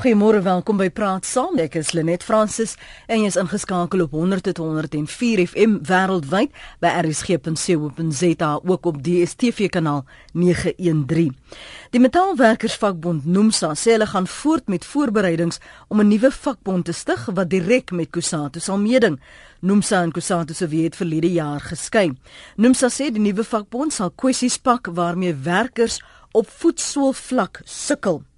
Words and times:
Goeiemôre, 0.00 0.40
welkom 0.40 0.78
by 0.80 0.86
Praat 0.88 1.26
Saam. 1.28 1.58
Ek 1.60 1.74
is 1.76 1.90
Lenet 1.92 2.22
Fransis 2.24 2.70
en 3.04 3.20
jy 3.20 3.28
is 3.28 3.36
ingeskakel 3.36 4.00
op 4.06 4.14
100.104 4.16 5.42
FM 5.44 5.74
wêreldwyd 5.84 6.54
by 6.80 6.92
rsg.co.za 7.02 8.52
ook 8.64 8.88
op 8.88 9.02
DStv 9.04 9.68
kanaal 9.74 10.06
913. 10.32 11.34
Die 11.92 12.00
Metaalwerkersvakbond 12.00 13.26
NUMSA 13.28 13.74
sê 13.76 13.98
hulle 13.98 14.08
gaan 14.08 14.30
voort 14.38 14.72
met 14.72 14.88
voorbereidings 14.88 15.60
om 15.92 16.00
'n 16.00 16.08
nuwe 16.08 16.32
vakbond 16.32 16.88
te 16.88 16.96
stig 16.96 17.28
wat 17.28 17.50
direk 17.52 17.92
met 17.92 18.08
Kusatu 18.10 18.60
sal 18.60 18.78
meeding. 18.78 19.20
NUMSA 19.60 20.02
en 20.02 20.12
Kusatu 20.12 20.54
se 20.54 20.68
weet 20.68 20.96
verlede 20.96 21.32
jaar 21.32 21.60
geskei. 21.60 22.16
NUMSA 22.56 22.88
sê 22.88 23.12
die 23.12 23.20
nuwe 23.20 23.44
vakbond 23.44 23.92
sal 23.92 24.10
kwessies 24.16 24.56
pak 24.56 24.86
waarmee 24.86 25.34
werkers 25.34 26.00
op 26.32 26.48
voetsoolvlak 26.48 27.60
sukkel. 27.64 28.29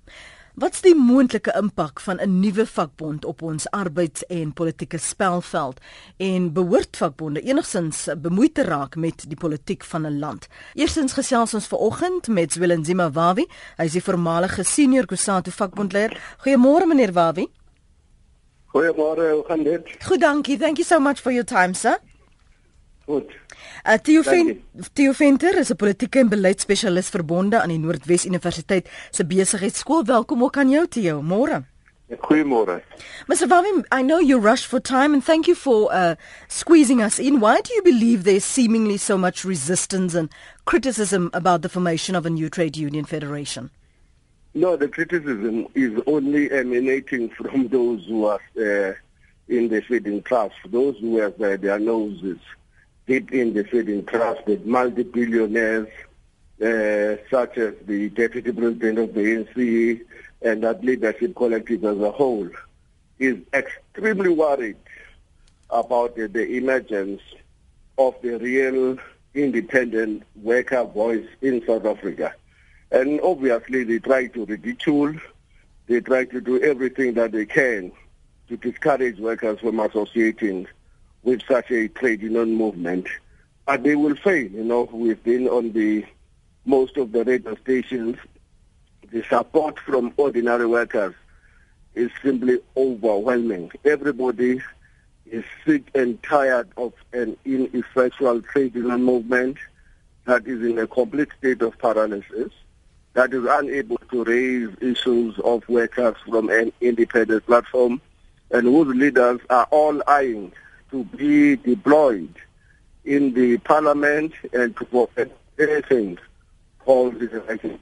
Wat's 0.53 0.83
die 0.85 0.93
moontlike 0.93 1.55
impak 1.57 2.01
van 2.05 2.19
'n 2.21 2.41
nuwe 2.41 2.67
vakbond 2.67 3.25
op 3.25 3.43
ons 3.43 3.71
arbeids- 3.71 4.27
en 4.27 4.53
politieke 4.53 4.99
spelveld 4.99 5.81
en 6.17 6.53
behoort 6.53 6.97
vakbonde 6.97 7.41
enigsins 7.41 8.09
bemoei 8.17 8.53
te 8.53 8.63
raak 8.63 8.97
met 8.97 9.25
die 9.29 9.37
politiek 9.37 9.85
van 9.85 10.07
'n 10.07 10.19
land? 10.19 10.49
Eerstens 10.75 11.13
gesels 11.13 11.55
ons 11.55 11.67
vanoggend 11.67 12.29
met 12.29 12.53
Zwelenzima 12.53 13.11
Wawi, 13.11 13.47
hy 13.77 13.85
is 13.85 13.93
die 13.93 14.03
voormalige 14.03 14.63
senior 14.63 15.07
Kusatu 15.07 15.51
vakbondleier. 15.51 16.21
Goeiemôre 16.39 16.87
meneer 16.87 17.13
Wawi. 17.13 17.49
Goeiemôre, 18.67 19.33
hoe 19.33 19.45
gaan 19.47 19.63
dit? 19.63 19.97
Goed, 20.05 20.21
dankie. 20.21 20.59
Thank 20.59 20.77
you 20.77 20.85
so 20.85 21.01
much 21.01 21.21
for 21.21 21.33
your 21.33 21.47
time, 21.47 21.75
sir. 21.75 21.99
Goed. 23.13 23.33
Uh, 23.85 23.99
Theo, 23.99 24.23
Ven 24.23 24.63
Theo 24.95 25.13
Venter 25.13 25.59
is 25.59 25.71
'n 25.71 25.77
politieke 25.77 26.19
en 26.19 26.29
beleidsspesialis 26.29 27.09
verbonde 27.09 27.61
aan 27.61 27.69
die 27.69 27.79
Noordwes 27.79 28.25
Universiteit 28.25 28.89
se 29.11 29.27
besigheidskool. 29.27 30.05
Welkom 30.05 30.43
ook 30.43 30.57
aan 30.57 30.71
jou 30.71 30.87
Theo. 30.89 31.23
Môre. 31.23 31.63
Goeiemôre. 32.09 32.83
Mr. 33.27 33.49
Vavim, 33.49 33.85
I 33.93 34.03
know 34.03 34.21
you 34.21 34.41
rushed 34.41 34.67
for 34.67 34.81
time 34.81 35.13
and 35.15 35.25
thank 35.25 35.47
you 35.47 35.57
for 35.57 35.93
uh, 35.93 36.15
squeezing 36.49 37.03
us 37.03 37.19
in. 37.19 37.41
Why 37.41 37.61
do 37.61 37.75
you 37.75 37.83
believe 37.83 38.23
there's 38.23 38.45
seemingly 38.45 38.97
so 38.97 39.19
much 39.19 39.45
resistance 39.45 40.19
and 40.19 40.29
criticism 40.65 41.31
about 41.33 41.61
the 41.61 41.69
formation 41.69 42.17
of 42.17 42.25
a 42.25 42.31
new 42.31 42.49
trade 42.49 42.77
union 42.77 43.05
federation? 43.05 43.71
No, 44.55 44.77
the 44.77 44.89
criticism 44.89 45.67
is 45.75 45.93
only 46.07 46.51
emanating 46.51 47.31
from 47.31 47.69
those 47.69 48.07
who 48.09 48.25
are 48.27 48.41
uh, 48.57 48.93
in 49.49 49.69
the 49.69 49.83
feeding 49.83 50.23
class, 50.23 50.51
those 50.71 50.97
who 51.01 51.19
have 51.19 51.41
uh, 51.41 51.57
their 51.57 51.79
noses 51.79 52.39
deep 53.07 53.33
in 53.33 53.55
the 53.55 53.65
feeding 53.65 54.05
class, 54.05 54.37
the 54.47 54.59
multi-billionaires, 54.65 55.89
uh, 56.61 57.17
such 57.31 57.59
as 57.59 57.75
the 57.87 58.09
deputy 58.11 58.53
president 58.53 58.99
of 58.99 59.15
the 59.15 59.21
ANC 59.21 60.01
and 60.43 60.63
that 60.63 60.85
leadership 60.85 61.35
collective 61.35 61.85
as 61.85 61.99
a 61.99 62.11
whole, 62.11 62.49
is 63.19 63.37
extremely 63.53 64.29
worried 64.29 64.77
about 65.71 66.13
uh, 66.13 66.29
the 66.31 66.47
emergence 66.57 67.21
of 67.99 68.15
the 68.23 68.39
real 68.39 68.97
independent 69.35 70.23
worker 70.43 70.85
voice 70.85 71.27
in 71.41 71.65
South 71.67 71.87
Africa. 71.87 72.35
And 72.91 73.21
obviously 73.23 73.85
they 73.85 73.99
try 73.99 74.27
to 74.29 74.45
ridicule, 74.45 75.15
they 75.87 76.01
try 76.01 76.27
to 76.27 76.41
do 76.41 76.63
everything 76.63 77.15
that 77.15 77.33
they 77.33 77.47
can 77.47 77.93
to 78.49 78.57
discourage 78.57 79.19
workers 79.19 79.61
from 79.61 79.81
associating 79.81 80.67
with 81.23 81.43
such 81.47 81.71
a 81.71 81.89
trade 81.89 82.23
union 82.23 82.55
movement. 82.55 83.07
But 83.67 83.83
they 83.85 83.95
will 83.95 84.17
fail, 84.17 84.51
you 84.51 84.65
know, 84.65 84.89
we've 84.93 85.23
been 85.23 85.49
on 85.49 85.73
the 85.73 86.05
most 86.65 86.97
of 86.97 87.13
the 87.13 87.25
radio 87.25 87.57
stations. 87.57 88.17
The 89.11 89.23
support 89.25 89.79
from 89.79 90.13
ordinary 90.17 90.67
workers 90.67 91.15
is 91.95 92.11
simply 92.23 92.61
overwhelming. 92.77 93.71
Everybody 93.85 94.61
is 95.27 95.45
sick 95.65 95.85
and 95.95 96.23
tired 96.23 96.69
of 96.77 96.93
an 97.13 97.37
ineffectual 97.45 98.43
trade 98.43 98.75
union 98.75 99.03
movement 99.03 99.59
that 100.25 100.47
is 100.47 100.63
in 100.63 100.79
a 100.79 100.87
complete 100.87 101.29
state 101.39 101.63
of 101.63 101.77
paralysis, 101.79 102.53
that 103.15 103.33
is 103.33 103.45
unable 103.49 103.99
to 104.11 104.25
raise 104.25 104.71
issues 104.81 105.39
of 105.41 105.69
workers 105.69 106.17
from 106.29 106.49
an 106.49 106.73
independent 106.81 107.45
platform, 107.47 108.01
and 108.51 108.65
whose 108.65 108.95
leaders 108.95 109.41
are 109.51 109.67
all 109.71 110.03
eyeing 110.07 110.53
to 110.93 111.05
be 111.17 111.57
deployed 111.57 112.35
in 113.05 113.35
the 113.35 113.59
parliament 113.59 114.33
and 114.53 114.77
to 114.77 114.85
prevent 114.85 115.33
anything 115.59 116.19
called 116.79 117.19
the 117.19 117.43
election. 117.43 117.81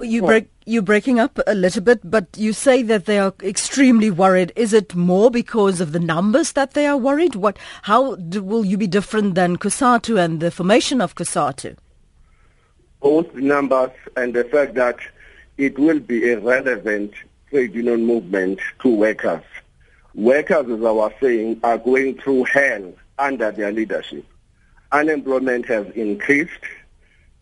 You 0.00 0.22
break 0.22 0.48
you're 0.64 0.82
breaking 0.82 1.18
up 1.18 1.40
a 1.46 1.54
little 1.54 1.82
bit, 1.82 2.08
but 2.08 2.26
you 2.36 2.52
say 2.52 2.82
that 2.82 3.06
they 3.06 3.18
are 3.18 3.34
extremely 3.42 4.10
worried. 4.10 4.52
Is 4.54 4.72
it 4.72 4.94
more 4.94 5.30
because 5.30 5.80
of 5.80 5.92
the 5.92 5.98
numbers 5.98 6.52
that 6.52 6.74
they 6.74 6.86
are 6.86 6.96
worried? 6.96 7.34
What? 7.34 7.58
How 7.82 8.14
do, 8.16 8.42
will 8.42 8.64
you 8.64 8.76
be 8.76 8.86
different 8.86 9.34
than 9.34 9.56
Kusatu 9.56 10.22
and 10.22 10.40
the 10.40 10.50
formation 10.50 11.00
of 11.00 11.14
Kusatu? 11.14 11.76
Both 13.00 13.32
the 13.32 13.40
numbers 13.40 13.90
and 14.14 14.34
the 14.34 14.44
fact 14.44 14.74
that 14.74 14.98
it 15.56 15.78
will 15.78 16.00
be 16.00 16.30
a 16.30 16.38
relevant 16.38 17.14
trade 17.50 17.74
union 17.74 18.04
movement 18.04 18.60
to 18.82 18.94
workers. 18.94 19.42
Workers, 20.18 20.66
as 20.68 20.84
I 20.84 20.90
was 20.90 21.12
saying, 21.20 21.60
are 21.62 21.78
going 21.78 22.18
through 22.18 22.42
hell 22.42 22.92
under 23.20 23.52
their 23.52 23.70
leadership. 23.70 24.26
Unemployment 24.90 25.66
has 25.66 25.86
increased. 25.90 26.50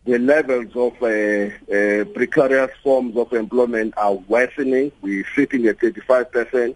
The 0.04 0.18
levels 0.18 0.76
of 0.76 0.92
uh, 1.02 1.54
uh, 1.74 2.04
precarious 2.12 2.70
forms 2.82 3.16
of 3.16 3.32
employment 3.32 3.94
are 3.96 4.12
worsening. 4.12 4.92
We're 5.00 5.24
sitting 5.34 5.64
at 5.68 5.78
35% 5.78 6.74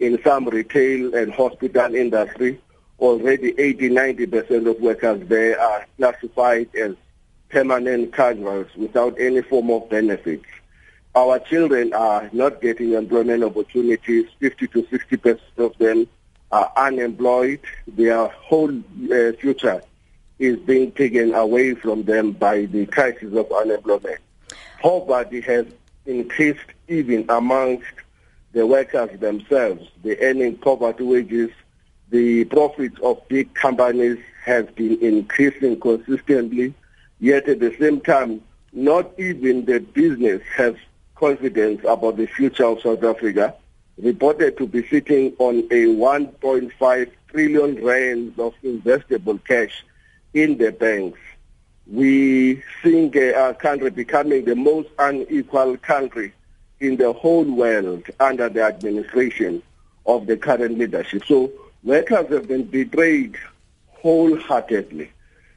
in 0.00 0.22
some 0.22 0.44
retail 0.48 1.14
and 1.14 1.32
hospital 1.32 1.94
industry. 1.94 2.60
Already 3.00 3.54
80-90% 3.54 4.68
of 4.68 4.78
workers 4.82 5.26
there 5.28 5.58
are 5.58 5.86
classified 5.96 6.68
as 6.76 6.94
permanent 7.48 8.12
casuals 8.12 8.68
without 8.76 9.18
any 9.18 9.40
form 9.40 9.70
of 9.70 9.88
benefits. 9.88 10.44
Our 11.18 11.40
children 11.40 11.92
are 11.94 12.30
not 12.32 12.60
getting 12.60 12.92
employment 12.92 13.42
opportunities. 13.42 14.26
50 14.38 14.68
to 14.68 14.86
60 14.88 15.16
percent 15.16 15.58
of 15.58 15.76
them 15.78 16.06
are 16.52 16.72
unemployed. 16.76 17.58
Their 17.88 18.28
whole 18.28 18.70
uh, 18.70 19.32
future 19.32 19.82
is 20.38 20.58
being 20.58 20.92
taken 20.92 21.34
away 21.34 21.74
from 21.74 22.04
them 22.04 22.30
by 22.30 22.66
the 22.66 22.86
crisis 22.86 23.34
of 23.34 23.50
unemployment. 23.50 24.20
Poverty 24.80 25.40
has 25.40 25.66
increased 26.06 26.70
even 26.86 27.26
amongst 27.28 27.94
the 28.52 28.64
workers 28.64 29.18
themselves. 29.18 29.88
The 30.04 30.20
earning 30.20 30.58
poverty 30.58 31.02
wages, 31.02 31.50
the 32.10 32.44
profits 32.44 32.96
of 33.02 33.26
big 33.26 33.52
companies 33.54 34.18
has 34.44 34.66
been 34.66 35.02
increasing 35.02 35.80
consistently. 35.80 36.74
Yet 37.18 37.48
at 37.48 37.58
the 37.58 37.74
same 37.80 38.02
time, 38.02 38.40
not 38.72 39.18
even 39.18 39.64
the 39.64 39.80
business 39.80 40.42
has 40.54 40.76
confidence 41.18 41.80
about 41.86 42.16
the 42.16 42.26
future 42.26 42.64
of 42.64 42.80
South 42.80 43.02
Africa, 43.02 43.54
reported 43.98 44.56
to 44.56 44.66
be 44.66 44.86
sitting 44.88 45.34
on 45.38 45.58
a 45.70 45.86
1.5 45.86 47.10
trillion 47.28 47.84
rand 47.84 48.38
of 48.38 48.54
investable 48.62 49.44
cash 49.44 49.84
in 50.34 50.56
the 50.58 50.70
banks. 50.72 51.18
We 51.86 52.62
think 52.82 53.16
uh, 53.16 53.32
our 53.32 53.54
country 53.54 53.90
becoming 53.90 54.44
the 54.44 54.54
most 54.54 54.88
unequal 54.98 55.78
country 55.78 56.32
in 56.80 56.96
the 56.96 57.12
whole 57.12 57.44
world 57.44 58.04
under 58.20 58.48
the 58.48 58.62
administration 58.62 59.62
of 60.06 60.26
the 60.26 60.36
current 60.36 60.78
leadership. 60.78 61.24
So 61.26 61.50
workers 61.82 62.28
have 62.30 62.46
been 62.48 62.64
betrayed 62.64 63.36
wholeheartedly. 63.88 65.10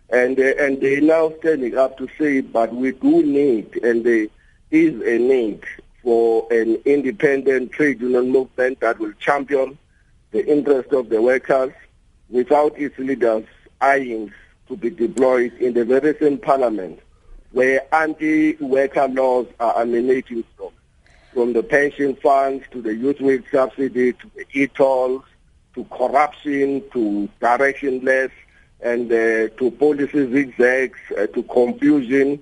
And, 0.09 0.39
uh, 0.39 0.53
and 0.59 0.81
they're 0.81 1.01
now 1.01 1.31
standing 1.39 1.77
up 1.77 1.97
to 1.97 2.07
say, 2.17 2.41
but 2.41 2.73
we 2.73 2.91
do 2.91 3.23
need, 3.23 3.77
and 3.83 4.03
they 4.03 4.29
is 4.71 5.01
a 5.01 5.17
need 5.19 5.61
for 6.01 6.47
an 6.51 6.75
independent 6.85 7.71
trade 7.71 8.01
union 8.01 8.31
movement 8.31 8.79
that 8.79 8.97
will 8.99 9.13
champion 9.19 9.77
the 10.31 10.45
interest 10.47 10.91
of 10.93 11.09
the 11.09 11.21
workers 11.21 11.73
without 12.29 12.77
its 12.79 12.97
leaders 12.97 13.45
eyeing 13.81 14.31
to 14.67 14.77
be 14.77 14.89
deployed 14.89 15.53
in 15.55 15.73
the 15.73 15.83
very 15.83 16.17
same 16.17 16.37
parliament 16.37 16.99
where 17.51 17.81
anti-worker 17.93 19.07
laws 19.09 19.45
are 19.59 19.81
emanating 19.81 20.43
from, 20.55 20.69
from 21.33 21.53
the 21.53 21.61
pension 21.61 22.15
funds 22.15 22.63
to 22.71 22.81
the 22.81 22.95
youth 22.95 23.19
wage 23.19 23.43
subsidy 23.51 24.13
to 24.13 24.31
the 24.35 24.45
e-tolls 24.53 25.23
to 25.75 25.83
corruption 25.85 26.81
to 26.91 27.29
directionless 27.41 28.31
and 28.81 29.11
uh, 29.11 29.47
to 29.57 29.71
policy 29.77 30.31
zigzags 30.31 30.99
uh, 31.17 31.27
to 31.27 31.43
confusion 31.43 32.41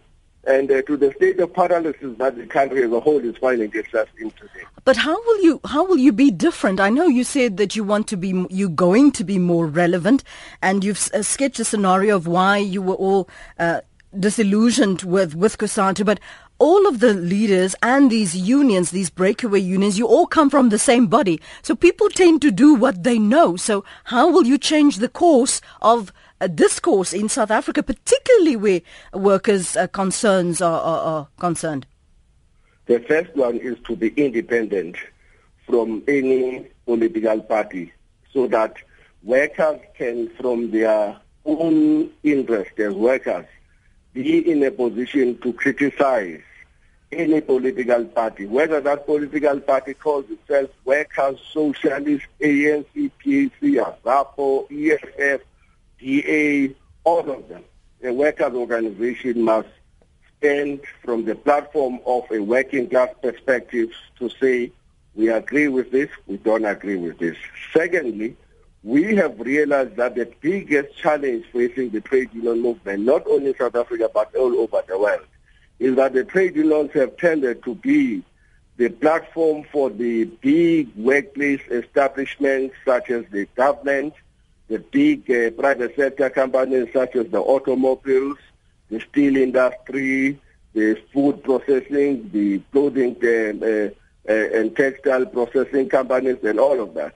and 0.49 0.71
uh, 0.71 0.81
to 0.81 0.97
the 0.97 1.13
state 1.13 1.39
of 1.39 1.53
paralysis 1.53 2.17
that 2.17 2.35
the 2.35 2.45
country 2.47 2.83
as 2.83 2.91
a 2.91 2.99
whole 2.99 3.19
is 3.19 3.37
finding 3.37 3.71
itself 3.73 4.09
in 4.19 4.31
today. 4.31 4.65
But 4.83 4.97
how 4.97 5.15
will 5.15 5.43
you 5.43 5.61
how 5.65 5.85
will 5.85 5.99
you 5.99 6.11
be 6.11 6.31
different? 6.31 6.79
I 6.79 6.89
know 6.89 7.07
you 7.07 7.23
said 7.23 7.57
that 7.57 7.75
you 7.75 7.83
want 7.83 8.07
to 8.07 8.17
be 8.17 8.45
you're 8.49 8.69
going 8.69 9.11
to 9.11 9.23
be 9.23 9.37
more 9.37 9.67
relevant, 9.67 10.23
and 10.61 10.83
you've 10.83 11.09
uh, 11.13 11.21
sketched 11.21 11.59
a 11.59 11.65
scenario 11.65 12.15
of 12.15 12.25
why 12.25 12.57
you 12.57 12.81
were 12.81 12.95
all 12.95 13.29
uh, 13.59 13.81
disillusioned 14.19 15.03
with 15.03 15.35
with 15.35 15.59
Kusatu. 15.59 16.03
But 16.03 16.19
all 16.57 16.87
of 16.87 16.99
the 16.99 17.13
leaders 17.13 17.75
and 17.83 18.09
these 18.09 18.35
unions, 18.35 18.91
these 18.91 19.09
breakaway 19.09 19.59
unions, 19.59 19.99
you 19.99 20.07
all 20.07 20.27
come 20.27 20.49
from 20.49 20.69
the 20.69 20.79
same 20.79 21.07
body. 21.07 21.39
So 21.61 21.75
people 21.75 22.09
tend 22.09 22.41
to 22.41 22.51
do 22.51 22.73
what 22.73 23.03
they 23.03 23.19
know. 23.19 23.55
So 23.55 23.85
how 24.05 24.29
will 24.29 24.45
you 24.45 24.57
change 24.57 24.97
the 24.97 25.07
course 25.09 25.61
of 25.81 26.11
discourse 26.47 27.13
in 27.13 27.27
South 27.27 27.51
Africa, 27.51 27.83
particularly 27.83 28.55
where 28.55 28.81
workers' 29.13 29.75
uh, 29.75 29.87
concerns 29.87 30.61
are, 30.61 30.81
are, 30.81 30.99
are 30.99 31.27
concerned? 31.37 31.85
The 32.85 32.99
first 33.01 33.35
one 33.35 33.57
is 33.57 33.77
to 33.85 33.95
be 33.95 34.09
independent 34.09 34.95
from 35.67 36.03
any 36.07 36.67
political 36.85 37.41
party 37.41 37.93
so 38.33 38.47
that 38.47 38.77
workers 39.23 39.79
can, 39.95 40.29
from 40.39 40.71
their 40.71 41.17
own 41.45 42.09
interest 42.23 42.79
as 42.79 42.93
workers, 42.93 43.45
be 44.13 44.51
in 44.51 44.63
a 44.63 44.71
position 44.71 45.37
to 45.39 45.53
criticize 45.53 46.41
any 47.11 47.41
political 47.41 48.05
party, 48.05 48.45
whether 48.45 48.79
that 48.81 49.05
political 49.05 49.59
party 49.59 49.93
calls 49.93 50.25
itself 50.29 50.69
Workers, 50.85 51.39
Socialist, 51.51 52.25
ANC, 52.39 53.11
PAC, 53.19 53.95
ZAPO, 54.03 54.67
EFF, 54.71 55.41
DA, 55.99 56.75
all 57.03 57.29
of 57.29 57.47
them. 57.49 57.63
A 58.03 58.13
workers' 58.13 58.53
organization 58.53 59.41
must 59.41 59.67
stand 60.37 60.81
from 61.03 61.25
the 61.25 61.35
platform 61.35 61.99
of 62.05 62.23
a 62.31 62.39
working 62.39 62.89
class 62.89 63.09
perspective 63.21 63.89
to 64.17 64.29
say, 64.29 64.71
we 65.15 65.29
agree 65.29 65.67
with 65.67 65.91
this, 65.91 66.09
we 66.27 66.37
don't 66.37 66.65
agree 66.65 66.95
with 66.95 67.17
this. 67.19 67.35
Secondly, 67.73 68.37
we 68.83 69.15
have 69.15 69.37
realized 69.39 69.97
that 69.97 70.15
the 70.15 70.31
biggest 70.39 70.97
challenge 70.97 71.45
facing 71.51 71.89
the 71.89 71.99
trade 71.99 72.29
union 72.33 72.61
movement, 72.61 73.03
not 73.03 73.27
only 73.27 73.47
in 73.47 73.57
South 73.57 73.75
Africa 73.75 74.09
but 74.13 74.33
all 74.35 74.57
over 74.59 74.81
the 74.87 74.97
world, 74.97 75.25
is 75.79 75.95
that 75.97 76.13
the 76.13 76.23
trade 76.23 76.55
unions 76.55 76.91
have 76.93 77.17
tended 77.17 77.63
to 77.63 77.75
be 77.75 78.23
the 78.77 78.89
platform 78.89 79.65
for 79.71 79.89
the 79.89 80.23
big 80.23 80.95
workplace 80.95 81.61
establishments 81.69 82.73
such 82.85 83.09
as 83.09 83.25
the 83.31 83.45
government, 83.55 84.13
the 84.69 84.79
big 84.79 85.29
uh, 85.29 85.49
private 85.51 85.95
sector 85.95 86.29
companies 86.29 86.87
such 86.93 87.15
as 87.15 87.27
the 87.27 87.39
automobiles, 87.39 88.37
the 88.89 88.99
steel 88.99 89.35
industry, 89.35 90.39
the 90.73 91.01
food 91.11 91.43
processing, 91.43 92.29
the 92.31 92.59
clothing 92.71 93.15
uh, 93.23 93.65
uh, 93.65 93.89
uh, 94.29 94.59
and 94.59 94.75
textile 94.75 95.25
processing 95.25 95.89
companies 95.89 96.37
and 96.43 96.59
all 96.59 96.79
of 96.79 96.93
that. 96.93 97.15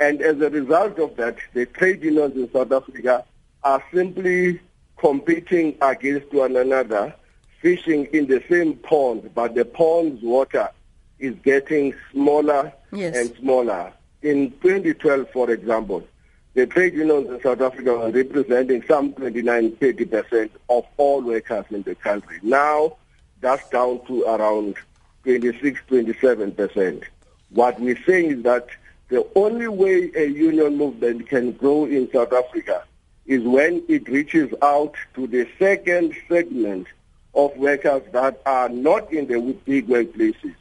And 0.00 0.20
as 0.22 0.40
a 0.40 0.50
result 0.50 0.98
of 0.98 1.16
that, 1.16 1.36
the 1.52 1.66
trade 1.66 2.02
unions 2.02 2.34
in 2.34 2.50
South 2.50 2.72
Africa 2.72 3.24
are 3.62 3.82
simply 3.92 4.60
competing 4.96 5.76
against 5.82 6.32
one 6.32 6.56
another, 6.56 7.14
fishing 7.60 8.06
in 8.12 8.26
the 8.26 8.42
same 8.48 8.74
pond, 8.76 9.30
but 9.34 9.54
the 9.54 9.64
pond's 9.64 10.22
water 10.22 10.70
is 11.18 11.34
getting 11.42 11.94
smaller 12.12 12.72
yes. 12.92 13.16
and 13.16 13.36
smaller. 13.36 13.92
In 14.22 14.50
2012, 14.62 15.30
for 15.30 15.50
example, 15.50 16.06
the 16.56 16.66
trade 16.66 16.94
unions 16.94 17.28
in 17.28 17.38
South 17.42 17.60
Africa 17.60 17.94
are 17.94 18.10
representing 18.10 18.82
some 18.88 19.12
29-30% 19.12 20.48
of 20.70 20.86
all 20.96 21.20
workers 21.20 21.66
in 21.68 21.82
the 21.82 21.94
country. 21.94 22.38
Now, 22.42 22.96
that's 23.42 23.68
down 23.68 24.02
to 24.06 24.22
around 24.22 24.76
26, 25.24 25.78
27%. 25.86 27.04
What 27.50 27.78
we're 27.78 28.02
saying 28.06 28.30
is 28.30 28.42
that 28.44 28.68
the 29.08 29.26
only 29.34 29.68
way 29.68 30.10
a 30.16 30.24
union 30.24 30.78
movement 30.78 31.28
can 31.28 31.52
grow 31.52 31.84
in 31.84 32.10
South 32.10 32.32
Africa 32.32 32.84
is 33.26 33.42
when 33.42 33.82
it 33.86 34.08
reaches 34.08 34.50
out 34.62 34.94
to 35.14 35.26
the 35.26 35.46
second 35.58 36.14
segment 36.26 36.86
of 37.34 37.54
workers 37.58 38.02
that 38.12 38.40
are 38.46 38.70
not 38.70 39.12
in 39.12 39.26
the 39.26 39.54
big 39.66 39.88
workplaces, 39.88 40.54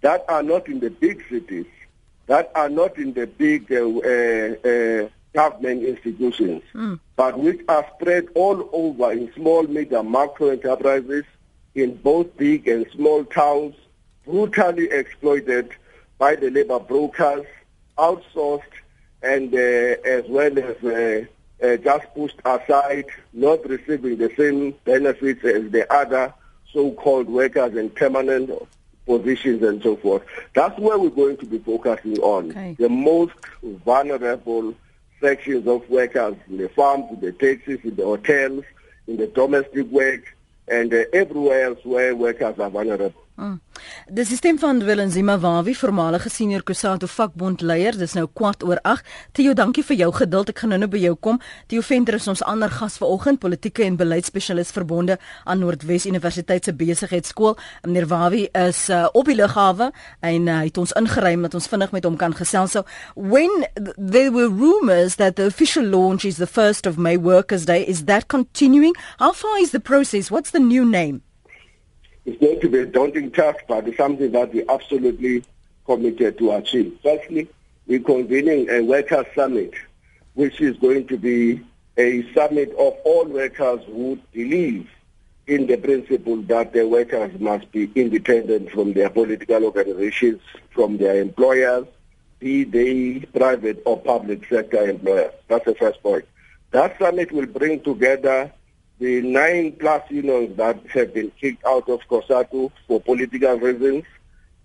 that 0.00 0.24
are 0.30 0.42
not 0.42 0.66
in 0.66 0.80
the 0.80 0.88
big 0.88 1.22
cities, 1.28 1.66
that 2.24 2.50
are 2.54 2.70
not 2.70 2.96
in 2.96 3.12
the 3.12 3.26
big 3.26 3.70
uh, 3.70 3.84
uh, 4.66 5.08
government 5.36 5.84
institutions, 5.84 6.62
mm. 6.74 6.98
but 7.14 7.38
which 7.38 7.60
are 7.68 7.86
spread 7.94 8.26
all 8.34 8.70
over 8.72 9.12
in 9.12 9.30
small, 9.34 9.64
medium, 9.64 10.10
macro 10.10 10.48
enterprises, 10.48 11.24
in 11.74 11.94
both 11.96 12.34
big 12.38 12.66
and 12.66 12.86
small 12.90 13.22
towns, 13.26 13.74
brutally 14.24 14.90
exploited 14.90 15.68
by 16.16 16.34
the 16.36 16.50
labor 16.50 16.80
brokers, 16.80 17.44
outsourced, 17.98 18.62
and 19.22 19.54
uh, 19.54 20.16
as 20.16 20.24
well 20.26 20.58
as 20.58 20.76
uh, 20.82 21.24
uh, 21.62 21.76
just 21.76 22.06
pushed 22.14 22.40
aside, 22.46 23.04
not 23.34 23.68
receiving 23.68 24.16
the 24.16 24.32
same 24.38 24.74
benefits 24.84 25.44
as 25.44 25.70
the 25.70 25.84
other 25.92 26.32
so-called 26.72 27.28
workers 27.28 27.76
in 27.76 27.90
permanent 27.90 28.50
positions 29.04 29.62
and 29.62 29.82
so 29.82 29.96
forth. 29.96 30.22
That's 30.54 30.78
where 30.78 30.98
we're 30.98 31.10
going 31.10 31.36
to 31.38 31.46
be 31.46 31.58
focusing 31.58 32.18
on. 32.20 32.50
Okay. 32.52 32.76
The 32.78 32.88
most 32.88 33.34
vulnerable 33.62 34.74
sections 35.20 35.66
of 35.66 35.88
workers 35.88 36.36
in 36.48 36.58
the 36.58 36.68
farms, 36.68 37.06
in 37.10 37.20
the 37.20 37.32
taxis, 37.32 37.80
in 37.84 37.96
the 37.96 38.04
hotels, 38.04 38.64
in 39.06 39.16
the 39.16 39.26
domestic 39.26 39.86
work, 39.86 40.36
and 40.68 40.92
uh, 40.92 41.04
everywhere 41.12 41.64
else 41.64 41.84
where 41.84 42.14
workers 42.14 42.58
are 42.58 42.70
vulnerable. 42.70 43.25
Mm. 43.36 43.58
Dis 44.08 44.30
die 44.32 44.36
stem 44.38 44.56
van 44.56 44.78
Willem 44.84 45.10
Zima 45.12 45.34
Wawi, 45.38 45.74
voormalige 45.76 46.30
senior 46.32 46.62
Kusatu 46.64 47.04
vakbondleier. 47.06 47.98
Dis 48.00 48.14
nou 48.16 48.24
kwart 48.32 48.62
oor 48.64 48.80
8. 48.88 49.04
Theo, 49.36 49.52
dankie 49.52 49.84
vir 49.84 49.98
jou 50.00 50.08
geduld. 50.16 50.48
Ek 50.54 50.62
gaan 50.62 50.72
nou-nou 50.72 50.88
by 50.94 51.02
jou 51.02 51.12
kom. 51.20 51.40
Theo 51.68 51.84
Venter 51.84 52.16
is 52.16 52.28
ons 52.32 52.40
ander 52.48 52.72
gas 52.72 52.96
vanoggend, 53.02 53.42
politieke 53.42 53.84
en 53.84 53.98
beleidsspesialis 54.00 54.72
verbonde 54.72 55.18
aan 55.44 55.60
Noordwes 55.60 56.08
Universiteit 56.08 56.64
se 56.64 56.72
besigheidskool. 56.72 57.58
Meneer 57.84 58.08
Wawi 58.08 58.46
is 58.56 58.86
uh, 58.88 59.04
op 59.12 59.28
die 59.28 59.36
lughawe 59.36 59.90
en 60.24 60.48
uh, 60.48 60.62
het 60.64 60.80
ons 60.80 60.96
ingeruim 60.96 61.44
dat 61.44 61.60
ons 61.60 61.68
vinnig 61.74 61.92
met 61.92 62.08
hom 62.08 62.16
kan 62.16 62.32
gesels. 62.40 62.72
So, 62.72 62.88
when 63.14 63.68
there 64.00 64.32
were 64.32 64.48
rumors 64.48 65.20
that 65.20 65.36
the 65.36 65.44
official 65.52 65.84
launch 65.84 66.24
is 66.24 66.40
the 66.40 66.48
1st 66.48 66.88
of 66.88 66.96
May 66.96 67.20
Workers 67.20 67.68
Day, 67.68 67.84
is 67.84 68.06
that 68.08 68.32
continuing? 68.32 68.96
How 69.20 69.34
far 69.36 69.60
is 69.60 69.76
the 69.76 69.80
process? 69.80 70.30
What's 70.30 70.56
the 70.56 70.60
new 70.60 70.88
name? 70.88 71.25
It's 72.26 72.40
going 72.40 72.60
to 72.60 72.68
be 72.68 72.80
a 72.80 72.86
daunting 72.86 73.30
task, 73.30 73.60
but 73.68 73.86
it's 73.86 73.96
something 73.96 74.32
that 74.32 74.52
we 74.52 74.68
absolutely 74.68 75.44
committed 75.84 76.36
to 76.38 76.52
achieve. 76.52 76.98
Firstly, 77.00 77.48
we're 77.86 78.00
convening 78.00 78.68
a 78.68 78.80
workers' 78.80 79.26
summit, 79.34 79.72
which 80.34 80.60
is 80.60 80.76
going 80.78 81.06
to 81.06 81.16
be 81.16 81.64
a 81.96 82.30
summit 82.32 82.70
of 82.70 82.94
all 83.04 83.26
workers 83.26 83.80
who 83.86 84.18
believe 84.32 84.90
in 85.46 85.68
the 85.68 85.76
principle 85.76 86.42
that 86.42 86.72
the 86.72 86.86
workers 86.86 87.30
must 87.38 87.70
be 87.70 87.92
independent 87.94 88.72
from 88.72 88.92
their 88.92 89.08
political 89.08 89.64
organizations, 89.64 90.40
from 90.70 90.96
their 90.96 91.20
employers, 91.20 91.86
be 92.40 92.64
they 92.64 93.20
private 93.38 93.80
or 93.86 94.00
public 94.00 94.48
sector 94.48 94.90
employers. 94.90 95.32
That's 95.46 95.64
the 95.64 95.76
first 95.76 96.02
point. 96.02 96.24
That 96.72 96.98
summit 96.98 97.30
will 97.30 97.46
bring 97.46 97.80
together 97.80 98.52
the 98.98 99.20
nine 99.22 99.72
plus 99.72 100.02
unions 100.10 100.56
that 100.56 100.78
have 100.88 101.12
been 101.12 101.30
kicked 101.40 101.64
out 101.66 101.88
of 101.88 102.00
COSATU 102.08 102.70
for 102.86 103.00
political 103.00 103.58
reasons, 103.58 104.04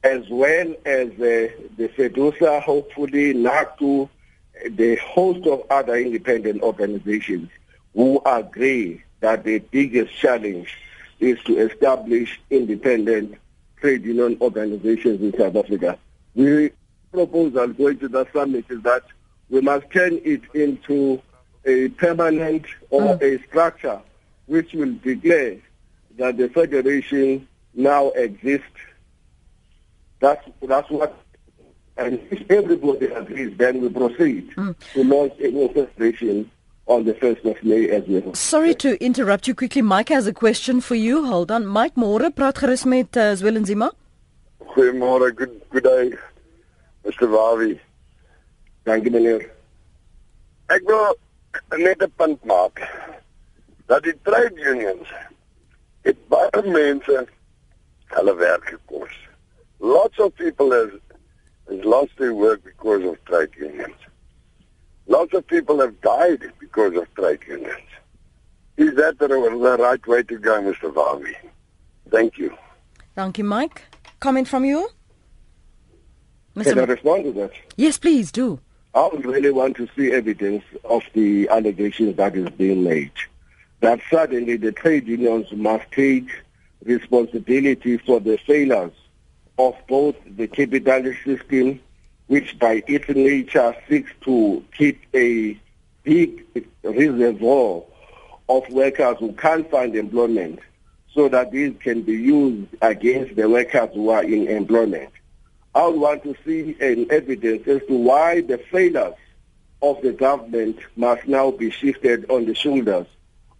as 0.03 0.27
well 0.29 0.73
as 0.85 1.09
uh, 1.09 1.49
the 1.77 1.91
FEDUSA, 1.97 2.61
hopefully 2.61 3.33
NACTU, 3.33 4.09
the 4.69 4.95
host 4.95 5.45
of 5.47 5.63
other 5.69 5.95
independent 5.95 6.61
organizations 6.61 7.49
who 7.93 8.21
agree 8.25 9.03
that 9.19 9.43
the 9.43 9.59
biggest 9.59 10.13
challenge 10.15 10.77
is 11.19 11.37
to 11.43 11.57
establish 11.57 12.39
independent 12.49 13.35
trade 13.79 14.03
union 14.03 14.37
organizations 14.39 15.21
in 15.21 15.37
South 15.37 15.55
Africa. 15.55 15.97
The 16.35 16.71
proposal 17.11 17.67
going 17.67 17.99
to 17.99 18.07
the 18.07 18.25
summit 18.31 18.65
is 18.69 18.81
that 18.83 19.03
we 19.49 19.61
must 19.61 19.89
turn 19.91 20.19
it 20.23 20.41
into 20.53 21.21
a 21.65 21.89
permanent 21.89 22.65
or 22.89 23.01
mm. 23.01 23.21
a 23.21 23.43
structure 23.47 24.01
which 24.51 24.73
will 24.73 24.93
declare 25.01 25.55
that 26.17 26.35
the 26.35 26.49
federation 26.49 27.47
now 27.73 28.09
exists. 28.09 28.81
That's 30.19 30.43
that's 30.61 30.89
what, 30.89 31.17
and 31.95 32.19
if 32.29 32.51
everybody 32.51 33.05
agrees, 33.05 33.57
then 33.57 33.81
we 33.81 33.87
proceed 33.87 34.51
mm. 34.57 34.75
to 34.93 35.03
launch 35.05 35.39
a 35.39 35.47
new 35.51 35.69
federation 35.69 36.51
on 36.85 37.05
the 37.05 37.13
1st 37.13 37.45
of 37.51 37.63
May 37.63 37.89
as 37.89 38.03
well. 38.07 38.33
Sorry 38.33 38.75
to 38.75 39.01
interrupt 39.01 39.47
you 39.47 39.55
quickly. 39.55 39.81
Mike 39.81 40.09
has 40.09 40.27
a 40.27 40.33
question 40.33 40.81
for 40.81 40.95
you. 40.95 41.25
Hold 41.25 41.49
on. 41.49 41.65
Mike 41.65 41.95
Moore, 41.95 42.29
praat 42.29 42.59
gerus 42.59 42.85
met 42.85 43.15
uh, 43.15 43.31
Zwellen 43.39 43.65
Zima. 43.65 43.89
Goeiemôre. 44.75 45.33
Good 45.33 45.61
good 45.69 45.83
day. 45.83 46.11
Mr. 47.05 47.31
Wawi. 47.37 47.79
Dankie 48.85 49.15
meneer. 49.15 49.47
Ek 50.75 50.83
wil 50.91 51.15
net 51.87 52.03
'n 52.03 52.11
punt 52.17 52.43
maak 52.43 52.83
dat 53.91 54.03
die 54.03 54.15
trade 54.23 54.55
unions 54.73 55.09
het 56.07 56.19
baie 56.31 56.61
mense 56.71 57.25
hulle 58.15 58.35
werk 58.35 58.69
gekos. 58.69 59.15
Lots 59.79 60.19
of 60.19 60.33
people 60.35 60.71
have, 60.71 60.99
have 61.67 61.83
lost 61.83 62.15
their 62.17 62.33
work 62.33 62.63
because 62.63 63.03
of 63.09 63.17
trade 63.23 63.55
unions. 63.57 63.99
Lots 65.07 65.33
of 65.33 65.45
people 65.45 65.79
have 65.79 65.99
died 66.01 66.53
because 66.59 66.95
of 66.95 67.13
trade 67.15 67.43
unions. 67.47 67.89
Is 68.77 68.95
that 68.95 69.19
the, 69.19 69.27
the 69.27 69.77
right 69.83 70.07
way 70.07 70.23
to 70.23 70.37
go, 70.37 70.61
Mr. 70.61 70.93
Vavi? 70.93 71.35
Thank 72.09 72.37
you. 72.37 72.55
Thank 73.15 73.37
you, 73.37 73.43
Mike. 73.43 73.83
Comment 74.19 74.47
from 74.47 74.63
you? 74.63 74.89
Mr. 76.55 76.63
Can 76.63 76.79
I 76.79 76.83
respond 76.83 77.23
to 77.25 77.33
that? 77.33 77.51
Yes, 77.75 77.97
please 77.97 78.31
do. 78.31 78.61
I 78.93 79.09
would 79.11 79.25
really 79.25 79.51
want 79.51 79.75
to 79.77 79.87
see 79.95 80.11
evidence 80.13 80.63
of 80.85 81.03
the 81.13 81.49
allegations 81.49 82.15
that 82.15 82.35
is 82.37 82.49
being 82.51 82.83
made. 82.83 83.11
That 83.81 83.99
suddenly 84.11 84.57
the 84.57 84.71
trade 84.71 85.07
unions 85.07 85.51
must 85.51 85.91
take 85.91 86.29
responsibility 86.83 87.97
for 87.97 88.19
the 88.19 88.37
failures 88.37 88.93
of 89.57 89.75
both 89.87 90.15
the 90.25 90.47
capitalist 90.47 91.23
system, 91.23 91.79
which 92.27 92.57
by 92.59 92.83
its 92.87 93.09
nature 93.09 93.75
seeks 93.89 94.11
to 94.21 94.63
keep 94.77 95.01
a 95.15 95.59
big 96.03 96.45
reservoir 96.83 97.83
of 98.47 98.69
workers 98.69 99.17
who 99.19 99.33
can't 99.33 99.69
find 99.69 99.95
employment 99.95 100.59
so 101.13 101.27
that 101.29 101.51
these 101.51 101.73
can 101.79 102.03
be 102.03 102.13
used 102.13 102.67
against 102.81 103.35
the 103.35 103.49
workers 103.49 103.89
who 103.93 104.09
are 104.09 104.23
in 104.23 104.47
employment. 104.47 105.09
I 105.73 105.87
would 105.87 105.99
want 105.99 106.23
to 106.23 106.35
see 106.45 106.77
an 106.79 107.07
evidence 107.11 107.67
as 107.67 107.81
to 107.87 107.97
why 107.97 108.41
the 108.41 108.59
failures 108.59 109.15
of 109.81 110.01
the 110.01 110.13
government 110.13 110.77
must 110.95 111.27
now 111.27 111.49
be 111.49 111.71
shifted 111.71 112.29
on 112.29 112.45
the 112.45 112.53
shoulders 112.53 113.07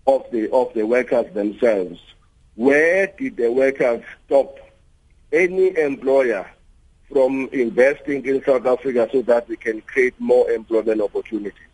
of 0.07 0.25
the 0.31 0.49
of 0.51 0.73
the 0.73 0.85
workers 0.85 1.31
themselves. 1.33 1.99
Where 2.55 3.07
did 3.07 3.37
the 3.37 3.51
workers 3.51 4.03
stop 4.25 4.57
any 5.31 5.77
employer 5.77 6.49
from 7.11 7.49
investing 7.51 8.25
in 8.25 8.43
South 8.43 8.65
Africa 8.65 9.09
so 9.11 9.21
that 9.23 9.47
we 9.47 9.57
can 9.57 9.81
create 9.81 10.13
more 10.19 10.49
employment 10.49 11.01
opportunities? 11.01 11.67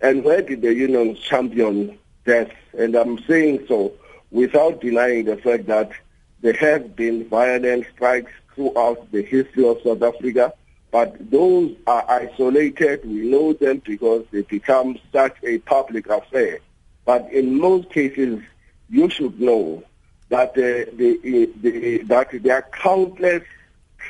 And 0.00 0.24
where 0.24 0.42
did 0.42 0.62
the 0.62 0.74
unions 0.74 1.18
champion 1.20 1.98
death? 2.24 2.50
And 2.76 2.94
I'm 2.94 3.18
saying 3.24 3.66
so 3.68 3.92
without 4.30 4.80
denying 4.80 5.26
the 5.26 5.36
fact 5.36 5.66
that 5.66 5.92
there 6.40 6.54
have 6.54 6.94
been 6.96 7.28
violent 7.28 7.86
strikes 7.94 8.32
throughout 8.54 9.10
the 9.12 9.22
history 9.22 9.66
of 9.66 9.80
South 9.82 10.02
Africa, 10.02 10.52
but 10.90 11.30
those 11.30 11.74
are 11.86 12.04
isolated. 12.08 13.04
We 13.04 13.28
know 13.28 13.52
them 13.52 13.82
because 13.84 14.26
they 14.30 14.42
become 14.42 14.98
such 15.12 15.36
a 15.42 15.58
public 15.58 16.08
affair. 16.08 16.58
But 17.04 17.30
in 17.32 17.58
most 17.58 17.90
cases, 17.90 18.40
you 18.88 19.10
should 19.10 19.40
know 19.40 19.82
that 20.28 20.50
uh, 20.50 20.90
the, 20.96 21.50
the, 21.60 21.98
that 22.04 22.30
there 22.42 22.56
are 22.56 22.68
countless, 22.72 23.42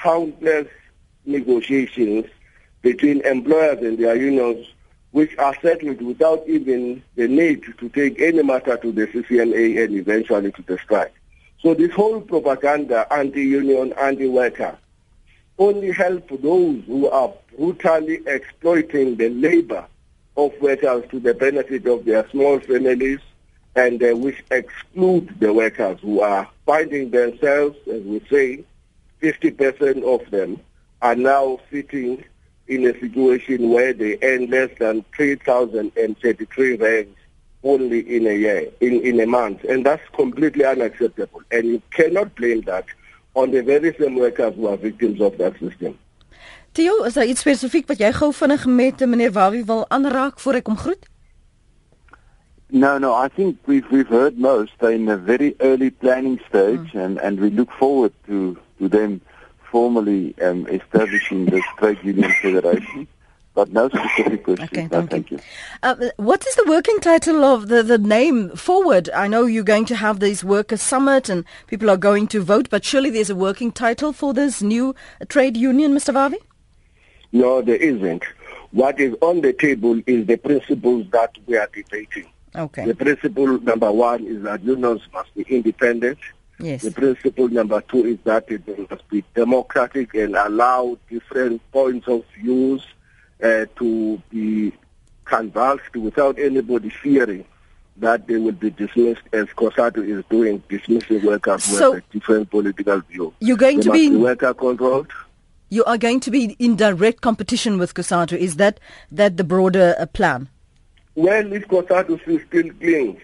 countless 0.02 0.68
negotiations 1.26 2.26
between 2.82 3.20
employers 3.22 3.78
and 3.78 3.98
their 3.98 4.14
unions 4.14 4.66
which 5.10 5.36
are 5.38 5.54
settled 5.62 6.02
without 6.02 6.42
even 6.46 7.02
the 7.14 7.28
need 7.28 7.62
to 7.78 7.88
take 7.90 8.20
any 8.20 8.42
matter 8.42 8.76
to 8.76 8.90
the 8.90 9.06
CCMA 9.06 9.84
and 9.84 9.94
eventually 9.94 10.50
to 10.52 10.62
the 10.62 10.76
strike. 10.78 11.14
So 11.60 11.72
this 11.72 11.92
whole 11.92 12.20
propaganda, 12.20 13.06
anti-union, 13.12 13.92
anti-worker, 13.94 14.76
only 15.58 15.92
help 15.92 16.28
those 16.42 16.82
who 16.86 17.08
are 17.08 17.32
brutally 17.56 18.20
exploiting 18.26 19.16
the 19.16 19.28
labor 19.28 19.86
of 20.36 20.52
workers 20.60 21.04
to 21.10 21.20
the 21.20 21.34
benefit 21.34 21.86
of 21.86 22.04
their 22.04 22.28
small 22.30 22.58
families 22.60 23.20
and 23.76 24.02
uh, 24.02 24.16
which 24.16 24.42
exclude 24.50 25.34
the 25.40 25.52
workers 25.52 25.98
who 26.00 26.20
are 26.20 26.48
finding 26.66 27.10
themselves, 27.10 27.76
as 27.90 28.02
we 28.02 28.20
say, 28.30 28.64
50% 29.22 30.02
of 30.02 30.30
them 30.30 30.60
are 31.02 31.14
now 31.14 31.58
sitting 31.70 32.24
in 32.68 32.86
a 32.86 32.98
situation 32.98 33.70
where 33.70 33.92
they 33.92 34.18
earn 34.22 34.46
less 34.46 34.70
than 34.78 35.04
3,033 35.16 36.76
rands 36.76 37.16
only 37.62 38.16
in 38.16 38.26
a 38.26 38.34
year, 38.36 38.68
in, 38.80 39.00
in 39.00 39.20
a 39.20 39.26
month. 39.26 39.64
And 39.64 39.84
that's 39.84 40.06
completely 40.10 40.64
unacceptable. 40.64 41.42
And 41.50 41.66
you 41.66 41.82
cannot 41.90 42.34
blame 42.36 42.62
that 42.62 42.86
on 43.34 43.50
the 43.50 43.62
very 43.62 43.94
same 43.98 44.16
workers 44.16 44.54
who 44.54 44.68
are 44.68 44.76
victims 44.76 45.20
of 45.20 45.36
that 45.38 45.58
system. 45.58 45.98
Theo, 46.74 47.02
is 47.02 47.14
daar 47.14 47.24
iets 47.24 47.40
spesifiek 47.40 47.86
wat 47.86 48.00
jy 48.02 48.08
gou 48.12 48.32
vinnig 48.34 48.64
met 48.66 49.02
meneer 49.06 49.30
Wawie 49.32 49.62
wil 49.64 49.84
aanraak 49.94 50.40
voor 50.42 50.56
ek 50.58 50.66
hom 50.66 50.76
groet? 50.76 51.04
No, 52.74 52.98
no, 52.98 53.12
I 53.14 53.28
think 53.28 53.58
we've 53.70 53.86
we've 53.90 54.10
heard 54.10 54.38
most. 54.38 54.72
They're 54.80 54.96
in 54.98 55.08
a 55.08 55.16
very 55.16 55.54
early 55.58 55.90
planning 55.90 56.40
stage 56.48 56.90
mm. 56.90 57.04
and 57.04 57.20
and 57.20 57.38
we 57.38 57.50
look 57.50 57.70
forward 57.78 58.10
to 58.26 58.56
to 58.78 58.88
them 58.88 59.20
formally 59.70 60.34
um, 60.42 60.66
establishing 60.66 61.44
this 61.46 61.62
trade 61.78 61.98
union 62.02 62.32
federation. 62.42 63.06
But 63.54 63.70
no 63.70 63.88
specific 63.88 64.42
questions. 64.42 64.70
Okay, 64.72 64.88
thank, 64.88 64.92
no, 64.92 65.06
thank 65.06 65.30
you. 65.30 65.36
you. 65.36 65.42
Uh, 65.84 66.10
what 66.16 66.44
is 66.44 66.56
the 66.56 66.64
working 66.66 66.98
title 66.98 67.44
of 67.44 67.68
the, 67.68 67.84
the 67.84 67.98
name 67.98 68.50
Forward? 68.56 69.10
I 69.14 69.28
know 69.28 69.46
you're 69.46 69.62
going 69.62 69.84
to 69.84 69.94
have 69.94 70.18
this 70.18 70.42
workers' 70.42 70.82
summit 70.82 71.28
and 71.28 71.44
people 71.68 71.88
are 71.88 71.96
going 71.96 72.26
to 72.34 72.42
vote, 72.42 72.68
but 72.68 72.84
surely 72.84 73.10
there's 73.10 73.30
a 73.30 73.36
working 73.36 73.70
title 73.70 74.12
for 74.12 74.34
this 74.34 74.60
new 74.60 74.92
trade 75.28 75.56
union, 75.56 75.94
Mr. 75.94 76.12
Vavi? 76.12 76.38
No, 77.34 77.60
there 77.62 77.76
isn't. 77.76 78.22
What 78.70 79.00
is 79.00 79.16
on 79.20 79.40
the 79.40 79.52
table 79.52 80.00
is 80.06 80.24
the 80.26 80.36
principles 80.36 81.06
that 81.10 81.36
we 81.46 81.56
are 81.56 81.68
debating. 81.74 82.26
Okay. 82.54 82.86
The 82.86 82.94
principle 82.94 83.60
number 83.60 83.90
one 83.90 84.24
is 84.24 84.44
that 84.44 84.62
unions 84.62 85.02
must 85.12 85.34
be 85.34 85.42
independent. 85.42 86.18
Yes. 86.60 86.82
The 86.82 86.92
principle 86.92 87.48
number 87.48 87.80
two 87.80 88.04
is 88.04 88.18
that 88.22 88.48
it 88.48 88.88
must 88.88 89.08
be 89.08 89.24
democratic 89.34 90.14
and 90.14 90.36
allow 90.36 90.96
different 91.10 91.60
points 91.72 92.06
of 92.06 92.24
views 92.40 92.86
uh, 93.42 93.66
to 93.80 94.22
be 94.30 94.72
convulsed 95.24 95.96
without 95.96 96.38
anybody 96.38 96.90
fearing 96.90 97.44
that 97.96 98.28
they 98.28 98.36
will 98.36 98.52
be 98.52 98.70
dismissed 98.70 99.22
as 99.32 99.46
COSATU 99.46 100.08
is 100.18 100.24
doing, 100.30 100.62
dismissing 100.68 101.24
workers 101.26 101.64
so 101.64 101.92
with 101.92 102.04
a 102.04 102.12
different 102.12 102.50
political 102.50 103.00
view. 103.00 103.34
You're 103.40 103.56
going 103.56 103.78
they 103.78 103.82
to 103.82 103.90
be, 103.90 104.10
be 104.10 104.16
worker 104.16 104.54
controlled. 104.54 105.10
You 105.70 105.84
are 105.84 105.98
going 105.98 106.20
to 106.20 106.30
be 106.30 106.56
in 106.58 106.76
direct 106.76 107.20
competition 107.20 107.78
with 107.78 107.94
COSATU. 107.94 108.36
Is 108.36 108.56
that 108.56 108.78
that 109.10 109.36
the 109.36 109.44
broader 109.44 109.94
uh, 109.98 110.06
plan? 110.06 110.48
Well, 111.14 111.52
if 111.52 111.66
COSATU 111.68 112.20
still 112.22 112.70
clings 112.74 113.20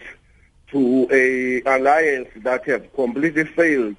to 0.69 1.09
a 1.13 1.63
alliance 1.63 2.29
that 2.37 2.65
have 2.67 2.93
completely 2.95 3.45
failed 3.45 3.97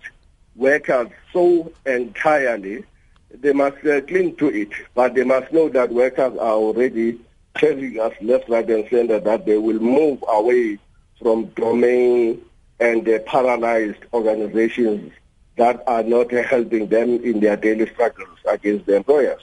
workers 0.56 1.10
so 1.32 1.72
entirely, 1.86 2.84
they 3.30 3.54
must 3.54 3.86
uh, 3.86 4.02
cling 4.02 4.36
to 4.38 4.48
it. 4.48 4.70
But 4.96 5.14
they 5.14 5.24
must 5.24 5.54
know 5.54 5.70
that 5.70 5.92
workers 5.92 6.34
are 6.38 6.54
already 6.54 7.20
telling 7.56 8.00
us 8.00 8.14
left, 8.22 8.50
right, 8.50 8.70
and 8.70 8.90
center 8.90 9.20
that 9.20 9.46
they 9.46 9.58
will 9.58 9.80
move 9.80 10.24
away 10.28 10.80
from 11.22 11.46
domain 11.56 12.42
and 12.80 13.08
paralyzed 13.26 14.04
organizations 14.14 15.14
that 15.58 15.84
are 15.88 16.04
not 16.04 16.32
helping 16.32 16.88
them 16.88 17.24
in 17.24 17.40
their 17.40 17.58
daily 17.58 17.88
struggles 17.88 18.38
against 18.48 18.86
the 18.86 18.96
employers. 18.96 19.42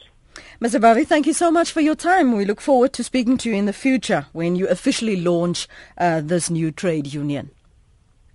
Mr. 0.60 0.80
Bavi, 0.80 1.06
thank 1.06 1.26
you 1.26 1.32
so 1.32 1.50
much 1.50 1.70
for 1.70 1.80
your 1.80 1.94
time. 1.94 2.36
We 2.36 2.44
look 2.44 2.60
forward 2.60 2.92
to 2.94 3.04
speaking 3.04 3.38
to 3.38 3.48
you 3.48 3.54
in 3.54 3.66
the 3.66 3.72
future 3.72 4.26
when 4.32 4.56
you 4.56 4.66
officially 4.68 5.16
launch 5.16 5.68
uh, 5.96 6.20
this 6.20 6.50
new 6.50 6.72
trade 6.72 7.06
union. 7.06 7.50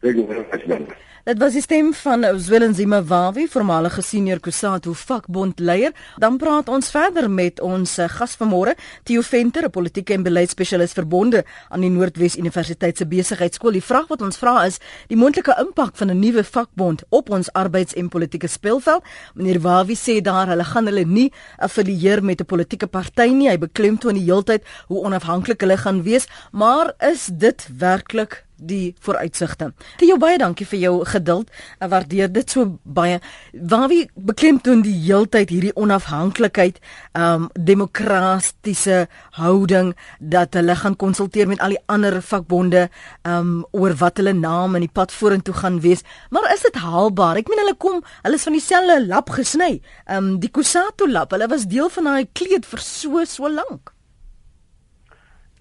Thank 0.01 0.17
you 0.17 0.25
very 0.25 0.45
much, 0.49 0.65
man. 0.65 0.95
Dit 1.23 1.37
was 1.39 1.53
die 1.55 1.61
stem 1.63 1.93
van 1.95 2.25
Zwelenzima 2.35 2.97
Wawi, 3.07 3.45
voormalige 3.47 4.01
senior 4.03 4.41
Kusatu 4.43 4.91
vakbondleier. 4.91 5.93
Dan 6.19 6.35
praat 6.37 6.67
ons 6.67 6.89
verder 6.91 7.29
met 7.31 7.61
ons 7.63 7.93
eh, 7.97 8.09
gas 8.11 8.33
vanmôre, 8.41 8.73
Theo 9.07 9.21
Venter, 9.23 9.63
'n 9.63 9.71
politieke 9.71 10.13
en 10.13 10.23
beleidsspesialis 10.23 10.91
verbonde 10.91 11.45
aan 11.69 11.79
die 11.79 11.89
Noordwes 11.89 12.35
Universiteit 12.35 12.97
se 12.97 13.07
besigheidskool. 13.07 13.71
Die 13.71 13.83
vraag 13.83 14.07
wat 14.07 14.21
ons 14.21 14.37
vra 14.37 14.65
is, 14.65 14.79
die 15.07 15.15
moontlike 15.15 15.55
impak 15.63 15.95
van 15.95 16.11
'n 16.11 16.19
nuwe 16.19 16.43
vakbond 16.43 17.03
op 17.09 17.29
ons 17.29 17.51
arbeids- 17.53 17.95
en 17.95 18.09
politieke 18.09 18.47
speelveld. 18.47 19.03
Meneer 19.33 19.61
Wawi 19.61 19.95
sê 19.95 20.21
daar 20.21 20.47
hulle 20.47 20.63
gaan 20.63 20.85
hulle 20.85 21.05
nie 21.05 21.31
affilieer 21.57 22.23
met 22.23 22.41
'n 22.41 22.45
politieke 22.45 22.87
party 22.87 23.31
nie. 23.31 23.49
Hy 23.49 23.57
beklemtoon 23.57 24.13
die 24.13 24.25
heeltyd 24.25 24.63
hoe 24.87 25.03
onafhanklik 25.03 25.61
hulle 25.61 25.77
gaan 25.77 26.03
wees, 26.03 26.27
maar 26.51 26.93
is 26.99 27.29
dit 27.31 27.67
werklik 27.77 28.43
die 28.57 28.95
vooruitsigte. 29.03 29.71
Theo 29.97 30.17
baie 30.21 30.37
dankie 30.37 30.65
vir 30.67 30.79
jou 30.79 30.93
geduld. 31.05 31.51
Ek 31.79 31.91
waardeer 31.91 32.31
dit 32.33 32.49
so 32.49 32.79
baie. 32.83 33.19
Waar 33.53 33.87
wie 33.91 34.03
beklemtoon 34.15 34.83
die 34.85 34.95
heeltyd 35.05 35.53
hierdie 35.53 35.75
onafhanklikheid, 35.75 36.79
ehm 37.13 37.47
um, 37.47 37.49
demokratiese 37.53 39.07
houding 39.37 39.93
dat 40.19 40.53
hulle 40.53 40.75
gaan 40.75 40.95
konsulteer 40.95 41.47
met 41.47 41.59
al 41.59 41.75
die 41.75 41.83
ander 41.87 42.21
vakbonde 42.21 42.87
ehm 42.87 43.33
um, 43.37 43.65
oor 43.71 43.95
wat 43.99 44.17
hulle 44.21 44.33
naam 44.33 44.75
in 44.75 44.85
die 44.87 44.93
pad 44.93 45.11
vorentoe 45.11 45.53
gaan 45.53 45.79
wees. 45.81 46.03
Maar 46.29 46.51
is 46.53 46.61
dit 46.61 46.75
haalbaar? 46.75 47.41
Ek 47.41 47.49
meen 47.49 47.63
hulle 47.63 47.77
kom, 47.77 48.03
hulle 48.23 48.39
is 48.39 48.47
van 48.47 48.57
dieselfde 48.57 48.99
lap 49.07 49.29
gesny. 49.29 49.81
Ehm 50.05 50.17
um, 50.17 50.39
die 50.39 50.51
Kusato 50.51 51.07
lap. 51.07 51.31
Hulle 51.31 51.49
was 51.49 51.67
deel 51.67 51.89
van 51.89 52.09
daai 52.09 52.27
kleed 52.33 52.65
vir 52.65 52.79
so 52.79 53.25
so 53.25 53.49
lank. 53.49 53.93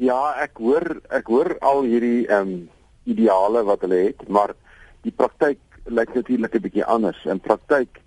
Ja, 0.02 0.34
ek 0.42 0.58
hoor 0.58 0.86
ek 1.14 1.28
hoor 1.30 1.56
al 1.60 1.84
hierdie 1.86 2.26
ehm 2.26 2.54
um 2.54 2.70
ideale 3.04 3.64
wat 3.64 3.80
hulle 3.80 4.00
het, 4.08 4.28
maar 4.28 4.54
die 5.02 5.12
praktyk 5.12 5.58
lyk 5.86 6.14
natuurlik 6.14 6.54
'n 6.54 6.62
bietjie 6.62 6.84
anders. 6.84 7.24
In 7.24 7.40
praktyk 7.40 8.00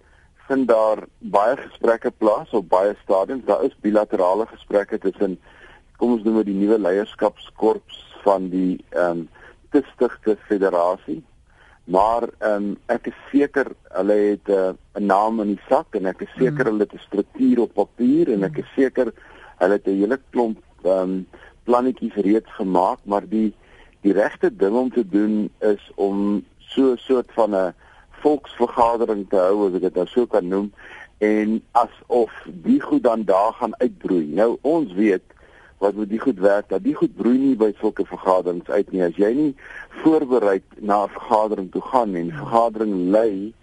vind 0.47 0.67
daar 0.67 1.03
baie 1.19 1.57
gesprekke 1.57 2.11
plaas 2.11 2.49
op 2.51 2.69
baie 2.69 2.95
stadiums. 3.03 3.45
Daar 3.45 3.63
is 3.63 3.75
bilaterale 3.81 4.45
gesprekke 4.45 4.97
tussen 4.97 5.39
kom 5.97 6.11
ons 6.11 6.23
noem 6.23 6.35
dit 6.35 6.45
die 6.45 6.59
nuwe 6.59 6.79
leierskapskorps 6.79 8.03
van 8.23 8.49
die 8.49 8.83
ehm 8.89 9.09
um, 9.09 9.29
gestigte 9.71 10.37
federasie 10.47 11.23
Maar 11.85 12.23
ehm 12.37 12.63
um, 12.63 12.77
ek 12.89 13.11
is 13.11 13.17
seker 13.31 13.67
hulle 13.93 14.13
het 14.13 14.49
eh, 14.49 14.73
'n 14.73 15.01
uh, 15.01 15.07
naam 15.07 15.41
in 15.41 15.47
die 15.53 15.65
sak 15.69 15.95
en 15.95 16.05
ek 16.05 16.21
is 16.21 16.31
seker 16.37 16.65
mm. 16.65 16.69
hulle 16.71 16.85
het 16.87 16.93
'n 16.93 17.05
struktuur 17.07 17.59
op 17.59 17.73
papier 17.73 18.31
en 18.33 18.43
ek 18.43 18.57
is 18.57 18.71
seker 18.75 19.13
hulle 19.59 19.73
het 19.73 19.87
'n 19.87 19.99
hele 19.99 20.19
klomp 20.29 20.57
ehm 20.83 21.01
um, 21.01 21.27
plannetjies 21.63 22.13
reeds 22.13 22.51
gemaak, 22.57 22.99
maar 23.03 23.27
die 23.29 23.53
die 24.05 24.13
regte 24.13 24.51
ding 24.53 24.75
om 24.77 24.91
te 24.93 25.03
doen 25.09 25.49
is 25.65 25.91
om 25.95 26.43
so 26.57 26.93
'n 26.93 26.97
soort 26.97 27.29
van 27.33 27.55
'n 27.55 27.73
volksvergadering 28.21 29.29
te 29.29 29.37
hou, 29.37 29.67
as 29.67 29.75
ek 29.75 29.81
dit 29.81 29.95
nou 29.95 30.07
so 30.07 30.25
kan 30.25 30.47
noem, 30.47 30.71
en 31.17 31.61
asof 31.71 32.31
die 32.45 32.81
goed 32.81 33.03
dan 33.03 33.23
daar 33.23 33.53
gaan 33.53 33.75
uitbroei. 33.77 34.25
Nou 34.25 34.57
ons 34.61 34.93
weet 34.93 35.23
wat 35.77 35.93
moet 35.93 36.09
die 36.09 36.19
goed 36.19 36.39
werk 36.39 36.69
dat 36.69 36.83
die 36.83 36.95
goed 36.95 37.15
broei 37.15 37.37
nie 37.37 37.55
by 37.59 37.71
sulke 37.79 38.05
vergaderings 38.07 38.69
uit 38.69 38.91
nie 38.91 39.03
as 39.03 39.17
jy 39.19 39.31
nie 39.35 39.51
voorberei 40.01 40.61
na 40.79 41.03
'n 41.03 41.13
vergadering 41.17 41.71
toe 41.71 41.81
gaan 41.81 42.15
en 42.15 42.29
die 42.31 42.39
vergadering 42.39 42.93
lei 43.11 43.53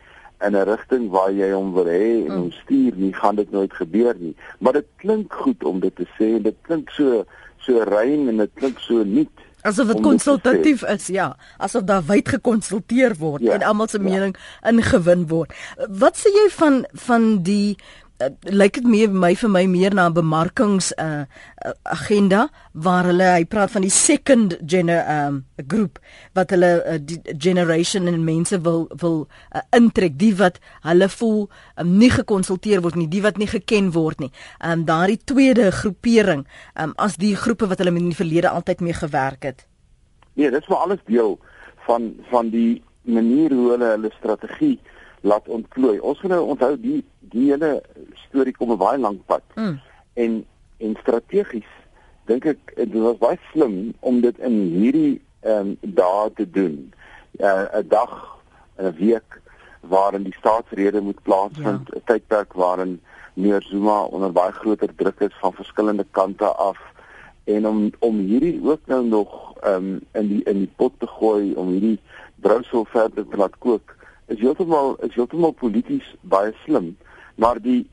in 0.46 0.56
'n 0.56 0.66
rigting 0.68 1.08
waar 1.10 1.32
jy 1.32 1.50
hom 1.52 1.72
wil 1.72 1.88
hê 1.88 2.26
en 2.26 2.30
hom 2.30 2.50
mm. 2.50 2.58
stuur 2.62 2.92
nie 2.96 3.12
gaan 3.12 3.36
dit 3.36 3.50
nooit 3.50 3.72
gebeur 3.72 4.14
nie 4.18 4.34
maar 4.58 4.72
dit 4.72 4.88
klink 4.96 5.32
goed 5.32 5.64
om 5.64 5.80
dit 5.80 5.96
te 5.96 6.06
sê 6.18 6.36
en 6.36 6.42
dit 6.42 6.58
klink 6.62 6.90
so 6.90 7.24
so 7.58 7.82
rein 7.82 8.28
en 8.28 8.36
dit 8.36 8.50
klink 8.54 8.78
so 8.78 9.04
nuut 9.04 9.46
asof 9.62 9.92
dit 9.92 10.02
konsultatief 10.04 10.82
is 10.90 11.06
ja. 11.12 11.32
Asof 11.58 11.86
daar 11.88 12.04
wyd 12.06 12.28
gekonsulteer 12.28 13.16
word 13.18 13.42
ja, 13.46 13.56
en 13.56 13.66
almal 13.66 13.88
se 13.88 13.98
ja. 13.98 14.04
mening 14.04 14.36
ingewin 14.68 15.26
word. 15.30 15.54
Wat 15.88 16.18
sê 16.18 16.32
jy 16.34 16.48
van 16.56 16.82
van 17.06 17.28
die 17.46 17.76
uh, 17.76 18.01
lyk 18.50 18.74
dit 18.80 18.86
meer 18.88 19.10
my 19.10 19.32
vir 19.38 19.50
my 19.50 19.62
meer 19.66 19.94
na 19.94 20.08
'n 20.08 20.14
bemarkings 20.14 20.92
uh, 20.98 21.24
agenda 21.82 22.48
waar 22.72 23.04
hulle 23.04 23.24
hy 23.24 23.44
praat 23.44 23.70
van 23.70 23.82
die 23.82 23.90
second 23.90 24.58
gener 24.66 25.02
um 25.08 25.44
groep 25.56 25.98
wat 26.34 26.50
hulle 26.50 26.82
uh, 26.84 26.98
die 27.00 27.20
generation 27.38 28.06
en 28.06 28.24
mense 28.24 28.60
wil 28.60 28.88
wil 29.00 29.28
uh, 29.54 29.60
intrek. 29.70 30.18
Die 30.18 30.34
wat 30.36 30.58
hulle 30.82 31.08
voel 31.08 31.48
um, 31.76 31.98
nie 31.98 32.10
gekonsulteer 32.10 32.82
word 32.82 32.94
nie 32.94 33.08
die 33.08 33.22
wat 33.22 33.38
nie 33.38 33.48
geken 33.48 33.92
word 33.92 34.20
nie. 34.20 34.32
Um 34.60 34.84
daardie 34.84 35.20
tweede 35.24 35.70
groepering 35.70 36.46
um 36.74 36.92
as 36.96 37.16
die 37.16 37.36
groepe 37.36 37.66
wat 37.66 37.78
hulle 37.78 37.96
in 37.96 38.12
die 38.12 38.22
verlede 38.22 38.48
altyd 38.48 38.80
mee 38.80 38.94
gewerk 38.94 39.42
het. 39.42 39.66
Nee 40.34 40.50
dit 40.50 40.62
is 40.62 40.68
maar 40.68 40.84
alles 40.86 41.02
deel 41.06 41.38
van 41.86 42.14
van 42.30 42.50
die 42.50 42.82
manier 43.02 43.52
hoe 43.54 43.70
hulle 43.70 43.94
hulle 43.96 44.10
strategie 44.18 44.78
laat 45.22 45.48
ontplooi. 45.48 45.98
Ons 46.00 46.20
moet 46.22 46.30
nou 46.30 46.44
onthou 46.54 46.76
die 46.80 47.04
die 47.32 47.50
hele 47.50 47.82
storie 48.28 48.54
kom 48.56 48.72
'n 48.72 48.78
baie 48.78 48.98
lank 48.98 49.26
pad. 49.26 49.42
Mm. 49.54 49.80
En 50.14 50.44
en 50.78 50.96
strategies 51.00 51.70
dink 52.26 52.44
ek 52.44 52.74
dit 52.76 53.00
was 53.02 53.18
baie 53.18 53.38
slim 53.52 53.94
om 54.00 54.20
dit 54.20 54.38
in 54.38 54.58
hierdie 54.78 55.20
ehm 55.40 55.72
um, 55.72 55.76
dae 55.80 56.30
te 56.34 56.50
doen. 56.50 56.92
'n 57.38 57.44
uh, 57.44 57.66
'n 57.78 57.88
dag, 57.88 58.38
'n 58.78 58.94
week 58.98 59.40
waarin 59.80 60.22
die 60.22 60.36
staatsrede 60.38 61.00
moet 61.00 61.22
plaasvind, 61.22 61.88
'n 61.90 61.94
ja. 61.94 62.00
tydperk 62.04 62.52
waarin 62.52 63.00
meneer 63.34 63.62
Zuma 63.62 64.02
onder 64.02 64.32
baie 64.32 64.52
groter 64.52 64.94
druk 64.94 65.20
is 65.20 65.36
van 65.40 65.52
verskillende 65.52 66.06
kante 66.10 66.46
af 66.46 66.78
en 67.44 67.66
om 67.66 67.90
om 67.98 68.18
hierdie 68.18 68.60
ook 68.62 68.86
nou 68.86 69.04
nog 69.06 69.52
ehm 69.62 69.74
um, 69.74 70.00
in 70.12 70.28
die 70.28 70.42
in 70.44 70.58
die 70.58 70.72
pot 70.76 70.92
te 70.98 71.06
gooi 71.06 71.54
om 71.54 71.68
hierdie 71.68 71.98
brousel 72.34 72.84
verder 72.84 73.28
te 73.28 73.36
laat 73.36 73.58
kook 73.58 73.94
is 74.26 74.38
heeltemal 74.38 74.96
is 75.00 75.14
heeltemal 75.14 75.52
polities 75.52 76.14
baie 76.20 76.52
slim, 76.64 76.92
maar 77.34 77.60
die 77.60 77.86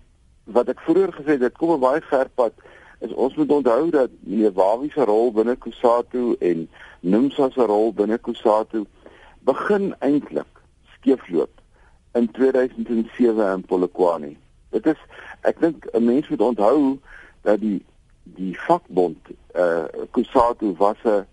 wat 0.44 0.70
ek 0.70 0.80
vroeër 0.80 1.14
gesê 1.14 1.38
het, 1.38 1.46
dit 1.46 1.58
kom 1.58 1.72
'n 1.76 1.80
baie 1.80 2.02
ver 2.02 2.30
pad 2.36 2.54
is 3.00 3.14
ons 3.14 3.36
moet 3.36 3.52
onthou 3.52 3.90
dat 3.90 4.10
meneer 4.20 4.54
Wawie 4.54 4.92
se 4.92 5.04
rol 5.04 5.32
binne 5.32 5.56
Kusatu 5.56 6.36
en 6.40 6.68
Nomsa 7.00 7.50
se 7.50 7.62
rol 7.62 7.94
binne 7.94 8.18
Kusatu 8.18 8.86
begin 9.48 9.94
eintlik 10.00 10.62
skeefloop 10.96 11.62
in 12.14 12.32
2007 12.32 13.54
in 13.54 13.66
Polokwane. 13.66 14.36
Dit 14.70 14.86
is 14.86 15.00
ek 15.42 15.60
dink 15.60 15.88
'n 15.94 16.04
mens 16.04 16.28
moet 16.28 16.42
onthou 16.42 17.00
dat 17.42 17.60
die 17.60 17.86
die 18.24 18.60
vakbond 18.60 19.18
eh 19.54 19.64
uh, 19.64 19.84
Kusatu 20.12 20.76
was 20.78 20.98
'n 21.04 21.26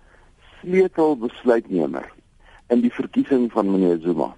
sleutelbesluitnemer 0.61 2.13
in 2.69 2.81
die 2.81 2.93
verkiesing 2.93 3.53
van 3.53 3.71
meneer 3.71 3.99
Zuma 4.01 4.35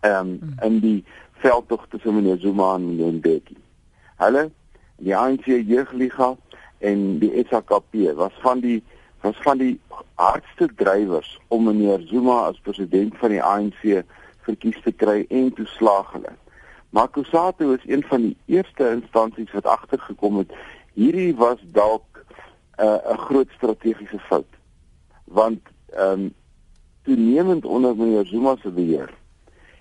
ehm 0.00 0.28
um, 0.28 0.54
in 0.62 0.78
die 0.80 1.04
veldtog 1.38 1.86
tussen 1.88 2.14
meneer 2.14 2.38
Zuma 2.38 2.74
en 2.74 2.86
meneer 2.86 3.12
Mbeki. 3.12 3.56
Hulle 4.16 4.50
die 4.98 5.16
ANC 5.16 5.46
jeugliga 5.46 6.36
en 6.78 7.18
die 7.18 7.44
SAKP 7.48 7.94
was 8.14 8.32
van 8.42 8.60
die 8.60 8.82
was 9.22 9.36
van 9.42 9.58
die 9.58 9.80
hardste 10.14 10.68
drywers 10.78 11.38
om 11.48 11.64
meneer 11.64 12.02
Zuma 12.06 12.40
as 12.50 12.60
president 12.62 13.16
van 13.18 13.34
die 13.34 13.42
ANC 13.42 14.02
verkies 14.46 14.78
te 14.84 14.92
kry 14.92 15.24
en 15.28 15.52
toeslaag 15.54 16.12
hulle. 16.12 16.34
Maar 16.94 17.08
Kusatu 17.08 17.72
is 17.74 17.86
een 17.86 18.04
van 18.08 18.28
die 18.28 18.36
eerste 18.46 18.90
instansies 18.90 19.52
wat 19.52 19.66
agtergekom 19.66 20.38
het 20.42 20.54
hierdie 20.94 21.34
was 21.36 21.62
dalk 21.74 22.24
'n 22.78 22.84
uh, 22.84 23.18
groot 23.26 23.50
strategiese 23.56 24.18
fout. 24.18 24.52
Want 25.24 25.60
ehm 25.90 26.12
um, 26.12 26.34
toenemend 27.02 27.64
onder 27.64 27.96
meneer 27.96 28.26
Zuma 28.26 28.56
se 28.62 28.70
beheer 28.70 29.10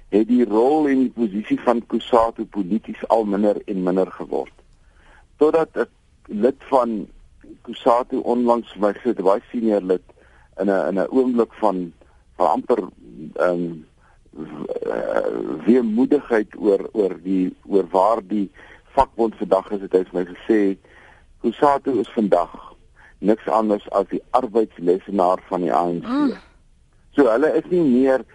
het 0.10 0.28
die 0.28 0.46
rol 0.46 0.88
en 0.88 1.04
die 1.06 1.14
posisie 1.16 1.60
van 1.66 1.82
Kusatu 1.92 2.46
polities 2.46 3.08
al 3.14 3.26
minder 3.26 3.60
en 3.66 3.84
minder 3.84 4.12
geword. 4.12 4.54
Totdat 5.38 5.70
'n 5.76 5.88
lid 6.28 6.60
van 6.70 7.08
Kusatu 7.62 8.18
onlangs 8.24 8.76
my 8.76 8.94
gesê 8.94 9.24
baie 9.24 9.42
senior 9.52 9.82
lid 9.82 10.04
in 10.60 10.70
'n 10.70 10.88
in 10.90 11.00
'n 11.00 11.08
oomblik 11.10 11.54
van 11.54 11.94
van 12.36 12.48
amper 12.48 12.80
ehm 13.36 13.50
um, 13.50 13.86
weemoedigheid 15.66 16.56
oor 16.58 16.90
oor 16.94 17.14
die 17.24 17.56
oor 17.66 17.88
waar 17.90 18.22
die 18.28 18.52
vakbond 18.96 19.36
vandag 19.36 19.72
is 19.72 19.82
het 19.82 19.92
hy 19.92 20.04
vir 20.04 20.20
my 20.20 20.26
gesê 20.26 20.78
Kusatu 21.42 22.00
is 22.00 22.10
vandag 22.10 22.54
niks 23.20 23.48
anders 23.48 23.90
as 23.90 24.08
die 24.10 24.22
arbeidslesenaar 24.30 25.42
van 25.50 25.62
die 25.62 25.74
ANC. 25.74 26.06
Mm. 26.06 26.34
So 27.16 27.30
hulle 27.32 27.50
is 27.58 27.66
nie 27.70 27.82
meer 27.82 28.26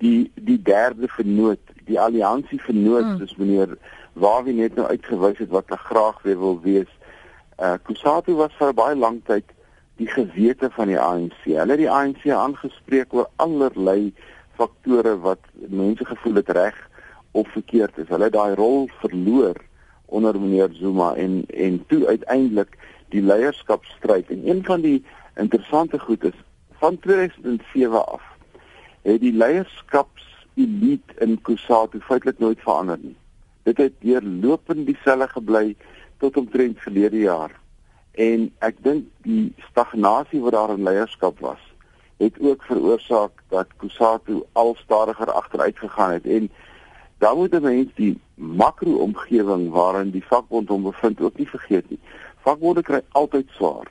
die 0.00 0.30
die 0.34 0.58
derde 0.62 1.08
vernoot, 1.08 1.72
die 1.88 2.00
alliansie 2.00 2.60
vernoot, 2.64 3.04
mm. 3.04 3.18
soos 3.20 3.36
meneer 3.40 3.76
Wawie 4.20 4.56
net 4.56 4.74
nou 4.74 4.88
uitgewys 4.90 5.38
het 5.38 5.52
wat 5.54 5.70
hy 5.70 5.78
graag 5.86 6.18
weer 6.26 6.38
wil 6.40 6.58
wees. 6.64 6.90
Uh 7.60 7.76
Kusatu 7.86 8.34
was 8.40 8.54
vir 8.58 8.74
baie 8.74 8.96
lank 8.98 9.26
tyd 9.28 9.46
die 10.00 10.08
gewete 10.08 10.70
van 10.74 10.90
die 10.90 10.98
ANC. 10.98 11.38
Hulle 11.44 11.76
het 11.76 11.82
die 11.82 11.90
ANC 11.92 12.24
aangespreek 12.32 13.14
oor 13.14 13.28
allerlei 13.44 14.12
faktore 14.58 15.16
wat 15.24 15.44
mense 15.68 16.04
gevoel 16.08 16.40
het 16.40 16.52
reg 16.56 16.78
of 17.36 17.48
verkeerd 17.54 18.00
is. 18.00 18.08
Hulle 18.08 18.30
het 18.30 18.36
daai 18.36 18.56
rol 18.58 18.88
verloor 19.02 19.60
onder 20.10 20.40
meneer 20.40 20.72
Zuma 20.80 21.12
en 21.14 21.44
en 21.54 21.84
toe 21.92 22.06
uiteindelik 22.06 22.74
die 23.14 23.22
leierskapstryd. 23.22 24.30
En 24.30 24.48
een 24.48 24.64
van 24.64 24.80
die 24.80 25.04
interessante 25.36 25.98
goed 25.98 26.24
is 26.24 26.38
van 26.82 26.98
2007 26.98 28.06
af 28.06 28.29
het 29.02 29.20
die 29.20 29.32
leierskapselite 29.32 31.16
in 31.24 31.38
Kusatu 31.42 32.00
feitelik 32.00 32.38
nooit 32.38 32.60
verander 32.60 32.98
nie. 33.00 33.16
Dit 33.62 33.78
het 33.78 33.96
deurlopend 34.00 34.86
dieselfde 34.86 35.28
gebly 35.28 35.76
tot 36.18 36.36
omtrent 36.36 36.80
verlede 36.80 37.18
jaar. 37.18 37.52
En 38.12 38.50
ek 38.58 38.80
dink 38.84 39.06
die 39.24 39.52
stagnasie 39.70 40.40
wat 40.40 40.52
daar 40.52 40.74
in 40.74 40.82
leierskap 40.84 41.38
was, 41.40 41.60
het 42.20 42.40
ook 42.40 42.64
veroorsaak 42.68 43.44
dat 43.48 43.76
Kusatu 43.76 44.42
al 44.52 44.74
stadiger 44.78 45.32
agteruit 45.32 45.78
gegaan 45.78 46.12
het 46.12 46.26
en 46.26 46.50
dan 47.20 47.36
moet 47.36 47.60
mense 47.60 47.94
die 47.94 48.18
makro-omgewing 48.34 49.70
waarin 49.70 50.10
die 50.10 50.24
vakbond 50.24 50.68
hom 50.68 50.82
bevind 50.82 51.20
ook 51.20 51.36
nie 51.38 51.48
vergeet 51.48 51.90
nie. 51.90 52.00
Vakbonde 52.44 52.82
kry 52.82 53.00
altyd 53.08 53.48
swaar 53.56 53.88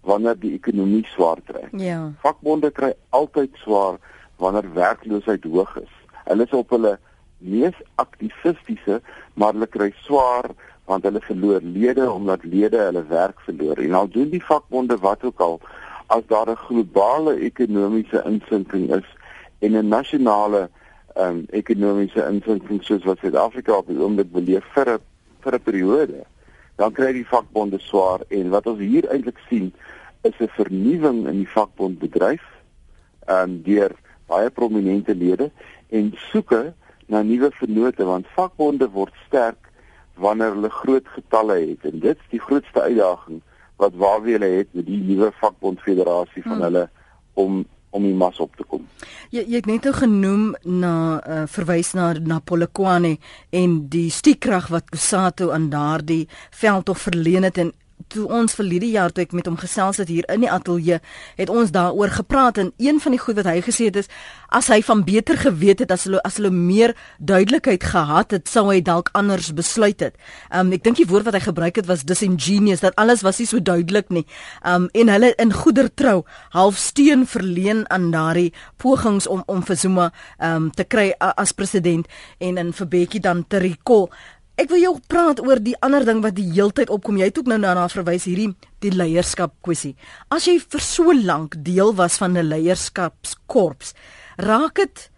wanneer 0.00 0.38
die 0.40 0.54
ekonomie 0.56 1.04
swaar 1.06 1.42
trek. 1.46 1.68
Ja. 1.76 2.12
Vakbonde 2.24 2.70
kry 2.70 2.94
altyd 3.08 3.56
swaar 3.60 4.00
wanneer 4.36 4.72
werkloosheid 4.74 5.44
hoog 5.44 5.76
is. 5.76 5.92
Hulle 6.24 6.44
is 6.44 6.52
op 6.52 6.70
hulle 6.70 6.98
mees 7.38 7.78
aktivistiese, 7.94 9.00
maar 9.34 9.52
hulle 9.52 9.66
kry 9.66 9.92
swaar 10.06 10.50
want 10.90 11.04
hulle 11.06 11.20
verloor 11.20 11.60
lede 11.62 12.10
omdat 12.10 12.44
lede 12.44 12.78
hulle 12.78 13.04
werk 13.06 13.40
verloor. 13.40 13.78
En 13.78 13.94
al 13.94 14.08
doen 14.08 14.30
die 14.30 14.44
vakbonde 14.44 14.98
wat 14.98 15.24
ook 15.24 15.40
al 15.40 15.60
as 16.06 16.26
daar 16.26 16.50
'n 16.50 16.56
globale 16.56 17.38
ekonomiese 17.40 18.22
insinking 18.26 18.94
is 18.94 19.08
en 19.58 19.72
'n 19.76 19.88
nasionale 19.88 20.68
um, 21.16 21.46
ekonomiese 21.50 22.26
insinking 22.26 22.82
soos 22.82 23.04
wat 23.04 23.18
Suid-Afrika 23.18 23.72
op 23.76 23.86
die 23.86 23.98
oomblik 23.98 24.32
beleef 24.32 24.64
vir 24.74 24.88
'n 24.94 24.98
vir 25.40 25.54
'n 25.54 25.62
periode, 25.62 26.24
dan 26.76 26.92
kry 26.92 27.12
die 27.12 27.26
vakbonde 27.26 27.78
swaar 27.78 28.20
en 28.28 28.50
wat 28.50 28.66
ons 28.66 28.78
hier 28.78 29.08
eintlik 29.08 29.38
sien 29.48 29.72
is 30.22 30.38
'n 30.38 30.48
vernuwing 30.48 31.26
in 31.26 31.38
die 31.42 31.48
vakbondbedryf 31.48 32.42
ehm 33.26 33.50
um, 33.50 33.62
deur 33.62 33.92
baie 34.32 34.50
prominente 34.50 35.14
lede 35.14 35.50
en 35.90 36.12
soeke 36.30 36.72
na 37.12 37.22
nuwe 37.22 37.52
vennote 37.60 38.04
want 38.08 38.28
vakbonde 38.36 38.88
word 38.96 39.14
sterk 39.26 39.70
wanneer 40.24 40.56
hulle 40.56 40.70
groot 40.70 41.08
getalle 41.16 41.58
het 41.60 41.84
en 41.90 42.00
dit 42.00 42.16
is 42.24 42.32
die 42.34 42.40
grootste 42.40 42.82
uitdaging 42.88 43.42
wat 43.82 43.94
waarby 43.98 44.36
hulle 44.36 44.50
het 44.58 44.72
met 44.78 44.86
die 44.86 45.00
nuwe 45.02 45.32
vakbondfederasie 45.40 46.42
van 46.42 46.58
hmm. 46.58 46.66
hulle 46.68 46.88
om 47.44 47.62
om 47.92 48.06
die 48.08 48.14
mas 48.16 48.38
op 48.40 48.54
te 48.56 48.64
kom. 48.64 48.86
Jy 49.36 49.42
jy 49.44 49.58
het 49.58 49.66
net 49.68 49.84
nou 49.84 49.92
genoem 49.92 50.44
na 50.64 50.94
uh, 51.20 51.42
verwys 51.52 51.92
na 51.92 52.06
na 52.24 52.38
Polokwane 52.40 53.18
en 53.52 53.74
die 53.92 54.08
stiekrag 54.08 54.70
wat 54.72 54.88
Kusatu 54.94 55.50
aan 55.52 55.68
daardie 55.72 56.24
veld 56.62 56.88
tog 56.88 57.02
verleen 57.02 57.44
het 57.44 57.60
en 57.60 57.74
toe 58.12 58.28
ons 58.28 58.54
verlede 58.54 58.88
jaar 58.92 59.12
toe 59.12 59.24
ek 59.24 59.34
met 59.36 59.48
hom 59.48 59.56
gesels 59.60 60.00
het 60.02 60.10
hier 60.12 60.26
in 60.32 60.44
die 60.44 60.50
ateljee, 60.50 61.00
het 61.38 61.50
ons 61.52 61.72
daaroor 61.74 62.12
gepraat 62.12 62.58
en 62.60 62.72
een 62.78 63.00
van 63.00 63.16
die 63.16 63.20
goed 63.20 63.38
wat 63.40 63.48
hy 63.48 63.60
gesê 63.64 63.88
het 63.90 64.00
is 64.02 64.10
as 64.52 64.68
hy 64.72 64.82
van 64.84 65.04
beter 65.06 65.38
geweet 65.40 65.80
het 65.84 65.92
as 65.94 66.04
hulle 66.08 66.20
as 66.26 66.36
hulle 66.40 66.52
meer 66.52 66.94
duidelikheid 67.18 67.84
gehad 67.84 68.34
het, 68.36 68.48
sou 68.48 68.66
hy 68.68 68.80
dalk 68.84 69.08
anders 69.16 69.52
besluit 69.56 70.00
het. 70.04 70.18
Um 70.52 70.72
ek 70.76 70.84
dink 70.84 71.00
die 71.00 71.08
woord 71.08 71.28
wat 71.28 71.38
hy 71.38 71.42
gebruik 71.46 71.80
het 71.80 71.88
was 71.88 72.04
disingenuous 72.08 72.84
dat 72.84 72.96
alles 73.00 73.24
was 73.26 73.40
nie 73.40 73.48
so 73.48 73.62
duidelik 73.62 74.12
nie. 74.12 74.26
Um 74.66 74.88
en 74.92 75.12
hulle 75.12 75.32
in 75.42 75.54
goeie 75.56 75.88
trou 75.96 76.22
half 76.52 76.76
steun 76.76 77.24
verleen 77.26 77.84
aan 77.90 78.10
daardie 78.12 78.52
pogings 78.82 79.26
om 79.26 79.42
om 79.48 79.64
vir 79.64 79.76
Zuma 79.76 80.10
um 80.38 80.70
te 80.70 80.84
kry 80.84 81.12
as 81.18 81.56
president 81.56 82.08
en 82.40 82.60
in 82.60 82.72
vir 82.76 82.88
Bekkie 82.92 83.24
dan 83.24 83.44
te 83.48 83.62
recall. 83.62 84.10
Ek 84.60 84.68
wil 84.68 84.82
jou 84.82 84.92
praat 85.08 85.40
oor 85.40 85.60
die 85.64 85.76
ander 85.80 86.04
ding 86.04 86.20
wat 86.20 86.34
die 86.36 86.50
heeltyd 86.52 86.90
opkom. 86.92 87.16
Jy 87.16 87.30
het 87.30 87.38
ook 87.40 87.48
nou 87.48 87.56
daarna 87.62 87.86
verwys 87.88 88.26
hierdie 88.28 88.50
die 88.84 88.92
leierskap 88.92 89.54
kwessie. 89.64 89.94
As 90.28 90.44
jy 90.46 90.58
vir 90.60 90.84
so 90.84 91.14
lank 91.16 91.56
deel 91.64 91.94
was 91.96 92.18
van 92.20 92.36
'n 92.36 92.48
leierskapskorps, 92.48 93.94
raak 94.36 94.74
dit 94.76 95.10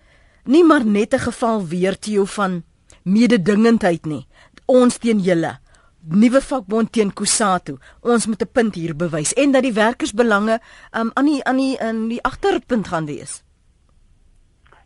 nie 0.45 0.63
maar 0.63 0.85
net 0.85 1.15
'n 1.15 1.19
geval 1.19 1.67
weer 1.67 1.99
te 1.99 2.11
jou 2.11 2.27
van 2.27 2.63
mededingendheid 3.03 4.07
nie. 4.07 4.27
Ons 4.67 4.99
teen 4.99 5.19
julle 5.19 5.59
nuwe 6.05 6.41
vakbond 6.41 6.93
teen 6.93 7.13
Kusatu. 7.13 7.79
Ons 8.03 8.27
moet 8.27 8.43
'n 8.43 8.53
punt 8.53 8.75
hier 8.75 8.97
bewys 8.97 9.33
en 9.33 9.53
dat 9.53 9.63
die 9.63 9.73
werkersbelange 9.73 10.61
um, 10.93 11.11
aan 11.15 11.25
die 11.25 11.45
aan 11.45 11.57
die 11.57 11.77
in 11.79 12.09
die 12.09 12.23
agterpunt 12.23 12.89
gaan 12.89 13.07
wees. 13.07 13.43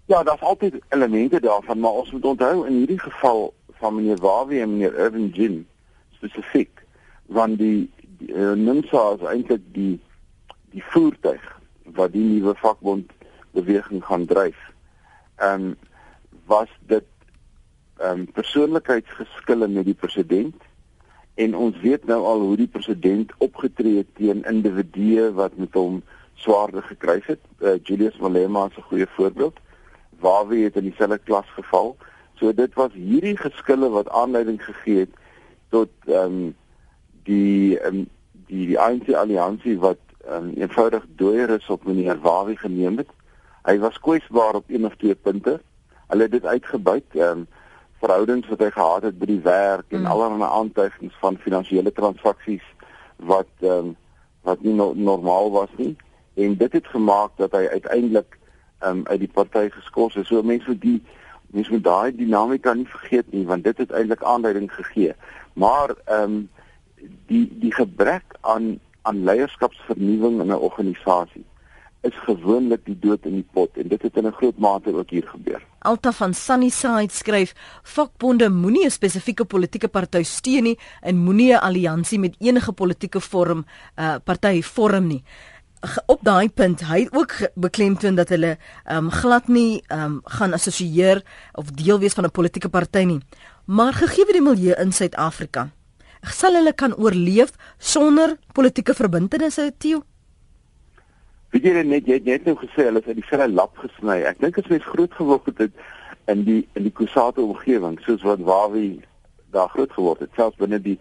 Ja, 0.07 0.23
daar's 0.23 0.41
altyd 0.41 0.81
elemente 0.89 1.41
daarvan, 1.41 1.79
maar 1.79 1.91
ons 1.91 2.11
moet 2.11 2.25
onthou 2.25 2.67
in 2.67 2.73
hierdie 2.73 2.99
geval 2.99 3.55
van 3.79 3.95
meneer 3.95 4.21
Wawie 4.23 4.61
en 4.61 4.71
meneer 4.77 4.95
Irvin 4.99 5.29
Jin 5.29 5.67
spesifiek 6.19 6.85
want 7.27 7.59
die, 7.59 7.91
die 8.19 8.33
uh, 8.33 8.53
NUMSA 8.57 9.05
is 9.19 9.27
eintlik 9.29 9.65
die 9.75 9.99
die 10.73 10.85
voertuig 10.93 11.45
wat 11.97 12.13
die 12.13 12.25
nuwe 12.25 12.53
vakbond 12.61 13.13
beweging 13.57 14.05
gaan 14.05 14.27
dryf. 14.29 14.59
Ehm 15.37 15.71
um, 15.71 15.77
was 16.49 16.73
dit 16.89 17.07
ehm 17.99 18.21
um, 18.21 18.33
persoonlikheidsgeskille 18.33 19.69
met 19.69 19.85
die 19.85 19.95
president 19.95 20.69
en 21.35 21.57
ons 21.57 21.81
weet 21.81 22.05
nou 22.07 22.21
al 22.25 22.41
hoe 22.41 22.57
die 22.57 22.71
president 22.73 23.33
opgetree 23.39 23.97
het 24.03 24.15
teen 24.21 24.45
individue 24.45 25.31
wat 25.33 25.57
met 25.57 25.75
hom 25.79 26.03
swaarde 26.35 26.83
gekry 26.83 27.21
het. 27.27 27.41
Uh, 27.61 27.77
Julius 27.83 28.19
Malema 28.19 28.67
is 28.67 28.77
'n 28.77 28.89
goeie 28.91 29.07
voorbeeld. 29.17 29.59
Wawie 30.21 30.65
het 30.65 30.77
in 30.77 30.89
dieselfde 30.91 31.19
klas 31.19 31.49
geval. 31.55 31.97
So 32.39 32.55
dit 32.55 32.75
was 32.75 32.93
hierdie 32.93 33.37
geskille 33.37 33.89
wat 33.91 34.09
aanleiding 34.09 34.65
gegee 34.65 35.07
het 35.07 35.15
tot 35.75 35.91
ehm 36.07 36.25
um, 36.25 36.55
die 37.29 37.79
um, 37.85 38.07
die 38.49 38.67
die 38.67 38.79
ANC 38.81 39.11
alliansie 39.13 39.79
wat 39.79 40.01
um, 40.31 40.53
eenvoudig 40.57 41.05
dooier 41.21 41.51
is 41.51 41.69
op 41.69 41.85
meneer 41.85 42.21
Wawie 42.21 42.57
geneem 42.57 42.97
het. 42.97 43.11
Hy 43.69 43.79
was 43.79 44.01
kwesbaar 44.01 44.55
op 44.55 44.71
een 44.71 44.87
of 44.87 44.97
twee 44.97 45.15
punte. 45.15 45.61
Hulle 46.09 46.23
het 46.23 46.37
dit 46.37 46.47
uitgebuit 46.47 47.05
ehm 47.17 47.45
um, 47.45 47.47
verhoudings 47.99 48.49
wat 48.49 48.61
hy 48.63 48.71
gehad 48.71 49.03
het 49.03 49.17
by 49.19 49.27
die 49.27 49.43
werk 49.43 49.89
en 49.91 50.05
mm. 50.05 50.07
allerlei 50.07 50.51
aantuigings 50.51 51.15
van 51.19 51.39
finansiële 51.43 51.93
transaksies 51.93 52.65
wat 53.17 53.51
ehm 53.61 53.91
um, 53.93 53.97
wat 54.47 54.63
nie 54.63 54.75
no 54.75 54.93
normaal 54.95 55.51
was 55.51 55.73
nie 55.77 55.97
en 56.39 56.55
dit 56.57 56.73
het 56.73 56.87
gemaak 56.87 57.35
dat 57.37 57.53
hy 57.53 57.67
uiteindelik 57.67 58.39
ehm 58.79 58.99
um, 58.99 59.07
uit 59.07 59.21
die 59.21 59.33
party 59.35 59.69
geskort 59.75 60.17
is. 60.17 60.29
So 60.31 60.43
mense 60.43 60.79
die 60.79 61.03
mens 61.51 61.69
moet 61.69 61.85
daai 61.85 62.17
dinamika 62.17 62.75
nie 62.75 62.89
vergeet 62.89 63.33
nie 63.33 63.47
want 63.47 63.65
dit 63.65 63.79
het 63.79 63.91
eintlik 63.91 64.23
aanleiding 64.23 64.73
gegee. 64.73 65.15
Maar 65.53 65.95
ehm 66.05 66.23
um, 66.23 66.49
die 67.27 67.47
die 67.61 67.75
gebrek 67.75 68.37
aan 68.41 68.79
aan 69.03 69.25
leierskapsvernuwing 69.25 70.41
in 70.41 70.53
'n 70.53 70.65
organisasie 70.71 71.45
is 72.01 72.15
gewoonlik 72.15 72.85
die 72.87 72.99
dood 72.99 73.25
in 73.27 73.41
die 73.41 73.47
pot 73.53 73.77
en 73.81 73.89
dit 73.89 74.03
het 74.03 74.17
in 74.17 74.27
'n 74.27 74.39
groot 74.41 74.59
mate 74.59 74.95
ook 74.95 75.11
hier 75.11 75.29
gebeur. 75.29 75.63
Alta 75.79 76.13
van 76.13 76.35
Sunnyside 76.35 77.13
skryf: 77.13 77.55
"Vakbonde 77.83 78.51
moenie 78.51 78.85
'n 78.85 78.91
spesifieke 78.91 79.45
politieke 79.45 79.89
party 79.89 80.23
steun 80.23 80.63
nie 80.63 80.79
en 81.01 81.17
moenie 81.17 81.53
'n 81.53 81.61
alliansie 81.61 82.19
met 82.19 82.35
enige 82.39 82.73
politieke 82.73 83.21
vorm 83.21 83.65
uh 83.97 84.17
party 84.25 84.63
vorm 84.63 85.07
nie." 85.07 85.23
Op 86.07 86.23
daai 86.27 86.49
punt 86.51 86.83
hy 86.89 87.05
het 87.05 87.15
ook 87.15 87.35
beklemtoon 87.55 88.17
dat 88.19 88.29
hulle 88.35 88.57
um, 88.91 89.11
glad 89.11 89.49
nie 89.49 89.83
um, 89.95 90.21
gaan 90.25 90.53
assosieer 90.53 91.23
of 91.53 91.71
deel 91.71 91.99
wees 91.99 92.15
van 92.15 92.25
'n 92.25 92.31
politieke 92.31 92.69
party 92.69 93.05
nie. 93.05 93.21
Maar 93.65 93.93
gegee 93.93 94.33
die 94.33 94.43
milieu 94.43 94.75
in 94.81 94.93
Suid-Afrika, 94.93 95.69
sal 96.23 96.55
hulle 96.55 96.73
kan 96.73 96.95
oorleef 96.97 97.53
sonder 97.79 98.37
politieke 98.53 98.95
verbintenisse, 98.95 99.73
Theo? 99.79 100.03
Weet 101.51 101.65
jy 101.65 101.83
net 101.83 102.07
jy 102.07 102.15
het 102.15 102.25
net 102.25 102.45
nou 102.45 102.57
gesê 102.57 102.85
hulle 102.89 103.01
is 103.01 103.07
uit 103.07 103.17
dieselfde 103.17 103.49
lap 103.49 103.77
gesny. 103.77 104.23
Ek 104.23 104.41
dink 104.41 104.59
as 104.59 104.69
mens 104.69 104.85
groot 104.85 105.13
geword 105.13 105.47
het 105.59 105.73
in 106.27 106.45
die 106.45 106.69
in 106.75 106.83
die 106.83 106.93
Kusate 106.93 107.41
omgewing, 107.41 108.01
soos 108.01 108.23
wat 108.23 108.41
Wawie 108.41 109.01
daar 109.51 109.69
groot 109.69 109.93
geword 109.93 110.21
het, 110.21 110.31
selfs 110.35 110.57
binne 110.57 110.81
die 110.81 110.99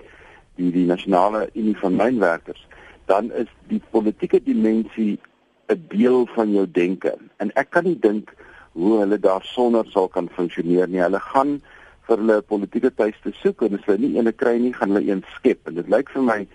die 0.56 0.72
die 0.72 0.86
nasionale 0.86 1.50
unie 1.54 1.78
van 1.78 1.96
mynwerkers 1.96 2.67
dan 3.08 3.32
is 3.32 3.50
die 3.72 3.82
politieke 3.92 4.40
dimensie 4.44 5.20
'n 5.68 5.84
deel 5.90 6.26
van 6.36 6.52
jou 6.52 6.66
denke. 6.72 7.16
En 7.38 7.52
ek 7.56 7.70
kan 7.70 7.84
nie 7.84 8.00
dink 8.00 8.34
hoe 8.72 9.00
hulle 9.00 9.20
daar 9.20 9.44
sonder 9.44 9.86
sal 9.90 10.08
kan 10.08 10.30
funksioneer 10.30 10.88
nie. 10.88 11.02
Hulle 11.02 11.20
gaan 11.20 11.62
vir 12.08 12.18
hulle 12.18 12.42
politieke 12.42 12.94
tuiste 12.94 13.34
soek 13.42 13.62
en 13.62 13.78
as 13.78 13.86
hulle 13.86 13.98
nie 13.98 14.16
eene 14.16 14.32
kry 14.32 14.58
nie, 14.58 14.74
gaan 14.74 14.94
hulle 14.96 15.12
een 15.12 15.24
skep. 15.36 15.68
En 15.68 15.76
dit 15.76 15.90
lyk 15.90 16.10
vir 16.10 16.24
my 16.24 16.48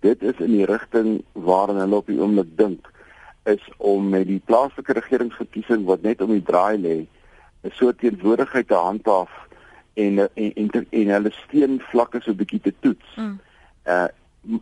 dit 0.00 0.22
is 0.22 0.40
in 0.44 0.52
die 0.52 0.66
rigting 0.66 1.22
waarna 1.32 1.86
hulle 1.86 1.96
op 2.02 2.06
die 2.06 2.20
oomblik 2.20 2.50
dink 2.56 2.92
is 3.48 3.64
om 3.78 4.10
met 4.12 4.26
die 4.28 4.42
plaaslike 4.44 4.92
regeringsverkiesing 4.92 5.86
wat 5.88 6.02
net 6.02 6.20
om 6.20 6.34
die 6.34 6.44
draai 6.44 6.76
lê, 6.76 6.96
'n 7.64 7.72
soort 7.72 7.98
teenwoordigheid 7.98 8.68
te 8.68 8.74
handhaaf 8.74 9.32
en 9.94 10.18
en 10.34 10.52
en, 10.54 10.86
en 10.90 11.08
hulle 11.16 11.32
steen 11.32 11.80
vlakke 11.90 12.20
so 12.22 12.34
bietjie 12.34 12.60
te 12.60 12.74
toets. 12.80 13.16
Mm. 13.16 13.38
Uh 13.86 14.08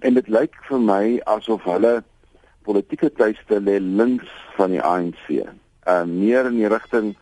en 0.01 0.15
dit 0.15 0.29
lyk 0.29 0.55
vir 0.69 0.81
my 0.81 1.21
asof 1.27 1.65
hulle 1.65 2.03
politieke 2.67 3.11
tuiste 3.15 3.61
lê 3.61 3.79
links 3.81 4.31
van 4.57 4.75
die 4.75 4.83
ANC. 4.83 5.29
Ehm 5.87 6.19
meer 6.19 6.49
in 6.51 6.59
die 6.59 6.71
rigting 6.73 7.15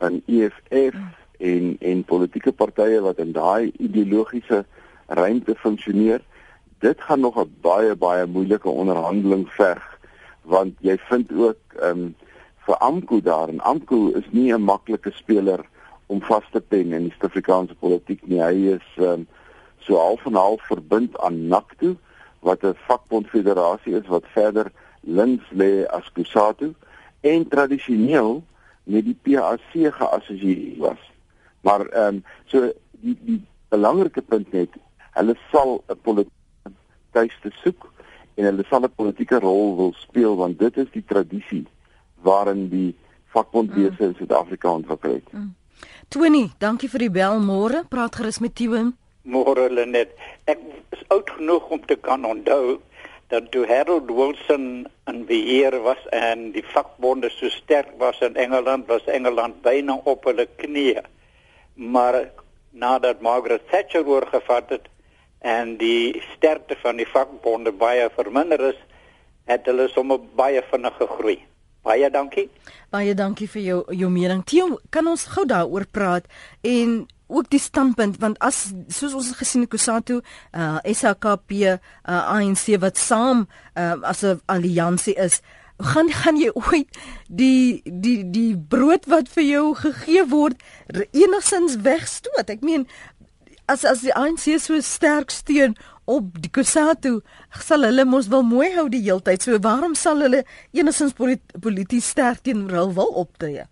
van 0.00 0.22
EFF 0.26 0.96
en 1.38 1.76
en 1.80 2.04
politieke 2.04 2.52
partye 2.52 3.00
wat 3.04 3.18
in 3.18 3.32
daai 3.36 3.72
ideologiese 3.78 4.64
ruimte 5.06 5.54
funksioneer. 5.54 6.22
Dit 6.80 7.00
gaan 7.00 7.20
nog 7.20 7.36
'n 7.36 7.52
baie 7.60 7.94
baie 7.94 8.26
moeilike 8.26 8.68
onderhandeling 8.68 9.48
verg 9.48 9.84
want 10.42 10.74
jy 10.80 10.96
vind 11.08 11.32
ook 11.32 11.60
ehm 11.80 11.90
um, 11.90 12.14
vir 12.66 12.76
Amku 12.76 13.20
daar 13.22 13.48
en 13.48 13.60
Amku 13.60 14.12
is 14.18 14.26
nie 14.30 14.52
'n 14.52 14.62
maklike 14.62 15.10
speler 15.10 15.60
om 16.06 16.22
vas 16.22 16.44
te 16.52 16.60
pen 16.60 16.92
in 16.92 17.02
die 17.02 17.10
Suid-Afrikaanse 17.10 17.74
politiek 17.74 18.26
nie. 18.26 18.40
Hy 18.42 18.74
is 18.74 18.88
ehm 18.96 19.12
um, 19.12 19.26
so 19.86 19.96
half 19.96 20.26
en 20.26 20.34
half 20.34 20.66
verbind 20.66 21.18
aan 21.18 21.46
NACTU 21.48 21.94
wat 22.40 22.62
'n 22.62 22.74
vakbondfederasie 22.88 23.94
is 23.94 24.06
wat 24.06 24.26
verder 24.34 24.72
links 25.00 25.46
lê 25.50 25.86
as 25.86 26.12
Kusatu 26.12 26.74
en 27.20 27.48
tradisioneel 27.48 28.42
met 28.84 29.04
die 29.04 29.18
PAC 29.22 29.60
geassosieer 29.72 30.78
was. 30.78 31.02
Maar 31.60 31.86
ehm 31.86 32.14
um, 32.14 32.24
so 32.44 32.72
die 32.90 33.18
die 33.20 33.42
belangrike 33.68 34.22
punt 34.22 34.52
net, 34.52 34.70
hulle 35.18 35.36
sal 35.50 35.82
'n 35.88 36.00
politieke 36.02 36.70
tuiste 37.10 37.50
soek 37.62 37.92
en 38.34 38.44
hulle 38.44 38.64
sal 38.68 38.84
'n 38.84 38.94
politieke 38.94 39.38
rol 39.38 39.76
wil 39.76 39.92
speel 39.92 40.36
want 40.36 40.58
dit 40.58 40.76
is 40.76 40.90
die 40.92 41.04
tradisie 41.04 41.66
waarin 42.22 42.68
die 42.68 42.96
vakbondwese 43.34 44.02
mm. 44.02 44.08
in 44.08 44.14
Suid-Afrika 44.18 44.70
ontwikkel 44.70 45.12
het. 45.12 45.32
Mm. 45.32 45.54
Tony, 46.08 46.50
dankie 46.58 46.88
vir 46.88 46.98
die 46.98 47.10
bel 47.10 47.40
môre. 47.40 47.84
Praat 47.88 48.16
gerus 48.16 48.38
met 48.38 48.54
Tiwim. 48.54 48.94
Môre 49.26 49.66
Lenet. 49.68 50.14
Ek 50.46 50.60
is 50.94 51.02
oud 51.10 51.30
genoeg 51.34 51.66
om 51.74 51.82
te 51.86 51.96
kan 51.98 52.24
onthou 52.24 52.78
dat 53.32 53.50
toe 53.50 53.66
Harold 53.66 54.10
Wilson 54.10 54.86
in 55.10 55.24
beheer 55.26 55.74
was 55.82 56.02
en 56.14 56.52
die 56.54 56.64
vakbonde 56.70 57.30
so 57.34 57.50
sterk 57.50 57.90
was 57.98 58.20
in 58.22 58.36
Engeland, 58.38 58.86
was 58.86 59.06
Engeland 59.10 59.62
byna 59.66 59.98
op 60.06 60.28
hulle 60.30 60.46
knieë. 60.62 61.02
Maar 61.74 62.20
nadat 62.70 63.20
Margaret 63.20 63.66
Thatcher 63.70 64.06
oorgevat 64.06 64.70
het 64.70 64.86
en 65.42 65.74
die 65.82 66.22
sterkte 66.36 66.78
van 66.82 67.02
die 67.02 67.08
vakbonde 67.10 67.74
baie 67.74 68.06
verminder 68.14 68.62
is, 68.70 68.78
het 69.50 69.66
hulle 69.66 69.88
sommer 69.90 70.22
baie 70.38 70.62
vinnig 70.70 70.94
gegroei. 71.02 71.38
Baie 71.86 72.10
dankie. 72.10 72.48
Baie 72.90 73.14
dankie 73.14 73.46
vir 73.50 73.62
jou 73.62 73.82
jou 73.94 74.08
mening. 74.10 74.42
Theo, 74.46 74.78
kan 74.90 75.06
ons 75.06 75.26
gou 75.34 75.46
daaroor 75.46 75.86
praat 75.90 76.26
en 76.66 77.04
ook 77.26 77.50
die 77.50 77.60
standpunt 77.60 78.18
want 78.22 78.38
as 78.38 78.72
soos 78.88 79.14
ons 79.14 79.32
gesien 79.38 79.66
het 79.66 79.70
Kusatu, 79.70 80.20
uh 80.52 80.78
SAKP, 80.84 81.52
uh 81.66 81.78
ANC 82.06 82.76
wat 82.80 82.98
saam 82.98 83.46
uh 83.74 83.96
as 84.02 84.22
'n 84.22 84.40
alliansie 84.46 85.14
is, 85.14 85.40
gaan 85.78 86.10
gaan 86.10 86.36
jy 86.36 86.50
ooit 86.54 86.88
die 87.28 87.82
die 87.84 88.30
die 88.30 88.56
brood 88.56 89.06
wat 89.06 89.28
vir 89.28 89.44
jou 89.44 89.74
gegee 89.74 90.24
word 90.28 90.62
enigsins 91.12 91.76
wegstoot? 91.84 92.50
Ek 92.50 92.62
meen 92.64 92.86
as 93.66 93.84
as 93.84 94.00
die 94.00 94.14
ANC 94.14 94.46
so 94.62 94.80
sterk 94.80 95.30
steun 95.30 95.76
op 96.06 96.38
die 96.38 96.50
Kusatu, 96.50 97.20
sal 97.50 97.82
hulle 97.82 98.04
mos 98.06 98.28
wel 98.30 98.44
mooi 98.46 98.70
hou 98.76 98.86
die 98.88 99.02
heeltyd. 99.02 99.42
So 99.42 99.58
waarom 99.58 99.96
sal 99.98 100.22
hulle 100.22 100.44
enigsins 100.72 101.16
polities 101.16 102.12
sterk 102.14 102.44
teenoor 102.46 102.78
hul 102.78 102.92
wil 102.94 103.12
optree? 103.24 103.66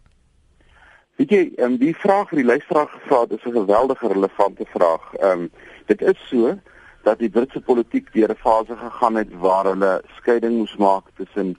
Weet 1.14 1.30
jy, 1.30 1.42
um, 1.62 1.76
die 1.78 1.92
vraag 1.94 2.26
vir 2.32 2.40
die 2.40 2.48
luisteraar 2.48 2.88
gevra 2.90 3.20
het 3.22 3.32
is 3.36 3.44
'n 3.46 3.54
geweldige 3.54 4.08
relevante 4.08 4.64
vraag. 4.66 5.14
Ehm 5.14 5.30
um, 5.30 5.50
dit 5.86 6.02
is 6.02 6.18
so 6.28 6.58
dat 7.02 7.18
die 7.18 7.30
Britse 7.30 7.60
politiek 7.60 8.12
deur 8.12 8.30
'n 8.30 8.42
fase 8.46 8.76
gegaan 8.76 9.14
het 9.14 9.30
waar 9.38 9.64
hulle 9.64 10.02
skeiding 10.16 10.56
moes 10.56 10.76
maak 10.76 11.04
tussen 11.16 11.54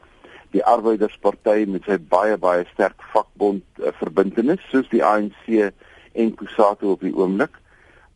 die 0.52 0.63
Arbeidersparty 0.63 1.65
met 1.68 1.84
sy 1.84 1.98
baie 1.98 2.38
baie 2.38 2.65
sterk 2.74 3.02
vakbond 3.13 3.63
uh, 3.80 3.88
verbintenis 4.02 4.60
soos 4.72 4.89
die 4.89 5.04
ANC 5.04 5.72
en 6.12 6.36
Kusatu 6.36 6.86
op 6.86 7.00
die 7.00 7.15
oomblik. 7.15 7.56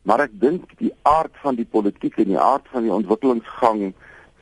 Maar 0.02 0.20
ek 0.20 0.40
dink 0.40 0.78
die 0.78 0.94
aard 1.02 1.36
van 1.44 1.56
die 1.56 1.68
politiek 1.72 2.18
en 2.18 2.28
die 2.36 2.40
aard 2.40 2.68
van 2.72 2.84
die 2.84 2.94
ontwikkelingsgang 2.94 3.94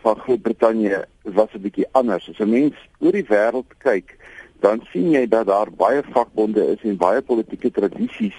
van 0.01 0.19
Groot-Brittanje 0.19 1.05
was 1.21 1.53
'n 1.53 1.61
bietjie 1.61 1.87
anders. 1.91 2.29
As 2.29 2.39
'n 2.39 2.49
mens 2.49 2.75
oor 2.99 3.11
die 3.11 3.29
wêreld 3.29 3.77
kyk, 3.77 4.17
dan 4.59 4.81
sien 4.91 5.11
jy 5.11 5.27
dat 5.27 5.47
daar 5.47 5.71
baie 5.71 6.03
vakbonde 6.13 6.63
is 6.73 6.83
en 6.83 6.97
baie 6.97 7.21
politieke 7.21 7.71
tradisies 7.71 8.37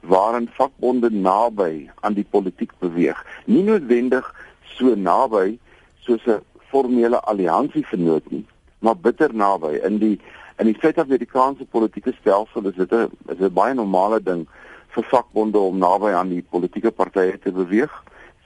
waarin 0.00 0.48
vakbonde 0.58 1.10
naby 1.10 1.90
aan 2.00 2.14
die 2.18 2.26
politiek 2.30 2.72
beweeg. 2.78 3.18
Nie 3.46 3.62
noodwendig 3.62 4.26
so 4.74 4.94
naby 4.94 5.58
soos 6.00 6.26
'n 6.26 6.42
formele 6.70 7.20
alliansie 7.20 7.86
vernoot 7.86 8.30
nie, 8.30 8.46
maar 8.78 8.96
bitter 8.96 9.34
naby 9.34 9.78
in 9.84 9.98
die 9.98 10.18
in 10.58 10.66
die 10.66 10.78
Suid-Afrikaanse 10.80 11.64
politieke 11.64 12.12
stelsel 12.20 12.66
is 12.66 12.74
dit 12.74 12.92
'n 12.92 13.10
is 13.28 13.38
'n 13.38 13.52
baie 13.52 13.74
normale 13.74 14.22
ding 14.22 14.46
vir 14.88 15.04
vakbonde 15.04 15.58
om 15.58 15.78
naby 15.78 16.10
aan 16.10 16.28
die 16.28 16.44
politieke 16.50 16.90
partye 16.90 17.38
te 17.38 17.52
beweeg. 17.52 17.92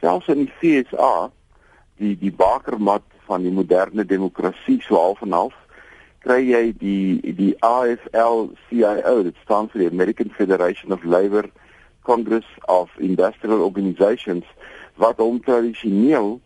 Selfs 0.01 0.29
in 0.29 0.45
die 0.45 0.53
FSA, 0.59 1.31
die 1.97 2.17
die 2.19 2.33
bakermat 2.33 3.03
van 3.27 3.43
die 3.43 3.51
moderne 3.53 4.05
demokrasie 4.05 4.83
so 4.83 4.95
half 4.95 5.23
en 5.23 5.33
half 5.33 5.55
kry 6.25 6.41
jy 6.43 6.65
die 6.81 7.35
die 7.37 7.53
AFL-CIO, 7.65 9.23
dit 9.23 9.37
staan 9.45 9.69
vir 9.73 9.85
die 9.85 9.91
American 9.91 10.31
Federation 10.37 10.93
of 10.93 11.05
Labour 11.05 11.49
Congress 12.03 12.47
of 12.69 12.91
Industrial 12.99 13.61
Organizations 13.61 14.45
wat 14.97 15.19
hom 15.21 15.41
tradisioneel 15.45 16.37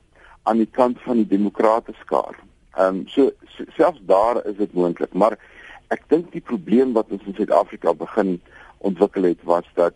aan 0.48 0.62
die 0.62 0.70
kant 0.70 1.00
van 1.04 1.20
die 1.20 1.28
demokrate 1.28 1.94
skaar. 2.04 2.38
Ehm 2.76 3.02
um, 3.02 3.08
so, 3.08 3.30
so 3.56 3.64
selfs 3.76 4.00
daar 4.08 4.40
is 4.46 4.56
dit 4.56 4.72
moontlik, 4.72 5.12
maar 5.12 5.36
ek 5.94 6.06
dink 6.08 6.30
die 6.32 6.44
probleem 6.44 6.94
wat 6.96 7.10
ons 7.10 7.26
in 7.26 7.36
Suid-Afrika 7.36 7.92
begin 7.94 8.38
ontwikkel 8.78 9.28
het 9.28 9.42
was 9.44 9.66
dat 9.74 9.94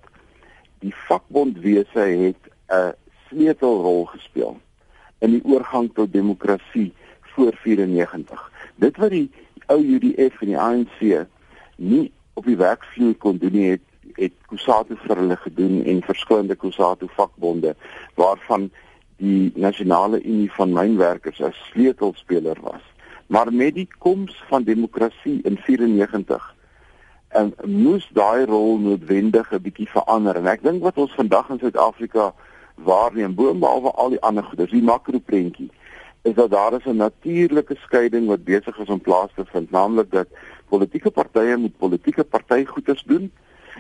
die 0.85 0.93
vakbondwese 1.07 2.05
het 2.25 2.51
'n 2.69 2.93
sleutelrol 3.29 4.05
gespeel 4.05 4.59
in 5.19 5.31
die 5.31 5.45
oorgang 5.45 5.89
tot 5.95 6.13
demokrasie 6.13 6.93
voor 7.35 7.55
94. 7.63 8.51
Dit 8.77 8.97
wat 8.97 9.11
die 9.11 9.31
ou 9.67 9.81
UDF 9.81 10.41
en 10.41 10.53
die 10.53 10.59
ANC 10.59 11.27
nie 11.77 12.13
op 12.35 12.47
die 12.47 12.57
werkvloer 12.57 13.15
kon 13.15 13.39
doen 13.39 13.53
nie, 13.53 13.71
het 13.71 13.83
het 14.15 14.35
Kusatu 14.47 14.97
vir 15.07 15.19
hulle 15.19 15.37
gedoen 15.37 15.83
en 15.91 16.03
verskillende 16.07 16.57
Kusatu 16.57 17.09
vakbonde 17.17 17.75
waarvan 18.21 18.71
die 19.17 19.53
nasionale 19.55 20.21
unie 20.23 20.51
van 20.53 20.75
mynwerkers 20.75 21.41
as 21.43 21.59
sleutelspeler 21.71 22.59
was. 22.63 22.83
Maar 23.27 23.53
met 23.53 23.75
die 23.75 23.89
koms 23.99 24.37
van 24.49 24.63
demokrasie 24.63 25.41
in 25.43 25.57
94 25.57 26.55
en 27.29 27.55
moes 27.67 28.07
daai 28.15 28.45
rol 28.47 28.79
noodwendig 28.79 29.53
'n 29.53 29.63
bietjie 29.63 29.89
verander 29.91 30.37
en 30.37 30.47
ek 30.47 30.63
dink 30.63 30.83
wat 30.83 30.99
ons 30.99 31.15
vandag 31.15 31.51
in 31.51 31.59
Suid-Afrika 31.59 32.35
waarneem 32.75 33.35
boonop 33.35 33.85
al 33.95 34.11
die 34.11 34.21
ander 34.21 34.45
goeders, 34.45 34.71
die 34.71 34.83
makroprentjie 34.83 35.71
is 36.25 36.35
dat 36.35 36.51
daar 36.51 36.73
is 36.73 36.85
'n 36.85 36.97
natuurlike 36.97 37.77
skeiding 37.77 38.27
wat 38.27 38.45
besig 38.45 38.79
is 38.79 38.89
om 38.89 39.01
plaas 39.01 39.31
te 39.35 39.45
vind, 39.45 39.71
naamlik 39.71 40.11
dat 40.11 40.29
politieke 40.69 41.11
partye 41.11 41.57
moet 41.57 41.77
politieke 41.77 42.25
partygoeders 42.25 43.03
doen 43.03 43.33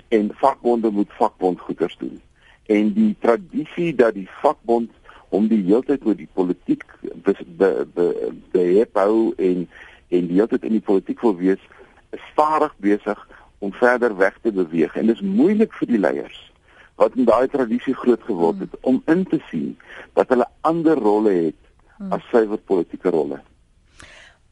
en 0.09 0.31
vakbonde 0.35 0.91
moet 0.91 1.13
vakbondgoeders 1.13 1.97
doen. 1.99 2.21
En 2.67 2.93
die 2.93 3.17
tradisie 3.19 3.95
dat 3.95 4.15
die 4.15 4.29
vakbond 4.31 4.91
om 5.29 5.49
die 5.49 5.65
heeltyd 5.65 6.05
oor 6.07 6.17
die 6.17 6.29
politiek 6.33 6.85
be 7.01 7.35
be 7.95 8.33
be 8.51 8.87
hou 8.93 9.33
en 9.37 9.69
en 10.09 10.27
die 10.27 10.37
heeltyd 10.37 10.65
in 10.65 10.77
die 10.79 10.89
politiek 10.91 11.21
wil 11.21 11.37
wees, 11.37 11.61
is 12.11 12.21
stadig 12.33 12.75
besig 12.77 13.29
om 13.59 13.73
verder 13.73 14.17
weg 14.17 14.39
te 14.43 14.53
beweeg 14.53 14.97
en 14.97 15.07
dit 15.07 15.17
is 15.17 15.23
moeilik 15.41 15.73
vir 15.73 15.89
die 15.89 15.99
leiers 15.99 16.53
wat 17.01 17.17
in 17.19 17.27
daai 17.27 17.49
tradisie 17.49 17.95
groot 17.95 18.23
geword 18.23 18.61
het 18.63 18.75
om 18.81 19.03
in 19.11 19.25
te 19.25 19.41
sien 19.51 19.79
dat 20.13 20.29
hulle 20.29 20.47
ander 20.61 20.99
rolle 21.09 21.33
het 21.47 21.64
Hmm. 21.99 22.13
as 22.13 22.23
suiwer 22.31 22.59
politieke 22.59 23.11
rolle. 23.15 23.39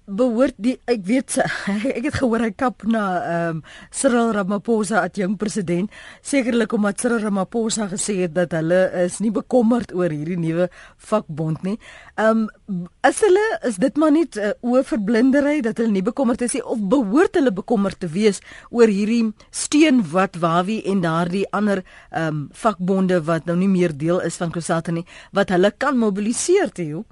Behoort 0.02 0.54
die 0.58 0.76
ek 0.90 1.04
weet 1.06 1.36
ek 1.98 2.04
het 2.08 2.16
gehoor 2.20 2.42
hy 2.42 2.50
kap 2.58 2.82
na 2.86 3.02
ehm 3.22 3.56
um, 3.56 3.60
Cyril 3.94 4.32
Ramaphosa 4.34 5.00
as 5.06 5.18
jong 5.18 5.34
president 5.38 5.90
sekerlik 6.26 6.74
omdat 6.74 7.02
Cyril 7.02 7.22
Ramaphosa 7.22 7.88
gesê 7.90 8.16
het 8.20 8.34
dat 8.34 8.54
hulle 8.54 8.80
is 9.04 9.20
nie 9.22 9.30
bekommerd 9.34 9.94
oor 9.94 10.10
hierdie 10.10 10.38
nuwe 10.38 10.66
vakbond 11.10 11.62
nie. 11.66 11.76
Ehm 12.14 12.44
um, 12.66 12.82
is 13.10 13.22
hulle 13.26 13.46
is 13.70 13.78
dit 13.82 13.98
maar 13.98 14.14
net 14.14 14.38
'n 14.38 14.50
uh, 14.50 14.52
oorverblindery 14.62 15.62
dat 15.66 15.82
hulle 15.82 15.94
nie 15.94 16.06
bekommerd 16.10 16.42
is 16.46 16.54
nie 16.58 16.66
of 16.66 16.78
behoort 16.78 17.34
hulle 17.34 17.54
bekommerd 17.54 17.98
te 17.98 18.10
wees 18.10 18.38
oor 18.70 18.86
hierdie 18.86 19.32
steun 19.50 20.02
wat 20.14 20.38
Wawi 20.38 20.82
en 20.82 21.02
daardie 21.02 21.46
ander 21.50 21.82
ehm 22.10 22.26
um, 22.26 22.48
vakbonde 22.52 23.22
wat 23.26 23.46
nou 23.46 23.56
nie 23.56 23.70
meer 23.70 23.96
deel 23.96 24.20
is 24.20 24.38
van 24.38 24.50
Kusata 24.50 24.92
nie 24.92 25.06
wat 25.32 25.50
hulle 25.50 25.70
kan 25.70 25.98
mobiliseer 25.98 26.70
te 26.70 26.90
hoe? 26.90 27.04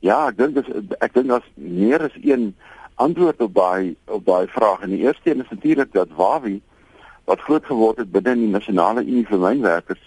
Ja, 0.00 0.28
ek 0.28 0.36
dink 0.38 0.56
ek 1.04 1.14
dink 1.14 1.28
daar's 1.28 1.48
meer 1.54 2.00
as 2.06 2.16
een 2.22 2.54
antwoord 3.00 3.40
op 3.40 3.54
daai 3.54 3.96
op 4.08 4.24
daai 4.24 4.46
vraag. 4.48 4.80
En 4.80 4.94
die 4.94 5.04
eerste 5.04 5.30
een 5.30 5.44
is 5.44 5.50
natuurlik 5.52 5.92
dat 5.92 6.08
Wawi 6.16 6.60
wat 7.24 7.40
groot 7.40 7.64
geword 7.64 8.00
het 8.00 8.10
binne 8.12 8.34
die 8.34 8.48
nasionale 8.48 9.04
unie 9.04 9.26
vir 9.28 9.38
mynwerkers 9.38 10.02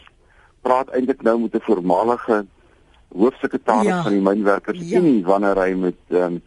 praat 0.66 0.90
eintlik 0.96 1.22
nou 1.22 1.40
met 1.40 1.56
'n 1.56 1.66
voormalige 1.68 2.46
hoofsekretaris 3.14 3.88
ja. 3.88 4.04
van 4.04 4.12
die 4.12 4.26
mynwerkers 4.30 4.80
ja. 4.82 5.00
unie 5.00 5.24
wanneer 5.26 5.58
hy 5.62 5.74
met 5.74 6.00
ehm 6.10 6.24
um, 6.24 6.42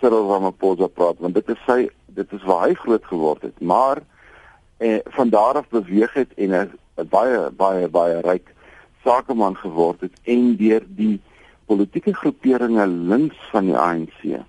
Cyril 0.00 0.28
Ramaphosa 0.28 0.86
praat 0.86 1.18
want 1.18 1.34
dit 1.34 1.48
is 1.48 1.60
sy 1.66 1.88
dit 2.06 2.32
is 2.32 2.42
waar 2.44 2.68
hy 2.68 2.74
groot 2.74 3.04
geword 3.04 3.42
het. 3.42 3.60
Maar 3.60 4.02
eh 4.78 4.98
van 5.04 5.28
daar 5.28 5.54
af 5.54 5.68
beweeg 5.68 6.12
het 6.14 6.34
en 6.34 6.50
'n 6.50 7.08
baie 7.08 7.50
baie 7.50 7.88
baie 7.88 8.20
ryk 8.20 8.52
sakeman 9.04 9.56
geword 9.56 10.00
het 10.00 10.12
en 10.24 10.56
deur 10.56 10.82
die 10.88 11.20
politieke 11.66 12.14
groeperinge 12.14 12.86
links 12.86 13.38
van 13.52 13.70
die 13.70 13.76
ANC 13.78 14.44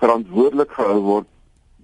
verantwoordelik 0.00 0.72
gehou 0.76 1.00
word 1.04 1.28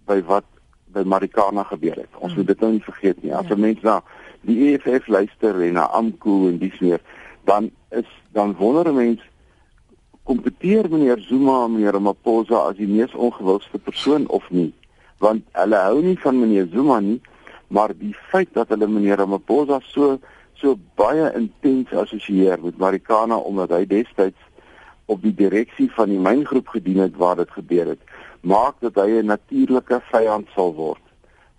by 0.09 0.21
wat 0.29 0.49
by 0.93 1.05
Marikana 1.09 1.65
gebeur 1.65 1.97
het. 1.97 2.11
Ons 2.21 2.35
moet 2.37 2.51
dit 2.51 2.61
nou 2.61 2.75
nie 2.75 2.85
vergeet 2.85 3.23
nie. 3.25 3.33
As 3.33 3.49
ja. 3.49 3.57
mense 3.57 3.85
na 3.87 4.01
die 4.45 4.57
EFF 4.73 5.07
luister 5.09 5.57
en 5.65 5.79
na 5.79 5.87
AMKU 5.97 6.51
en 6.51 6.59
dis 6.61 6.77
meer, 6.85 7.01
dan 7.49 7.71
is 7.97 8.09
dan 8.37 8.53
wonder 8.59 8.93
mense 8.93 9.25
kompeteer 10.29 10.91
meneer 10.91 11.23
Zuma 11.25 11.65
en 11.65 11.77
meneer 11.77 11.99
Maposa 12.03 12.67
as 12.69 12.77
die 12.79 12.91
mees 12.91 13.15
ongewilde 13.15 13.81
persoon 13.83 14.29
of 14.29 14.45
nie? 14.51 14.71
Want 15.23 15.47
hulle 15.57 15.81
hou 15.87 16.03
nie 16.05 16.19
van 16.21 16.39
meneer 16.39 16.69
Zuma 16.71 17.01
nie, 17.01 17.21
maar 17.73 17.95
die 17.97 18.15
feit 18.31 18.53
dat 18.55 18.71
hulle 18.75 18.89
meneer 18.91 19.25
Maposa 19.29 19.81
so 19.89 20.19
so 20.55 20.77
baie 20.95 21.33
intens 21.35 21.93
assosieer 21.93 22.59
met 22.63 22.79
Marikana 22.79 23.37
omdat 23.37 23.71
hy 23.71 23.87
destyds 23.87 24.39
op 25.07 25.23
die 25.23 25.35
direksie 25.35 25.91
van 25.93 26.09
die 26.09 26.21
myngroep 26.21 26.69
gedien 26.69 27.03
het 27.03 27.17
waar 27.17 27.37
dit 27.37 27.51
gebeur 27.51 27.87
het, 27.87 28.03
maak 28.41 28.79
dat 28.81 28.95
hy 28.95 29.09
'n 29.21 29.27
natuurlike 29.27 30.01
vyand 30.11 30.49
sal 30.55 30.75
word 30.75 31.03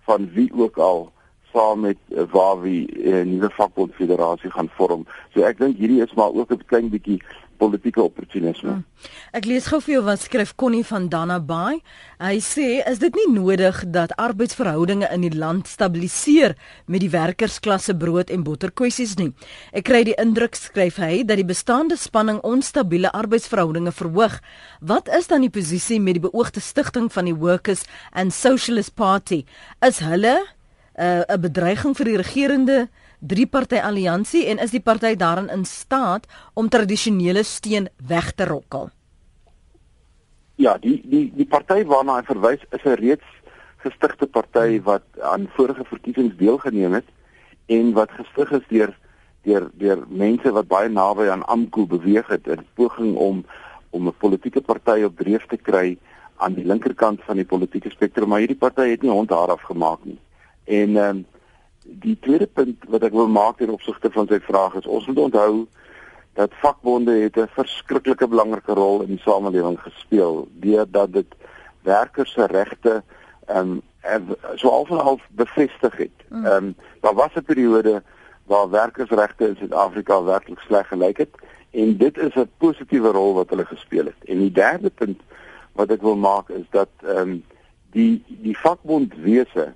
van 0.04 0.30
wie 0.32 0.50
ook 0.52 0.76
al 0.76 1.12
saam 1.52 1.80
met 1.80 1.98
waar 2.30 2.60
wie 2.60 2.86
'n 2.90 3.08
uh, 3.08 3.24
nuwe 3.24 3.50
vakbondfederasie 3.50 4.50
gaan 4.50 4.68
vorm. 4.76 5.06
So 5.34 5.42
ek 5.42 5.58
dink 5.58 5.76
hierdie 5.76 6.02
is 6.02 6.14
maar 6.14 6.32
ook 6.34 6.50
'n 6.50 6.66
klein 6.66 6.88
bietjie 6.90 7.22
politieke 7.58 8.02
opportunisme. 8.02 8.70
Hmm. 8.78 9.10
Ek 9.36 9.46
lees 9.48 9.66
gou 9.68 9.80
vir 9.84 9.94
jou 9.96 10.02
wat 10.06 10.22
skryf 10.24 10.54
Connie 10.60 10.84
van 10.86 11.08
Dannaby. 11.12 11.80
Hy 12.22 12.38
sê 12.44 12.66
is 12.88 13.00
dit 13.02 13.14
nie 13.18 13.26
nodig 13.34 13.82
dat 13.92 14.14
arbeidsverhoudinge 14.20 15.08
in 15.12 15.26
die 15.26 15.32
land 15.34 15.68
stabiliseer 15.68 16.56
met 16.86 17.04
die 17.04 17.12
werkersklasse 17.12 17.96
brood 17.98 18.32
en 18.34 18.46
botter 18.46 18.72
kwessies 18.72 19.16
nie. 19.20 19.30
Ek 19.72 19.88
kry 19.90 20.04
die 20.08 20.16
indruk 20.20 20.58
skryf 20.58 20.98
hy 21.02 21.22
dat 21.26 21.40
die 21.40 21.48
bestaande 21.48 21.98
spanning 22.00 22.40
onstabiele 22.46 23.12
arbeidsverhoudinge 23.12 23.94
verhoog. 23.94 24.40
Wat 24.80 25.08
is 25.12 25.30
dan 25.30 25.46
die 25.46 25.52
posisie 25.52 26.00
met 26.00 26.18
die 26.18 26.26
beoogde 26.26 26.60
stigting 26.64 27.10
van 27.12 27.30
die 27.30 27.36
Workers 27.36 27.84
and 28.12 28.34
Socialist 28.34 28.94
Party? 28.94 29.44
Is 29.84 30.02
hulle 30.04 30.36
uh, 30.40 31.22
'n 31.22 31.24
uh, 31.28 31.40
bedreiging 31.40 31.96
vir 31.96 32.04
die 32.04 32.20
regerende 32.22 32.78
drie 32.86 33.03
party 33.50 33.76
alliansie 33.76 34.46
en 34.46 34.58
is 34.58 34.70
die 34.70 34.80
party 34.80 35.14
daarin 35.16 35.48
in 35.48 35.64
staat 35.64 36.26
om 36.54 36.68
tradisionele 36.68 37.42
steun 37.42 37.88
weg 38.08 38.32
te 38.32 38.44
rokkel? 38.44 38.90
Ja, 40.56 40.78
die 40.78 41.00
die 41.04 41.32
die 41.34 41.46
party 41.46 41.84
waarna 41.84 42.20
hy 42.20 42.24
verwys 42.24 42.62
is 42.70 42.84
'n 42.84 43.00
reeds 43.00 43.24
gestigte 43.84 44.26
party 44.26 44.80
wat 44.82 45.02
aan 45.20 45.48
vorige 45.56 45.84
verkiesings 45.84 46.36
deelgeneem 46.36 46.92
het 46.92 47.08
en 47.66 47.92
wat 47.92 48.10
gestig 48.10 48.50
is 48.52 48.66
deur 48.68 48.94
deur 49.42 49.70
deur 49.74 50.04
mense 50.08 50.52
wat 50.52 50.68
baie 50.68 50.88
naby 50.88 51.28
aan 51.28 51.44
AMKU 51.44 51.86
beweeg 51.86 52.26
het 52.26 52.46
in 52.46 52.64
poging 52.74 53.16
om 53.16 53.44
om 53.90 54.08
'n 54.08 54.16
politieke 54.18 54.60
party 54.60 55.02
op 55.02 55.16
dreef 55.16 55.46
te 55.46 55.56
kry 55.56 55.96
aan 56.36 56.54
die 56.54 56.64
linkerkant 56.64 57.22
van 57.22 57.36
die 57.36 57.46
politieke 57.46 57.90
spektrum, 57.90 58.28
maar 58.28 58.42
hierdie 58.42 58.58
party 58.58 58.88
het 58.90 59.02
nie 59.02 59.10
hond 59.10 59.30
haar 59.30 59.54
afgemaak 59.54 60.04
nie. 60.04 60.18
En 60.64 60.96
ehm 60.96 61.16
um, 61.16 61.26
die 61.84 62.18
tweede 62.20 62.46
punt 62.46 62.84
wat 62.88 63.02
ek 63.02 63.12
wil 63.12 63.28
maak 63.28 63.60
in 63.60 63.70
opsigte 63.70 64.10
van 64.10 64.26
sy 64.26 64.40
vraag 64.40 64.74
is 64.80 64.86
ons 64.86 65.06
moet 65.06 65.18
onthou 65.28 65.66
dat 66.34 66.54
vakbonde 66.62 67.12
het 67.12 67.36
'n 67.36 67.48
verskriklike 67.54 68.28
belangrike 68.28 68.74
rol 68.74 69.02
in 69.02 69.12
die 69.14 69.24
samelewing 69.24 69.78
gespeel 69.80 70.48
deurdat 70.52 71.12
dit 71.12 71.34
werkers 71.82 72.32
se 72.32 72.46
regte 72.46 73.02
ehm 73.46 73.80
um, 74.02 74.34
so 74.54 74.68
half 74.68 74.90
en 74.90 74.96
half 74.96 75.22
bevestig 75.30 75.96
het. 75.96 76.18
Mm. 76.28 76.46
Ehm 76.46 76.64
um, 76.64 76.74
daar 77.00 77.14
was 77.14 77.34
'n 77.34 77.44
periode 77.44 78.02
waar 78.44 78.70
werkersregte 78.70 79.48
in 79.48 79.56
Suid-Afrika 79.56 80.22
werklik 80.22 80.58
sleg 80.58 80.88
gelyk 80.88 81.16
het 81.16 81.34
en 81.70 81.96
dit 81.96 82.18
is 82.18 82.34
'n 82.34 82.50
positiewe 82.58 83.10
rol 83.10 83.34
wat 83.34 83.50
hulle 83.50 83.64
gespeel 83.64 84.04
het. 84.04 84.20
En 84.24 84.38
die 84.38 84.52
derde 84.52 84.90
punt 84.90 85.20
wat 85.72 85.90
ek 85.90 86.02
wil 86.02 86.16
maak 86.16 86.48
is 86.48 86.66
dat 86.70 86.88
ehm 87.02 87.18
um, 87.18 87.44
die 87.90 88.24
die 88.26 88.58
vakbondwese 88.58 89.72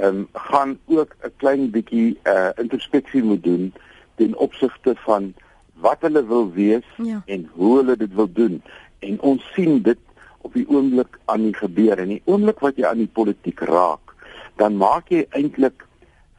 ehm 0.00 0.16
um, 0.16 0.28
gaan 0.32 0.78
ook 0.86 1.16
'n 1.22 1.32
klein 1.36 1.70
bietjie 1.70 2.18
uh 2.24 2.50
introspeksie 2.56 3.22
moet 3.22 3.42
doen 3.44 3.72
ten 4.16 4.36
opsigte 4.36 4.94
van 5.04 5.34
wat 5.80 6.00
hulle 6.00 6.26
wil 6.26 6.52
wees 6.52 6.86
ja. 6.96 7.22
en 7.26 7.48
hoe 7.52 7.76
hulle 7.76 7.96
dit 7.96 8.14
wil 8.14 8.32
doen. 8.32 8.62
En 8.98 9.20
ons 9.20 9.52
sien 9.54 9.82
dit 9.82 9.98
op 10.40 10.54
die 10.54 10.68
oomblik 10.68 11.18
aan 11.24 11.42
die 11.42 11.56
gebeur 11.56 11.98
en 11.98 12.08
die 12.08 12.22
oomblik 12.24 12.60
wat 12.64 12.76
jy 12.76 12.86
aan 12.88 13.02
die 13.02 13.12
politiek 13.12 13.60
raak, 13.60 14.14
dan 14.56 14.76
maak 14.76 15.08
jy 15.08 15.26
eintlik 15.30 15.84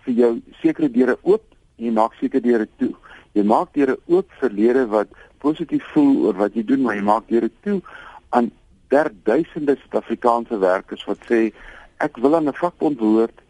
vir 0.05 0.13
jou 0.13 0.31
sekere 0.61 0.89
deure 0.89 1.17
oop 1.21 1.43
en 1.77 1.85
jy 1.85 1.93
maak 1.97 2.13
sekere 2.19 2.41
deure 2.41 2.67
toe. 2.77 2.93
Jy 3.33 3.43
maak 3.43 3.73
deure 3.73 3.97
oop 4.05 4.29
vir 4.39 4.57
lede 4.57 4.85
wat 4.93 5.13
positief 5.41 5.85
voel 5.93 6.25
oor 6.25 6.37
wat 6.37 6.57
jy 6.57 6.65
doen, 6.65 6.81
maar 6.81 6.95
jy 6.95 7.05
maak 7.05 7.29
deure 7.29 7.49
toe 7.65 7.81
aan 8.29 8.51
derduisende 8.93 9.77
Suid-Afrikaanse 9.81 10.57
werkers 10.61 11.05
wat 11.09 11.21
sê 11.29 11.49
ek 11.97 12.17
wil 12.17 12.35
aan 12.35 12.49
'n 12.49 12.61
vakbond 12.61 12.97
behoort 12.97 13.40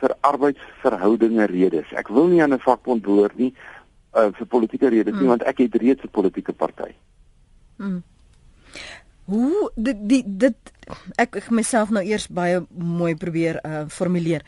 vir 0.00 0.14
arbeidsverhoudinge 0.20 1.46
redes. 1.46 1.92
Ek 1.92 2.08
wil 2.08 2.28
nie 2.28 2.42
aan 2.42 2.54
'n 2.54 2.64
vakbond 2.64 3.02
behoort 3.02 3.36
nie 3.38 3.54
uh, 4.16 4.30
vir 4.32 4.46
politieke 4.46 4.88
redes 4.88 5.14
mm. 5.14 5.20
nie 5.20 5.28
want 5.28 5.42
ek 5.42 5.58
het 5.58 5.74
reeds 5.74 6.04
'n 6.04 6.12
politieke 6.12 6.52
party. 6.52 6.92
Mm. 7.76 8.02
Hoe 9.26 9.70
dit 9.74 9.96
die 10.08 10.22
dit 10.26 10.56
ek 11.16 11.36
ek 11.36 11.50
myself 11.50 11.90
nou 11.90 12.04
eers 12.04 12.28
baie 12.28 12.62
mooi 12.70 13.14
probeer 13.16 13.60
uh 13.64 13.84
formuleer. 13.88 14.42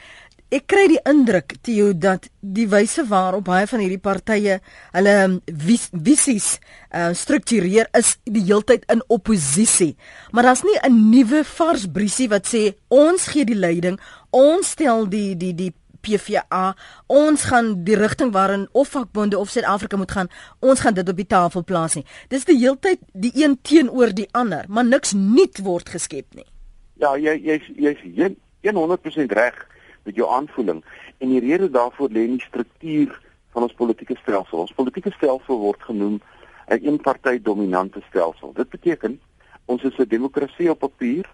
Ek 0.49 0.65
kry 0.65 0.87
die 0.89 1.01
indruk 1.05 1.59
Theo 1.61 1.91
dat 1.93 2.31
die 2.41 2.65
wyse 2.73 3.03
waarop 3.11 3.45
baie 3.51 3.67
van 3.69 3.83
hierdie 3.83 4.01
partye 4.01 4.55
hulle 4.95 5.17
vis, 5.45 5.91
visies 5.93 6.47
uh 6.89 7.11
struktureer 7.13 7.91
is 7.99 8.15
die 8.25 8.47
heeltyd 8.47 8.87
in 8.89 9.03
oppositie. 9.13 9.91
Maar 10.33 10.49
daar's 10.49 10.65
nie 10.65 10.79
'n 10.89 11.11
nuwe 11.11 11.45
vars 11.45 11.85
briesie 11.93 12.31
wat 12.33 12.49
sê 12.49 12.73
ons 12.89 13.29
gee 13.29 13.45
die 13.45 13.61
leiding, 13.61 14.01
ons 14.31 14.71
stel 14.71 15.07
die 15.09 15.37
die 15.37 15.53
die 15.53 15.75
PVA. 16.01 16.75
Ons 17.07 17.43
gaan 17.43 17.85
die 17.85 17.97
rigting 17.97 18.33
waarin 18.33 18.69
of 18.73 18.89
vakbonde 18.89 19.39
of 19.39 19.51
Suid-Afrika 19.51 19.97
moet 19.97 20.11
gaan, 20.11 20.29
ons 20.61 20.81
gaan 20.81 20.95
dit 20.95 21.09
op 21.09 21.17
die 21.17 21.27
tafel 21.27 21.65
plaas 21.65 21.95
nie. 21.95 22.07
Dis 22.29 22.45
die 22.45 22.59
heeltyd 22.59 22.99
die 23.13 23.33
een 23.35 23.59
teenoor 23.63 24.15
die 24.15 24.29
ander, 24.33 24.65
maar 24.69 24.85
niks 24.85 25.13
nuut 25.13 25.59
word 25.59 25.89
geskep 25.89 26.35
nie. 26.35 26.47
Ja, 26.95 27.17
jy 27.17 27.37
jy's 27.37 27.69
jy's 27.77 28.33
100% 28.63 29.33
reg 29.33 29.69
met 30.09 30.17
jou 30.17 30.29
aanvoeling 30.33 30.83
en 31.19 31.33
die 31.35 31.41
rede 31.45 31.71
daarvoor 31.71 32.13
lê 32.15 32.25
in 32.29 32.37
die 32.39 32.47
struktuur 32.49 33.15
van 33.55 33.67
ons 33.67 33.77
politieke 33.77 34.17
stelsel. 34.23 34.65
Ons 34.65 34.77
politieke 34.77 35.13
stelsel 35.17 35.61
word 35.61 35.83
genoem 35.91 36.21
'n 36.69 36.85
eenparty 36.85 37.39
dominante 37.43 38.01
stelsel. 38.09 38.53
Dit 38.53 38.69
beteken 38.71 39.21
ons 39.67 39.83
is 39.83 39.99
'n 39.99 40.09
demokrasie 40.09 40.71
op 40.71 40.79
papier, 40.79 41.27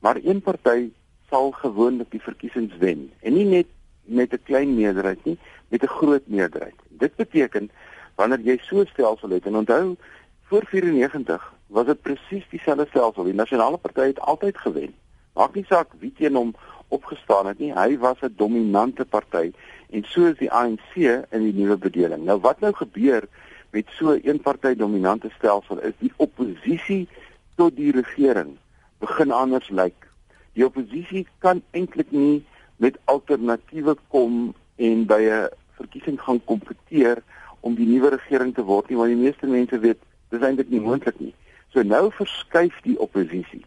maar 0.00 0.16
een 0.22 0.40
party 0.40 0.90
sal 1.30 1.50
gewoonlik 1.50 2.10
die 2.10 2.22
verkiesings 2.22 2.76
wen 2.78 3.10
en 3.20 3.34
nie 3.34 3.44
net 3.44 3.66
met 4.04 4.32
'n 4.32 4.42
klein 4.42 4.74
meerderheid 4.74 5.24
nie, 5.24 5.38
met 5.68 5.82
'n 5.82 5.96
groot 5.98 6.26
meerderheid. 6.26 6.78
Dit 6.88 7.16
beteken 7.16 7.70
wanneer 8.14 8.40
jy 8.40 8.58
so 8.62 8.80
'n 8.80 8.86
stelsel 8.86 9.30
het 9.30 9.46
en 9.46 9.56
onthou 9.56 9.96
voor 10.42 10.64
94 10.66 11.52
was 11.66 11.86
dit 11.86 12.02
presies 12.02 12.46
dieselfde 12.50 12.86
stelsel. 12.88 13.24
Die 13.24 13.34
nasionale 13.34 13.76
party 13.76 14.00
het 14.00 14.20
altyd 14.20 14.58
gewen. 14.58 14.94
Maak 15.34 15.54
nie 15.54 15.64
saak 15.68 15.88
wie 15.98 16.12
teen 16.12 16.34
hom 16.34 16.54
opgestaan 16.88 17.46
het 17.46 17.58
nie, 17.58 17.72
hy 17.72 17.98
was 17.98 18.20
'n 18.22 18.34
dominante 18.36 19.04
party 19.04 19.52
en 19.90 20.04
so 20.04 20.26
is 20.26 20.38
die 20.38 20.50
ANC 20.50 20.94
in 21.30 21.42
die 21.42 21.54
nuwe 21.54 21.76
bedeling. 21.76 22.24
Nou 22.24 22.40
wat 22.40 22.60
nou 22.60 22.72
gebeur 22.72 23.28
met 23.70 23.86
so 23.98 24.10
'n 24.10 24.20
eenparty 24.24 24.74
dominante 24.74 25.30
stelsel 25.36 25.78
is 25.78 25.92
die 25.98 26.12
oppositie 26.16 27.08
tot 27.54 27.76
die 27.76 27.92
regering 27.92 28.56
begin 28.98 29.30
anders 29.30 29.68
lyk. 29.68 30.08
Die 30.52 30.64
oppositie 30.64 31.26
kan 31.38 31.62
eintlik 31.70 32.10
nie 32.10 32.44
met 32.76 32.98
alternatiewe 33.04 33.96
kom 34.08 34.54
en 34.76 35.06
by 35.06 35.20
'n 35.20 35.48
verkiesing 35.76 36.20
gaan 36.20 36.44
kompeteer 36.44 37.22
om 37.60 37.74
die 37.74 37.86
nuwe 37.86 38.08
regering 38.08 38.54
te 38.54 38.64
word 38.64 38.88
nie 38.88 38.96
want 38.96 39.08
die 39.08 39.24
meeste 39.24 39.46
mense 39.46 39.78
weet 39.78 39.98
dis 40.28 40.40
eintlik 40.40 40.68
nie 40.68 40.80
moontlik 40.80 41.18
nie. 41.20 41.34
So 41.68 41.82
nou 41.82 42.10
verskuif 42.12 42.80
die 42.82 42.98
oppositie. 42.98 43.64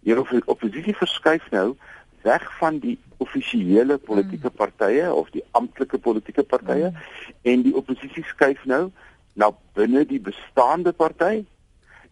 Die 0.00 0.16
oppositie 0.44 0.94
verskuif 0.96 1.50
nou 1.50 1.76
weg 2.22 2.58
van 2.58 2.78
die 2.78 2.98
offisiële 3.18 3.98
politieke 3.98 4.50
partye 4.50 5.12
of 5.12 5.30
die 5.30 5.44
amptelike 5.58 5.98
politieke 5.98 6.42
partye 6.42 6.90
mm. 6.90 6.96
en 7.42 7.62
die 7.62 7.74
oppositie 7.74 8.24
skuif 8.24 8.64
nou 8.64 8.90
na 9.34 9.52
binne 9.74 10.04
die 10.06 10.20
bestaande 10.20 10.92
party 10.92 11.44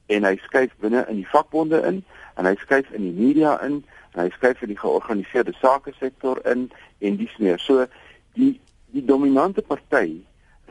en 0.07 0.25
hy 0.25 0.37
skuif 0.45 0.75
binne 0.83 1.07
in 1.11 1.23
die 1.23 1.31
vakbonde 1.33 1.83
in 1.87 2.03
en 2.37 2.47
hy 2.47 2.55
skuif 2.63 2.91
in 2.95 3.03
die 3.03 3.17
media 3.17 3.57
in 3.67 3.83
hy 4.17 4.31
skryf 4.37 4.61
vir 4.63 4.73
die 4.73 4.79
georganiseerde 4.81 5.53
sake 5.61 5.93
sektor 6.01 6.41
in 6.49 6.71
en 7.05 7.19
dis 7.21 7.35
meer. 7.43 7.61
So 7.61 7.87
die 8.39 8.57
die 8.95 9.05
dominante 9.05 9.61
party 9.67 10.23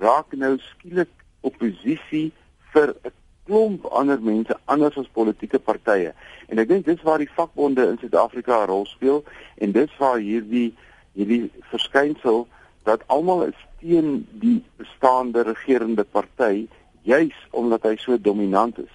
raak 0.01 0.33
nou 0.33 0.55
skielik 0.71 1.11
oppositie 1.45 2.31
vir 2.73 2.95
'n 3.03 3.11
klomp 3.45 3.85
ander 3.85 4.21
mense 4.21 4.57
anders 4.65 4.97
as 4.97 5.09
politieke 5.13 5.59
partye. 5.59 6.13
En 6.49 6.61
ek 6.61 6.69
dink 6.69 6.85
dis 6.85 7.01
waar 7.05 7.21
die 7.21 7.31
vakbonde 7.37 7.85
in 7.91 7.97
Suid-Afrika 8.01 8.63
'n 8.63 8.69
rol 8.69 8.85
speel 8.85 9.23
en 9.57 9.71
dis 9.71 9.91
waar 9.97 10.17
hierdie 10.17 10.73
hierdie 11.15 11.51
verskynsel 11.71 12.47
dat 12.83 13.03
almal 13.07 13.43
is 13.43 13.59
teen 13.79 14.27
die 14.31 14.63
bestaande 14.77 15.43
regerende 15.43 16.03
party 16.03 16.67
juis 17.03 17.37
omdat 17.51 17.83
hy 17.83 17.95
so 17.97 18.17
dominant 18.17 18.79
is. 18.79 18.93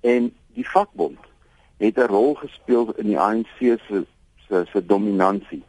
En 0.00 0.32
die 0.56 0.66
vakbond 0.68 1.18
het 1.78 1.98
'n 1.98 2.10
rol 2.12 2.34
gespeel 2.34 2.92
in 2.96 3.06
die 3.06 3.18
ANC 3.18 3.58
se 3.58 4.06
se 4.48 4.64
se 4.72 4.86
dominansie. 4.86 5.62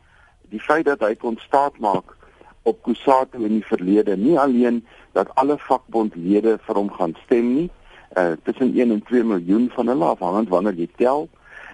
Die 0.50 0.60
feit 0.60 0.86
dat 0.86 1.00
hy 1.00 1.16
kon 1.16 1.38
staatmaak 1.38 2.18
op 2.64 2.82
Kusatu 2.84 3.44
in 3.44 3.60
die 3.60 3.66
verlede, 3.66 4.18
nie 4.18 4.40
alleen 4.40 4.86
dat 5.12 5.36
alle 5.36 5.58
vakbondlede 5.58 6.60
vir 6.62 6.76
hom 6.76 6.92
gaan 6.92 7.16
stem 7.26 7.54
nie, 7.54 7.70
uh 8.18 8.32
tussen 8.44 8.74
1 8.76 8.92
en 8.92 9.04
2 9.04 9.24
miljoen 9.24 9.70
van 9.74 9.88
hulle 9.88 10.06
afhangend 10.06 10.50
wanneer 10.50 10.74
jy 10.74 10.90
tel. 10.96 11.30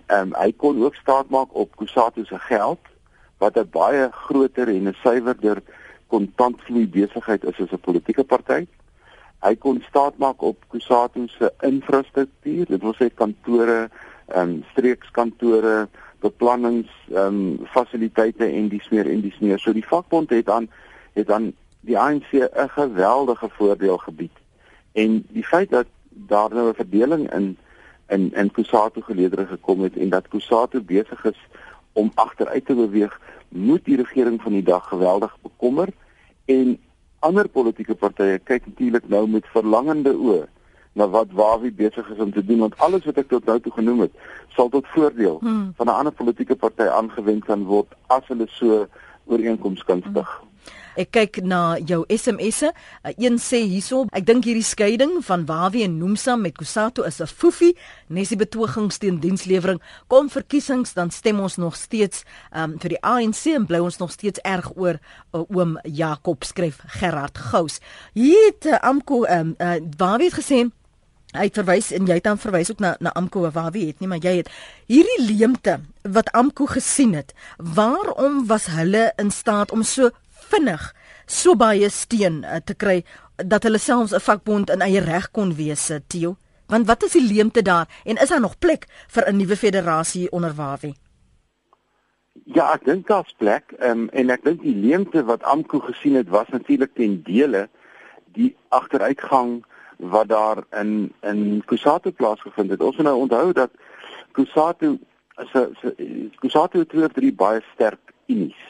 Ehm 0.08 0.28
um, 0.28 0.36
hy 0.39 0.54
kon 0.56 0.84
ook 0.84 0.95
staatmaak 0.95 1.56
op 1.56 1.76
Kusatu 1.76 2.26
se 2.26 2.39
geld 2.39 2.80
wat 3.38 3.58
'n 3.58 3.69
baie 3.71 4.10
groter 4.12 4.67
en 4.67 4.88
'n 4.88 4.95
suiwerder 5.04 5.62
kontantvloei 6.08 6.88
besigheid 6.88 7.43
is 7.43 7.60
as 7.60 7.71
'n 7.71 7.80
politieke 7.80 8.23
party. 8.23 8.67
Hy 9.41 9.56
kon 9.56 9.84
staatmaak 9.88 10.41
op 10.41 10.63
Kusatu 10.67 11.28
se 11.28 11.54
infrastruktuur, 11.62 12.65
dit 12.65 12.82
wil 12.82 12.95
sê 12.95 13.13
kantore, 13.13 13.89
ehm 14.28 14.50
um, 14.50 14.63
streekskantore, 14.71 15.88
beplannings, 16.19 16.89
ehm 17.12 17.26
um, 17.26 17.66
fasiliteite 17.66 18.45
en 18.45 18.68
dis 18.70 18.89
meer 18.89 19.09
en 19.09 19.22
dis 19.22 19.39
meer. 19.39 19.59
So 19.59 19.74
die 19.74 19.88
vakbond 19.88 20.30
het 20.30 20.45
dan 20.45 20.70
het 21.14 21.28
dan 21.28 21.53
die 21.82 21.97
ANC 21.97 22.32
'n 22.32 22.70
geweldige 22.70 23.49
voordeel 23.49 23.97
gebied. 23.97 24.36
En 24.93 25.26
die 25.30 25.45
feit 25.45 25.70
dat 25.70 25.86
daar 26.28 26.53
nou 26.53 26.70
'n 26.70 26.74
verdeling 26.74 27.34
in 27.34 27.57
in 28.07 28.34
in 28.34 28.51
Kusatu 28.51 29.01
geleedere 29.01 29.45
gekom 29.45 29.82
het 29.82 29.97
en 29.97 30.09
dat 30.09 30.28
Kusatu 30.28 30.82
besig 30.82 31.26
is 31.26 31.39
om 31.93 32.11
agteruit 32.15 32.65
te 32.65 32.76
beweeg, 32.76 33.20
moet 33.49 33.86
die 33.86 33.95
regering 33.95 34.41
van 34.41 34.51
die 34.51 34.63
dag 34.63 34.88
geweldig 34.88 35.38
bekommer 35.41 35.88
en 36.45 36.80
ander 37.20 37.47
politieke 37.47 37.95
partye 37.95 38.39
kyk 38.39 38.65
natuurlik 38.65 39.09
nou 39.09 39.28
met 39.28 39.45
verlangende 39.45 40.13
oë 40.13 40.45
na 40.97 41.07
wat 41.13 41.32
Wawie 41.32 41.72
besig 41.72 42.09
is 42.09 42.20
om 42.20 42.32
te 42.34 42.45
doen 42.45 42.59
want 42.65 42.78
alles 42.78 43.05
wat 43.05 43.18
ek 43.22 43.30
tot 43.30 43.45
nou 43.45 43.59
toe 43.59 43.72
genoem 43.72 44.05
het 44.05 44.13
sal 44.55 44.70
tot 44.74 44.88
voordeel 44.93 45.38
hmm. 45.41 45.74
van 45.78 45.88
'n 45.88 45.97
ander 45.99 46.13
politieke 46.13 46.55
party 46.55 46.89
aangewend 46.99 47.45
kan 47.45 47.65
word 47.65 47.93
as 48.07 48.28
hulle 48.28 48.47
so 48.49 48.88
ooreenkomste 49.26 49.86
kan 49.86 50.03
stig. 50.09 50.30
Hmm. 50.39 50.47
Ek 50.97 51.11
kyk 51.13 51.41
na 51.45 51.78
jou 51.78 52.01
SMS'e. 52.09 52.72
Uh, 52.74 53.11
een 53.18 53.38
sê 53.41 53.61
hierso, 53.70 54.05
ek 54.11 54.26
dink 54.26 54.47
hierdie 54.49 54.65
skeiding 54.65 55.20
van 55.28 55.45
Wawie 55.45 55.86
en 55.86 55.99
Nomsa 55.99 56.36
met 56.36 56.57
Kusato 56.57 57.03
is 57.03 57.22
'n 57.22 57.28
foefie. 57.28 57.76
Nes 58.07 58.30
die 58.30 58.38
betogings 58.38 58.97
teen 58.97 59.20
dienslewering 59.20 59.82
kom 60.07 60.30
verkiesings 60.30 60.93
dan 60.93 61.11
stem 61.11 61.39
ons 61.39 61.57
nog 61.57 61.76
steeds 61.76 62.24
um, 62.55 62.80
vir 62.80 62.89
die 62.89 63.01
ANC 63.01 63.45
en 63.45 63.65
bly 63.65 63.80
ons 63.80 63.97
nog 63.97 64.11
steeds 64.11 64.39
erg 64.43 64.72
oor 64.76 64.99
uh, 65.34 65.41
oom 65.49 65.80
Jakob 65.84 66.43
skryf 66.43 66.80
Gerard 66.88 67.38
Gous. 67.38 67.80
Hier 68.13 68.45
het 68.45 68.65
uh, 68.65 68.80
Amko 68.82 69.26
um, 69.26 69.55
uh, 69.59 69.78
Wawie 69.97 70.30
het 70.30 70.39
gesê 70.39 70.70
Hy 71.36 71.49
verwys 71.51 71.89
en 71.91 72.05
jy 72.07 72.15
het 72.22 72.24
dan 72.24 72.39
verwys 72.39 72.70
ook 72.72 72.80
na 72.80 72.93
na 73.03 73.11
Amko 73.20 73.43
waar 73.51 73.74
wie 73.76 73.89
het 73.89 73.99
nie 73.99 74.07
maar 74.07 74.24
jy 74.24 74.38
het 74.39 74.51
hierdie 74.88 75.26
leemte 75.28 75.82
wat 76.07 76.32
Amko 76.32 76.65
gesien 76.72 77.13
het. 77.13 77.34
Waarom 77.57 78.45
was 78.47 78.70
hulle 78.72 79.11
in 79.20 79.32
staat 79.32 79.72
om 79.76 79.84
so 79.84 80.09
vinnig 80.52 80.93
so 81.26 81.56
baie 81.56 81.89
steun 81.89 82.43
uh, 82.43 82.60
te 82.64 82.74
kry 82.74 83.04
dat 83.45 83.64
hulle 83.64 83.78
selfs 83.78 84.14
'n 84.14 84.20
vakbond 84.20 84.70
in 84.70 84.82
eie 84.82 85.02
reg 85.02 85.32
kon 85.32 85.56
wees, 85.56 85.89
eh, 85.89 86.00
Theo? 86.08 86.38
Want 86.68 86.88
wat 86.88 87.04
is 87.04 87.12
die 87.12 87.34
leemte 87.34 87.62
daar 87.62 87.88
en 88.06 88.18
is 88.18 88.30
daar 88.30 88.41
nog 88.41 88.60
plek 88.60 88.88
vir 89.08 89.28
'n 89.28 89.38
nuwe 89.38 89.56
federasie 89.56 90.32
onder 90.32 90.54
Wawie? 90.56 90.95
Ja, 92.45 92.74
ek 92.74 92.86
dink 92.86 93.08
daar's 93.08 93.34
plek 93.38 93.74
um, 93.80 94.10
en 94.10 94.30
ek 94.30 94.43
dink 94.43 94.62
die 94.62 94.76
leemte 94.76 95.24
wat 95.24 95.43
Amko 95.43 95.80
gesien 95.80 96.16
het 96.16 96.30
was 96.30 96.48
natuurlik 96.48 96.93
ten 96.93 97.22
dele 97.24 97.70
die 98.34 98.56
agteruitgang 98.70 99.66
wat 99.98 100.28
daar 100.28 100.64
in 100.72 101.14
in 101.22 101.64
Kusatu 101.66 102.12
plaasgevind 102.12 102.70
het. 102.70 102.82
Ons 102.82 102.95
moet 102.95 103.06
nou 103.06 103.18
onthou 103.18 103.52
dat 103.54 103.72
Kusatu 104.32 105.00
is 105.38 105.54
'n 105.54 106.32
Kusatu 106.39 106.80
het 106.80 107.14
drie 107.14 107.34
baie 107.34 107.62
sterk 107.74 108.14
unies. 108.28 108.64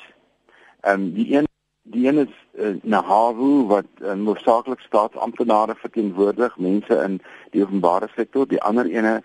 Ehm 0.81 1.01
um, 1.01 1.13
die 1.13 1.37
een 1.37 1.47
die 1.91 2.07
een 2.07 2.17
is 2.17 2.33
uh, 2.59 2.75
Naharu 2.83 3.65
wat 3.67 3.87
uh, 4.01 4.13
noodsaaklik 4.13 4.79
staatsamptenare 4.79 5.75
verteenwoordig, 5.75 6.57
mense 6.57 6.95
in 7.03 7.19
die 7.51 7.63
openbare 7.63 8.09
sektor. 8.15 8.47
Die 8.47 8.61
ander 8.61 8.85
ene 8.85 9.21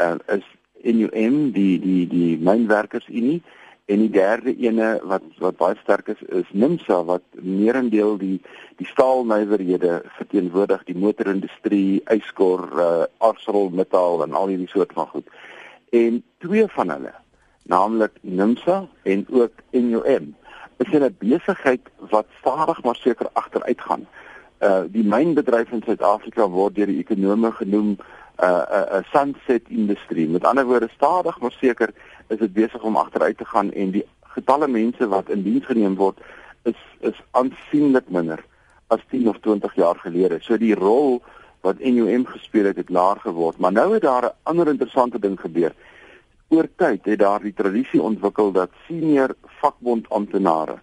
uh, 0.00 0.14
is 0.32 0.46
NUM, 0.82 1.50
die 1.52 1.78
die 1.80 2.06
die 2.08 2.38
mynwerkersunie 2.38 3.42
en 3.86 4.00
die 4.02 4.10
derde 4.10 4.54
ene 4.58 4.96
wat 5.06 5.26
wat 5.42 5.58
baie 5.60 5.76
sterk 5.82 6.08
is 6.14 6.22
is 6.40 6.48
Nimsa 6.50 7.02
wat 7.06 7.22
meerendeel 7.42 8.16
die 8.18 8.38
die 8.80 8.88
staalnywerhede 8.90 10.00
verteenwoordig 10.18 10.82
die 10.88 10.98
motorindustrie, 10.98 12.02
yskor, 12.12 12.66
uh, 12.76 13.04
ArcelorMittal 13.24 14.24
en 14.26 14.34
al 14.34 14.50
hierdie 14.52 14.72
soort 14.72 14.92
van 14.92 15.06
goed. 15.12 15.30
En 15.96 16.18
twee 16.44 16.66
van 16.74 16.90
hulle, 16.92 17.14
naamlik 17.72 18.18
Nimsa 18.20 18.82
en 19.02 19.24
ook 19.30 19.62
NUM, 19.70 20.34
is 20.76 20.92
in 20.92 21.02
'n 21.02 21.16
besigheid 21.18 21.80
wat 22.10 22.26
stadig 22.38 22.82
maar 22.82 22.96
seker 22.96 23.28
agteruit 23.32 23.80
gaan. 23.80 24.06
Uh 24.60 24.82
die 24.88 25.04
mynbedryf 25.04 25.70
in 25.70 25.82
Suid-Afrika 25.84 26.48
word 26.48 26.74
deur 26.74 26.86
die 26.86 26.98
ekonome 26.98 27.52
genoem 27.52 27.88
'n 27.90 27.98
uh, 28.44 28.48
'n 28.48 28.72
uh, 28.72 28.98
uh, 28.98 29.04
sunset 29.12 29.62
industrie. 29.68 30.28
Met 30.28 30.44
ander 30.44 30.64
woorde, 30.64 30.88
stadig 30.94 31.40
maar 31.40 31.52
seker 31.52 31.90
is 32.28 32.38
dit 32.38 32.52
besig 32.52 32.82
om 32.82 32.96
agteruit 32.96 33.38
te 33.38 33.44
gaan 33.44 33.72
en 33.72 33.90
die 33.90 34.06
getalle 34.20 34.68
mense 34.68 35.08
wat 35.08 35.28
in 35.28 35.42
diens 35.42 35.64
geneem 35.64 35.94
word 35.94 36.18
is 36.62 36.80
is 37.00 37.22
aansienlik 37.30 38.08
minder 38.08 38.44
as 38.86 39.00
10 39.10 39.28
of 39.28 39.38
20 39.40 39.74
jaar 39.74 39.96
gelede. 39.96 40.38
So 40.40 40.56
die 40.56 40.74
rol 40.74 41.22
wat 41.60 41.78
NUM 41.78 42.26
gespeel 42.26 42.64
het, 42.70 42.76
het 42.76 42.90
laer 42.90 43.20
geword. 43.20 43.58
Maar 43.58 43.72
nou 43.72 43.92
het 43.94 44.02
daar 44.02 44.24
'n 44.24 44.34
ander 44.42 44.68
interessante 44.68 45.18
ding 45.18 45.40
gebeur. 45.40 45.72
Oor 46.48 46.68
tyd 46.76 47.04
het 47.04 47.18
daar 47.18 47.42
die 47.42 47.54
tradisie 47.54 48.02
ontwikkel 48.02 48.52
dat 48.52 48.70
senior 48.86 49.34
vakbondamptenare 49.60 50.80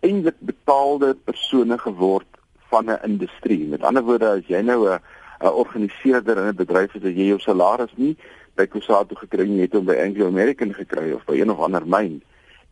eintlik 0.00 0.38
betaalde 0.38 1.14
persone 1.24 1.78
geword 1.78 2.26
van 2.70 2.90
'n 2.90 2.98
industrie. 3.02 3.66
Met 3.66 3.82
ander 3.82 4.02
woorde, 4.02 4.28
as 4.28 4.46
jy 4.46 4.60
nou 4.60 4.88
'n 4.88 5.00
'n 5.40 5.46
organiseerder 5.46 6.36
in 6.38 6.48
'n 6.48 6.56
bedryf 6.56 6.94
is, 6.94 7.02
jy 7.02 7.26
jou 7.32 7.38
salaris 7.38 7.92
nie 7.96 8.16
by 8.54 8.66
Kusatu 8.66 9.14
gekry 9.14 9.60
het 9.60 9.74
om 9.74 9.84
by 9.84 9.96
Anglo 10.00 10.26
American 10.26 10.72
gekry 10.74 11.12
of 11.12 11.24
by 11.24 11.40
een 11.40 11.50
of 11.50 11.58
ander 11.58 11.86
myn. 11.86 12.22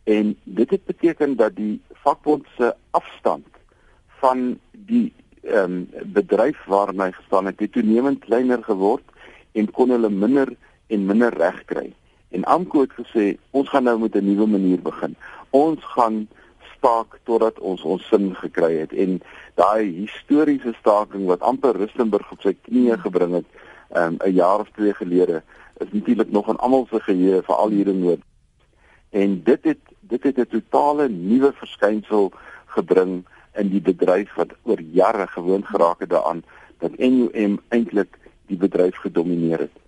En 0.04 0.36
dit 0.44 0.70
het 0.70 0.84
beteken 0.84 1.36
dat 1.36 1.56
die 1.56 1.80
vakbond 1.92 2.46
se 2.56 2.74
afstand 2.90 3.46
van 4.20 4.58
die 4.72 5.12
ehm 5.42 5.72
um, 5.72 5.88
bedryf 6.04 6.64
waarna 6.64 7.04
hy 7.04 7.12
gestaan 7.12 7.46
het, 7.46 7.60
het 7.60 7.72
toenemend 7.72 8.24
kleiner 8.24 8.64
geword 8.64 9.04
en 9.52 9.70
kon 9.70 9.90
hulle 9.90 10.10
minder 10.10 10.56
en 10.86 11.06
minder 11.06 11.34
reg 11.34 11.64
kry. 11.64 11.92
En 12.34 12.44
Amko 12.44 12.80
het 12.80 12.94
gesê 12.98 13.24
ons 13.54 13.68
gaan 13.70 13.86
nou 13.86 13.98
met 13.98 14.14
'n 14.16 14.26
nuwe 14.26 14.46
manier 14.46 14.80
begin. 14.82 15.14
Ons 15.50 15.84
gaan 15.84 16.28
staak 16.76 17.18
totdat 17.22 17.58
ons 17.58 17.82
ons 17.82 18.08
sin 18.08 18.34
gekry 18.34 18.72
het 18.78 18.92
en 18.92 19.22
daai 19.54 19.84
historiese 20.02 20.72
staking 20.78 21.26
wat 21.26 21.40
amper 21.40 21.76
Rustenburg 21.76 22.32
op 22.32 22.40
sy 22.40 22.56
knieë 22.66 22.98
gebring 23.06 23.32
het 23.38 23.46
um, 23.96 24.16
'n 24.18 24.34
jaar 24.34 24.60
of 24.60 24.70
twee 24.70 24.94
gelede 24.94 25.42
is 25.78 25.92
natuurlik 25.92 26.30
nog 26.30 26.48
aan 26.48 26.58
almal 26.58 26.86
se 26.90 27.00
geheue 27.00 27.42
veral 27.42 27.68
hier 27.68 27.88
in 27.88 28.00
Noord. 28.00 28.22
En 29.10 29.42
dit 29.42 29.64
het 29.64 29.82
dit 30.00 30.22
het 30.22 30.38
'n 30.38 30.46
totale 30.46 31.08
nuwe 31.08 31.52
verskynsel 31.52 32.32
gebring 32.66 33.24
in 33.54 33.68
die 33.68 33.80
bedryf 33.80 34.34
wat 34.34 34.52
oor 34.62 34.80
jare 34.80 35.26
gewoond 35.26 35.66
geraak 35.66 36.00
het 36.00 36.10
daaraan 36.10 36.42
dat 36.78 36.98
NUM 36.98 37.60
eintlik 37.68 38.18
die 38.46 38.56
bedryf 38.56 38.96
gedomeineer 38.96 39.58
het. 39.58 39.83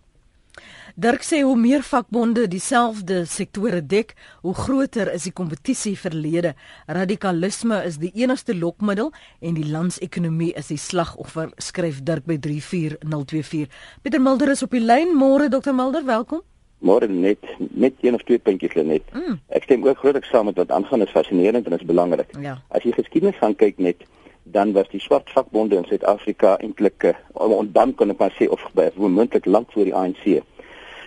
Dirk 0.97 1.21
sê 1.29 1.43
hoe 1.45 1.59
meer 1.61 1.83
vakbonde 1.85 2.47
dieselfde 2.49 3.27
sektore 3.29 3.83
dek, 3.85 4.15
hoe 4.41 4.55
groter 4.57 5.11
is 5.13 5.27
die 5.29 5.33
kompetisie 5.37 5.93
verlede. 6.01 6.55
Radikalisme 6.89 7.83
is 7.85 7.99
die 8.01 8.09
enigste 8.17 8.57
lokmiddel 8.57 9.11
en 9.45 9.59
die 9.59 9.67
landsekonomie 9.69 10.55
is 10.57 10.71
die 10.73 10.79
slagoffer, 10.81 11.53
skryf 11.61 12.01
Dirk 12.01 12.25
by 12.25 12.39
34024. 12.41 13.69
Pieter 14.01 14.25
Mulder 14.25 14.55
is 14.55 14.65
op 14.65 14.73
die 14.73 14.81
lyn. 14.81 15.13
Môre 15.21 15.51
Dr 15.53 15.77
Mulder, 15.77 16.07
welkom. 16.09 16.41
Môre 16.81 17.13
net 17.13 17.45
net 17.77 18.01
een 18.01 18.17
of 18.17 18.25
twee 18.25 18.41
puntjies 18.41 18.81
net. 18.81 19.05
Mm. 19.13 19.37
Ek 19.53 19.69
stem 19.69 19.85
ook 19.85 20.01
grootliks 20.01 20.33
saam 20.33 20.49
met 20.49 20.57
wat 20.65 20.73
aangaan 20.73 21.05
is 21.05 21.13
fascinerend 21.13 21.69
en 21.69 21.77
is 21.77 21.85
belangrik. 21.85 22.33
Ja. 22.41 22.57
As 22.73 22.89
jy 22.89 22.97
geskiedenis 22.97 23.37
gaan 23.45 23.61
kyk 23.61 23.85
net 23.85 24.09
dan 24.49 24.73
was 24.73 24.89
die 24.89 25.01
swart 25.03 25.29
vakbonde 25.35 25.77
in 25.77 25.85
Suid-Afrika 25.85 26.57
eintlik 26.63 27.05
uh, 27.05 27.15
ondan 27.35 27.93
kan 27.99 28.13
ek 28.15 28.21
maar 28.23 28.35
sê 28.39 28.47
of 28.49 28.63
moontlik 28.97 29.45
lank 29.45 29.73
voor 29.75 29.89
die 29.91 29.95
ANC. 29.95 30.39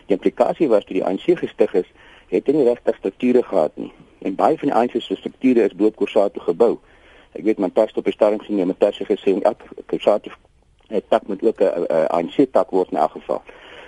Die 0.09 0.17
implikasie 0.17 0.67
was 0.69 0.85
toe 0.89 0.95
die 0.97 1.05
ANC 1.05 1.35
gestig 1.37 1.73
is, 1.77 1.89
het 2.33 2.47
hulle 2.49 2.63
nie 2.63 2.67
regtig 2.67 2.95
strukture 2.97 3.43
gehad 3.45 3.75
nie. 3.77 3.91
En 4.25 4.33
baie 4.35 4.57
van 4.57 4.71
die 4.71 4.77
ANC 4.77 4.95
se 5.05 5.15
strukture 5.15 5.67
is 5.69 5.75
bo 5.77 5.91
Korsaato 5.93 6.41
gebou. 6.41 6.79
Ek 7.37 7.43
weet 7.45 7.59
man 7.61 7.69
pas 7.71 7.93
op 7.93 8.07
die 8.09 8.13
stadium 8.15 8.41
sien 8.41 8.65
met 8.65 8.79
Tassie 8.81 9.05
gesê 9.05 9.35
en 9.35 9.43
ek 9.45 9.67
Korsaato 9.91 10.33
het 10.89 11.05
tak 11.13 11.27
met 11.29 11.43
ook 11.45 11.61
'n 11.61 11.85
ANC 12.09 12.49
tak 12.51 12.73
word 12.73 12.89
in 12.91 12.97
elk 12.97 13.11
geval. 13.11 13.41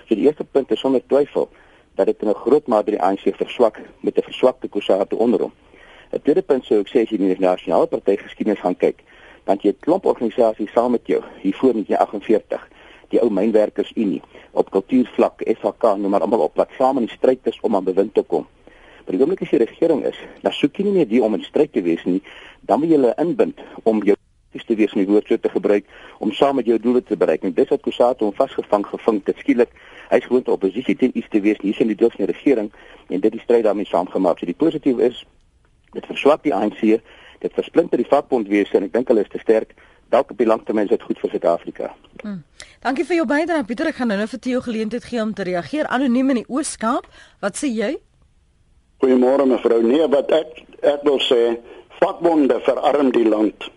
So 0.06 0.14
die 0.14 0.24
eerste 0.26 0.44
punt 0.44 0.70
is 0.70 0.78
sonder 0.78 1.02
twyfel 1.06 1.48
dat 1.94 2.06
dit 2.06 2.22
in 2.22 2.28
'n 2.28 2.34
groot 2.44 2.66
mate 2.66 2.90
die 2.90 3.02
ANC 3.02 3.34
verswak 3.34 3.80
met 4.00 4.16
'n 4.16 4.22
verswakte 4.22 4.68
Korsaato 4.68 5.16
onder 5.16 5.40
hom. 5.40 5.52
'n 6.12 6.22
Tweede 6.22 6.42
punt 6.42 6.64
sou 6.64 6.80
ek 6.80 6.88
sê 6.88 7.02
as 7.02 7.10
jy 7.10 7.16
die 7.16 7.38
nasionale 7.38 7.86
party 7.86 8.16
geskiedenis 8.16 8.60
gaan 8.60 8.76
kyk, 8.76 9.02
dan 9.44 9.58
jy 9.60 9.70
'n 9.70 9.80
klomp 9.80 10.06
organisasies 10.06 10.72
saam 10.72 10.90
met 10.90 11.06
jou 11.06 11.22
hier 11.40 11.54
voor 11.54 11.74
in 11.74 11.84
1948 11.88 12.68
die 13.12 13.20
ou 13.20 13.28
mynwerkersunie 13.30 14.22
op 14.56 14.72
kultuurvlak 14.72 15.44
SHK 15.44 15.94
nou 16.00 16.10
maar 16.12 16.24
almal 16.24 16.46
op 16.48 16.58
wat 16.60 16.72
saam 16.78 17.00
in 17.00 17.08
die 17.08 17.16
stryd 17.16 17.46
is 17.52 17.60
om 17.62 17.76
aan 17.76 17.84
bewind 17.84 18.14
te 18.14 18.24
kom. 18.26 18.46
Maar 19.04 19.16
die 19.16 19.20
oomblik 19.20 19.42
as 19.44 19.52
die 19.52 19.62
regering 19.62 20.04
is, 20.08 20.18
dan 20.42 20.54
soek 20.54 20.78
jy 20.78 20.86
nie 20.86 20.96
meer 21.00 21.08
die 21.10 21.22
om 21.22 21.34
in 21.34 21.44
stryd 21.44 21.72
te 21.74 21.82
wees 21.82 22.04
nie, 22.06 22.20
dan 22.68 22.80
wil 22.80 22.92
jy 22.92 23.00
hulle 23.00 23.14
inbind 23.22 23.60
om 23.88 24.02
jou 24.06 24.16
is 24.52 24.64
te 24.68 24.76
wees 24.76 24.92
om 24.92 25.00
die 25.00 25.08
woord 25.08 25.28
so 25.28 25.40
te 25.40 25.48
gebruik 25.48 25.86
om 26.20 26.32
saam 26.36 26.58
met 26.60 26.68
jou 26.68 26.76
doele 26.78 27.02
te 27.02 27.16
bereik. 27.16 27.42
En 27.42 27.54
dis 27.56 27.70
wat 27.72 27.82
Kusato 27.82 28.28
hom 28.28 28.34
vasgevang 28.36 28.84
gevink 28.86 29.30
het 29.30 29.40
skielik. 29.40 29.72
Hy 30.10 30.20
is 30.20 30.28
gewoon 30.28 30.44
te 30.44 30.52
oppositie 30.52 30.96
teen 31.00 31.16
iets 31.16 31.30
te 31.32 31.40
wees, 31.40 31.60
nie 31.64 31.72
sien 31.72 31.88
die 31.88 31.96
van 31.96 32.20
die 32.20 32.28
regering 32.30 32.68
en 33.08 33.20
dit 33.20 33.32
die 33.32 33.40
stryd 33.40 33.64
daarmee 33.64 33.88
saamgemaak. 33.88 34.38
So 34.38 34.46
die 34.46 34.58
positief 34.58 35.00
is 35.00 35.24
dit 35.96 36.06
verswak 36.08 36.44
die 36.44 36.54
ANC, 36.54 37.00
dit 37.40 37.56
versplinter 37.56 38.00
die 38.00 38.08
vakbondwese 38.08 38.76
en 38.76 38.86
ek 38.86 38.92
dink 38.92 39.08
hulle 39.08 39.24
is 39.24 39.32
te 39.32 39.40
sterk 39.40 39.74
dalk 40.12 40.30
op 40.34 40.38
die 40.38 40.46
langtermyn 40.48 40.86
is 40.88 40.94
dit 40.94 41.04
goed 41.08 41.20
vir 41.22 41.34
Suid-Afrika. 41.34 41.90
Hmm. 42.22 42.42
Dankie 42.84 43.06
vir 43.08 43.22
jou 43.22 43.26
bydrae 43.30 43.64
Pieter. 43.66 43.90
Ek 43.90 44.00
gaan 44.00 44.12
nou 44.12 44.18
net 44.20 44.30
vir 44.32 44.42
Theo 44.44 44.62
geleentheid 44.64 45.04
gee 45.08 45.22
om 45.22 45.34
te 45.34 45.46
reageer 45.48 45.88
anoniem 45.88 46.34
in 46.34 46.42
die 46.42 46.48
Oos-Kaap. 46.52 47.08
Wat 47.44 47.58
sê 47.58 47.70
jy? 47.72 47.92
Goeiemôre 49.02 49.46
mevrou. 49.50 49.80
Nee, 49.86 50.06
wat 50.12 50.32
ek 50.34 50.62
ek 50.82 51.04
wil 51.06 51.20
sê, 51.22 51.56
vakbonde 52.00 52.58
verarm 52.66 53.12
die 53.14 53.26
land. 53.28 53.68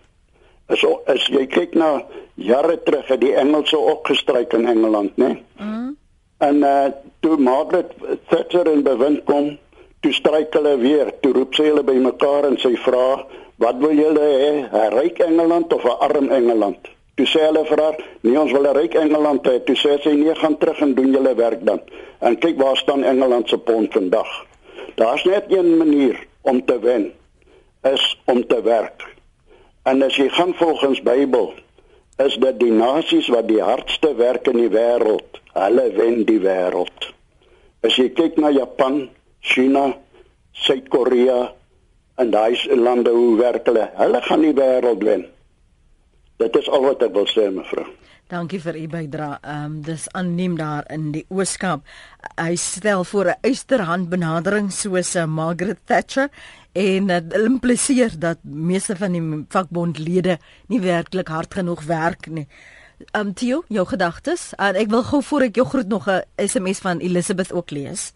As 0.70 0.82
as 1.06 1.26
jy 1.30 1.46
kyk 1.46 1.76
na 1.78 2.00
jare 2.34 2.76
terug 2.82 3.06
het 3.08 3.22
die 3.22 3.34
Engelse 3.38 3.78
opgestryk 3.78 4.54
in 4.58 4.66
Engeland, 4.66 5.16
né? 5.16 5.28
Nee? 5.28 5.42
Mm. 5.62 5.92
En 6.38 6.62
eh 6.62 6.86
uh, 6.86 6.92
toe 7.20 7.36
Margaret 7.36 7.94
Thatcher 8.28 8.68
in 8.68 8.82
bewind 8.82 9.24
kom, 9.24 9.58
toe 10.00 10.12
stryk 10.12 10.52
hulle 10.54 10.76
weer. 10.78 11.12
Toe 11.20 11.32
roep 11.32 11.54
sy 11.54 11.70
hulle 11.70 11.84
bymekaar 11.86 12.50
en 12.50 12.58
sy 12.60 12.74
vra 12.84 13.24
wat 13.62 13.76
wil 13.78 13.94
julle 13.94 14.20
hê, 14.20 14.52
'n 14.72 14.90
ryk 14.98 15.18
Engeland 15.18 15.72
of 15.72 15.84
'n 15.84 15.98
arm 16.00 16.30
Engeland? 16.30 16.82
Toe 17.16 17.26
sê 17.26 17.40
hulle 17.48 17.64
vir 17.64 17.82
haar, 17.82 17.96
nee, 18.20 18.40
ons 18.40 18.52
wil 18.52 18.66
'n 18.66 18.76
ryk 18.76 18.94
Engeland 18.94 19.42
hê. 19.46 19.64
Toe 19.64 19.76
sê 19.76 20.00
sy, 20.02 20.12
nee, 20.12 20.34
gaan 20.34 20.58
terug 20.58 20.80
en 20.80 20.94
doen 20.94 21.12
julle 21.12 21.34
werk 21.34 21.64
dan. 21.64 21.80
En 22.20 22.38
kyk 22.38 22.56
waar 22.58 22.76
staan 22.76 23.04
Engeland 23.04 23.48
se 23.48 23.58
pond 23.58 23.92
vandag. 23.92 24.46
Daar's 24.94 25.24
net 25.24 25.44
een 25.48 25.76
manier 25.76 26.26
om 26.42 26.64
te 26.64 26.78
wen. 26.80 27.12
is 27.92 28.18
om 28.24 28.46
te 28.46 28.62
werk. 28.62 29.04
En 29.82 30.02
as 30.02 30.16
jy 30.18 30.28
gaan 30.34 30.54
volgens 30.58 31.02
Bybel, 31.02 31.52
is 32.22 32.36
dit 32.40 32.60
die 32.60 32.72
nasies 32.72 33.28
wat 33.32 33.48
die 33.48 33.62
hardste 33.62 34.14
werk 34.18 34.48
in 34.50 34.58
die 34.58 34.72
wêreld, 34.72 35.40
hulle 35.54 35.84
wen 35.94 36.24
die 36.28 36.40
wêreld. 36.42 37.10
As 37.86 37.98
jy 38.00 38.08
kyk 38.16 38.40
na 38.40 38.50
Japan, 38.54 39.04
China, 39.40 39.90
Suid-Korea 40.66 41.52
en 42.16 42.30
daai 42.30 42.56
lande 42.76 43.10
hoe 43.10 43.36
werk 43.36 43.66
hulle, 43.68 43.90
hulle 44.00 44.20
gaan 44.22 44.44
die 44.44 44.54
wêreld 44.56 45.04
wen. 45.04 45.26
Dit 46.40 46.56
is 46.56 46.68
al 46.68 46.84
wat 46.84 47.02
ek 47.02 47.14
wil 47.16 47.28
sê 47.28 47.48
mevrou. 47.52 47.86
Dankie 48.26 48.58
vir 48.58 48.74
u 48.74 48.86
bydrae. 48.90 49.38
Ehm 49.38 49.64
um, 49.64 49.74
dis 49.86 50.08
aanneem 50.18 50.56
daar 50.58 50.84
in 50.90 51.12
die 51.14 51.24
Ooskaap. 51.30 51.84
Hy 52.34 52.56
stel 52.58 53.04
voor 53.04 53.30
'n 53.30 53.38
uisterhand 53.42 54.08
benadering 54.08 54.72
soos 54.72 55.14
'n 55.14 55.30
Margaret 55.30 55.78
Thatcher 55.84 56.28
en 56.72 57.06
dit 57.06 57.36
uh, 57.36 57.44
impliseer 57.44 58.18
dat 58.18 58.38
meeste 58.42 58.96
van 58.96 59.12
die 59.12 59.44
vakbondlede 59.48 60.38
nie 60.66 60.80
werklik 60.80 61.28
hard 61.28 61.54
genoeg 61.54 61.84
werk 61.84 62.26
nie. 62.26 62.46
Ehm 63.12 63.26
um, 63.26 63.34
Tio, 63.34 63.62
jou 63.68 63.86
gedagtes? 63.86 64.52
En 64.56 64.74
ek 64.74 64.90
wil 64.90 65.02
gou 65.02 65.22
voor 65.22 65.40
ek 65.40 65.54
jou 65.54 65.66
groet 65.66 65.88
nog 65.88 66.08
'n 66.08 66.22
SMS 66.36 66.78
van 66.78 66.98
Elizabeth 66.98 67.52
ook 67.52 67.70
lees. 67.70 68.12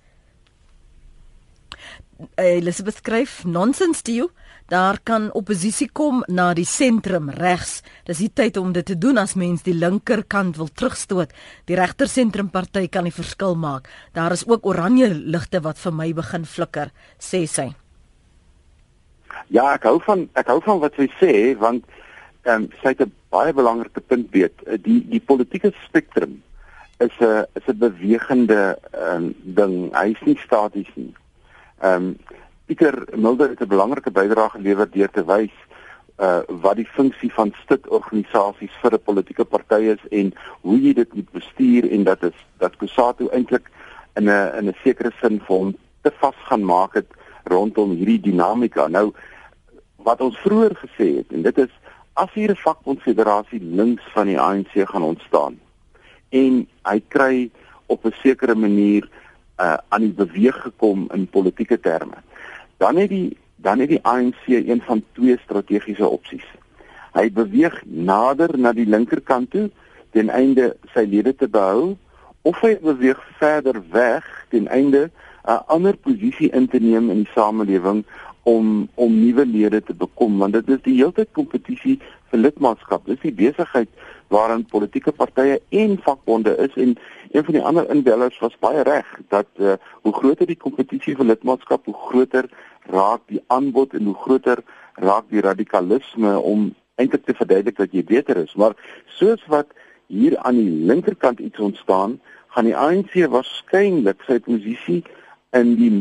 Elizabeth 2.37 3.01
skryf 3.01 3.45
nonsens 3.45 4.03
Tio. 4.03 4.31
Daar 4.71 5.01
kan 5.03 5.33
oppositie 5.35 5.89
kom 5.93 6.23
na 6.29 6.53
die 6.55 6.66
sentrum 6.68 7.31
regs. 7.35 7.81
Dis 8.07 8.21
die 8.23 8.31
tyd 8.31 8.57
om 8.61 8.73
dit 8.73 8.87
te 8.87 8.95
doen 8.99 9.18
as 9.18 9.35
mens 9.35 9.64
die 9.66 9.75
linkerkant 9.75 10.61
wil 10.61 10.68
terugstoot. 10.71 11.33
Die 11.66 11.79
regter 11.79 12.09
sentrum 12.09 12.51
party 12.55 12.87
kan 12.89 13.09
die 13.09 13.14
verskil 13.14 13.57
maak. 13.59 13.89
Daar 14.14 14.33
is 14.37 14.47
ook 14.47 14.66
oranje 14.66 15.09
ligte 15.11 15.62
wat 15.64 15.79
vir 15.79 15.97
my 15.97 16.12
begin 16.14 16.47
flikker, 16.47 16.93
sê 17.18 17.47
sy. 17.51 17.71
Ja, 19.51 19.73
ek 19.75 19.89
hou 19.89 19.99
van 20.07 20.29
ek 20.39 20.53
hou 20.53 20.61
van 20.62 20.79
wat 20.85 20.95
sy 20.99 21.09
sê 21.18 21.33
want 21.59 21.83
ehm 22.47 22.62
um, 22.62 22.68
sy 22.83 22.95
het 22.95 23.03
'n 23.03 23.12
baie 23.31 23.53
belangrike 23.53 24.01
punt 24.01 24.31
weet. 24.31 24.55
Die 24.85 25.01
die 25.11 25.21
politieke 25.21 25.73
spektrum 25.87 26.43
is 27.01 27.16
'n 27.21 27.45
is 27.59 27.66
'n 27.66 27.79
bewegende 27.79 28.79
um, 28.95 29.35
ding. 29.43 29.91
Hy 29.95 30.14
is 30.14 30.23
nie 30.25 30.39
staties 30.39 30.93
nie. 30.95 31.14
Ehm 31.81 32.05
um, 32.05 32.16
Pieter 32.66 33.05
Mulder 33.16 33.49
het 33.49 33.61
'n 33.61 33.66
belangrike 33.66 34.11
bydrae 34.11 34.51
gelewer 34.51 34.91
deur 34.91 35.11
te 35.11 35.24
wys 35.24 35.57
uh 36.20 36.41
wat 36.62 36.76
die 36.76 36.87
funksie 36.87 37.33
van 37.33 37.53
stitorganisasies 37.62 38.74
vir 38.83 38.93
'n 38.95 39.03
politieke 39.05 39.45
party 39.45 39.81
is 39.95 40.03
en 40.11 40.33
hoe 40.61 40.78
jy 40.81 40.93
dit 40.93 41.14
moet 41.14 41.31
bestuur 41.31 41.91
en 41.91 42.05
dat 42.05 42.22
is 42.22 42.37
dat 42.59 42.76
Kusatu 42.76 43.28
eintlik 43.28 43.70
in 44.14 44.28
'n 44.28 44.53
in 44.59 44.68
'n 44.68 44.76
sekere 44.85 45.12
sin 45.20 45.41
vir 45.41 45.57
hom 45.57 45.76
te 46.03 46.12
vas 46.20 46.35
gaan 46.49 46.64
maak 46.64 46.95
het 46.95 47.09
rondom 47.45 47.91
hierdie 47.91 48.20
dinamika. 48.20 48.89
Nou 48.89 49.12
wat 49.97 50.20
ons 50.20 50.39
vroeër 50.39 50.76
gesê 50.76 51.16
het 51.16 51.33
en 51.33 51.43
dit 51.43 51.59
is 51.59 51.72
as 52.12 52.33
hier 52.35 52.51
'n 52.51 52.64
vakbondfederasie 52.66 53.62
links 53.62 54.03
van 54.12 54.26
die 54.26 54.41
ANC 54.41 54.72
gaan 54.85 55.03
ontstaan 55.03 55.59
en 56.28 56.68
hy 56.83 57.03
kry 57.09 57.51
op 57.87 58.05
'n 58.05 58.14
sekere 58.22 58.55
manier 58.55 59.09
uh 59.61 59.76
aan 59.88 60.06
die 60.06 60.16
beweeg 60.16 60.56
gekom 60.62 61.08
in 61.14 61.28
politieke 61.28 61.80
terme 61.80 62.24
dan 62.80 62.96
het 62.96 63.08
die 63.08 63.36
dan 63.56 63.78
het 63.78 63.88
die 63.88 64.02
ANC 64.02 64.46
een 64.46 64.80
van 64.82 65.02
twee 65.12 65.36
strategiese 65.42 66.08
opsies. 66.08 66.46
Hy 67.12 67.26
beweeg 67.32 67.82
nader 67.84 68.54
na 68.58 68.72
die 68.72 68.86
linkerkant 68.88 69.50
toe 69.50 69.66
ten 70.16 70.30
einde 70.32 70.72
sy 70.94 71.04
lede 71.04 71.34
te 71.36 71.48
behou 71.48 71.96
of 72.48 72.61
hy 72.64 72.78
beweeg 72.80 73.20
verder 73.38 73.82
weg 73.92 74.24
ten 74.48 74.68
einde 74.68 75.11
'n 75.44 75.61
ander 75.66 75.96
posisie 75.96 76.50
in 76.50 76.68
te 76.68 76.80
neem 76.80 77.11
in 77.11 77.22
die 77.24 77.32
samelewing 77.34 78.04
om 78.42 78.88
om 78.94 79.20
nuwe 79.20 79.46
lede 79.46 79.82
te 79.82 79.94
bekom 79.94 80.38
want 80.38 80.52
dit 80.52 80.68
is 80.68 80.82
die 80.82 80.96
heeltyd 80.96 81.28
kompetisie 81.32 81.98
vir 82.30 82.38
lidmaatskap. 82.38 83.06
Dis 83.06 83.20
die 83.20 83.32
besigheid 83.32 83.88
waarin 84.31 84.64
politieke 84.64 85.12
partye 85.12 85.59
en 85.68 85.97
vakbonde 86.03 86.57
is 86.57 86.74
en 86.74 86.97
een 87.31 87.45
van 87.45 87.55
die 87.55 87.62
ander 87.62 87.89
inbellers 87.91 88.39
was 88.39 88.59
baie 88.59 88.83
reg 88.87 89.07
dat 89.28 89.47
uh, 89.59 89.72
hoe 90.03 90.12
groter 90.14 90.47
die 90.47 90.59
kompetisie 90.59 91.16
vir 91.18 91.26
lidmaatskap, 91.33 91.85
hoe 91.85 91.97
groter 92.09 92.47
raak 92.91 93.24
die 93.26 93.43
aanbod 93.47 93.95
en 93.99 94.07
hoe 94.07 94.14
groter 94.14 94.62
raak 95.03 95.26
die 95.35 95.43
radikalisme 95.43 96.37
om 96.39 96.70
eintlik 96.95 97.26
te 97.26 97.35
verduidelik 97.35 97.78
dat 97.78 97.95
jy 97.97 98.05
beter 98.07 98.39
is. 98.39 98.55
Maar 98.55 98.76
soos 99.18 99.43
wat 99.51 99.74
hier 100.07 100.39
aan 100.39 100.59
die 100.59 100.87
linkerkant 100.91 101.41
iets 101.41 101.59
ontstaan, 101.59 102.18
gaan 102.55 102.70
die 102.70 102.76
ANC 102.76 103.14
waarskynlik 103.31 104.22
sy 104.26 104.39
posisie 104.47 105.03
in 105.59 105.74
die 105.78 105.93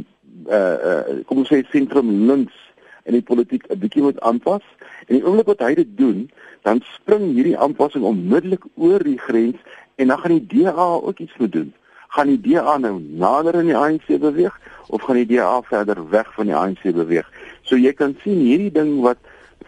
uh 0.49 0.77
uh 0.89 1.21
kom 1.27 1.41
ons 1.41 1.49
sê 1.51 1.63
sentrum 1.69 2.09
links 2.29 2.55
in 3.03 3.13
die 3.13 3.21
politiek 3.21 3.67
'n 3.69 3.79
bietjie 3.79 4.01
moet 4.01 4.19
aanpas. 4.21 4.63
En 5.07 5.15
die 5.15 5.25
oomblik 5.25 5.45
wat 5.45 5.59
hy 5.59 5.73
dit 5.73 5.97
doen, 5.97 6.29
dan 6.61 6.81
spring 6.83 7.33
hierdie 7.33 7.57
aanpassing 7.57 8.03
onmiddellik 8.03 8.63
oor 8.75 9.03
die 9.03 9.17
grens 9.17 9.57
en 9.95 10.07
dan 10.07 10.19
gaan 10.19 10.37
die 10.37 10.63
DA 10.63 10.87
ook 11.01 11.19
iets 11.19 11.37
moet 11.37 11.51
doen. 11.51 11.73
Gaan 12.07 12.27
die 12.27 12.41
DA 12.41 12.77
nou 12.77 12.99
nader 13.01 13.55
in 13.55 13.65
die 13.65 13.77
ANC 13.77 14.07
beweeg 14.07 14.59
of 14.87 15.01
gaan 15.01 15.15
die 15.15 15.25
DA 15.25 15.61
verder 15.61 16.09
weg 16.09 16.33
van 16.33 16.45
die 16.45 16.55
ANC 16.55 16.81
beweeg? 16.83 17.31
So 17.61 17.75
jy 17.75 17.93
kan 17.93 18.17
sien 18.23 18.39
hierdie 18.39 18.71
ding 18.71 19.01
wat 19.01 19.17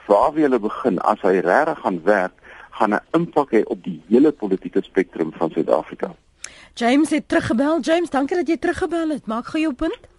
waar 0.08 0.34
wie 0.34 0.44
hulle 0.44 0.60
begin 0.60 1.00
as 1.00 1.22
hy 1.22 1.40
regtig 1.40 1.80
gaan 1.80 2.04
werk, 2.04 2.34
gaan 2.72 2.94
'n 2.94 3.04
impak 3.14 3.52
hê 3.52 3.64
op 3.64 3.84
die 3.84 4.02
hele 4.10 4.32
politieke 4.32 4.82
spektrum 4.84 5.32
van 5.38 5.52
Suid-Afrika. 5.52 6.16
James 6.74 7.10
het 7.10 7.28
teruggebel. 7.28 7.80
James, 7.80 8.10
dankie 8.10 8.38
dat 8.38 8.48
jy 8.48 8.58
teruggebel 8.58 9.10
het. 9.10 9.26
Maak 9.28 9.46
gou 9.46 9.62
jou 9.62 9.74
punt. 9.74 10.11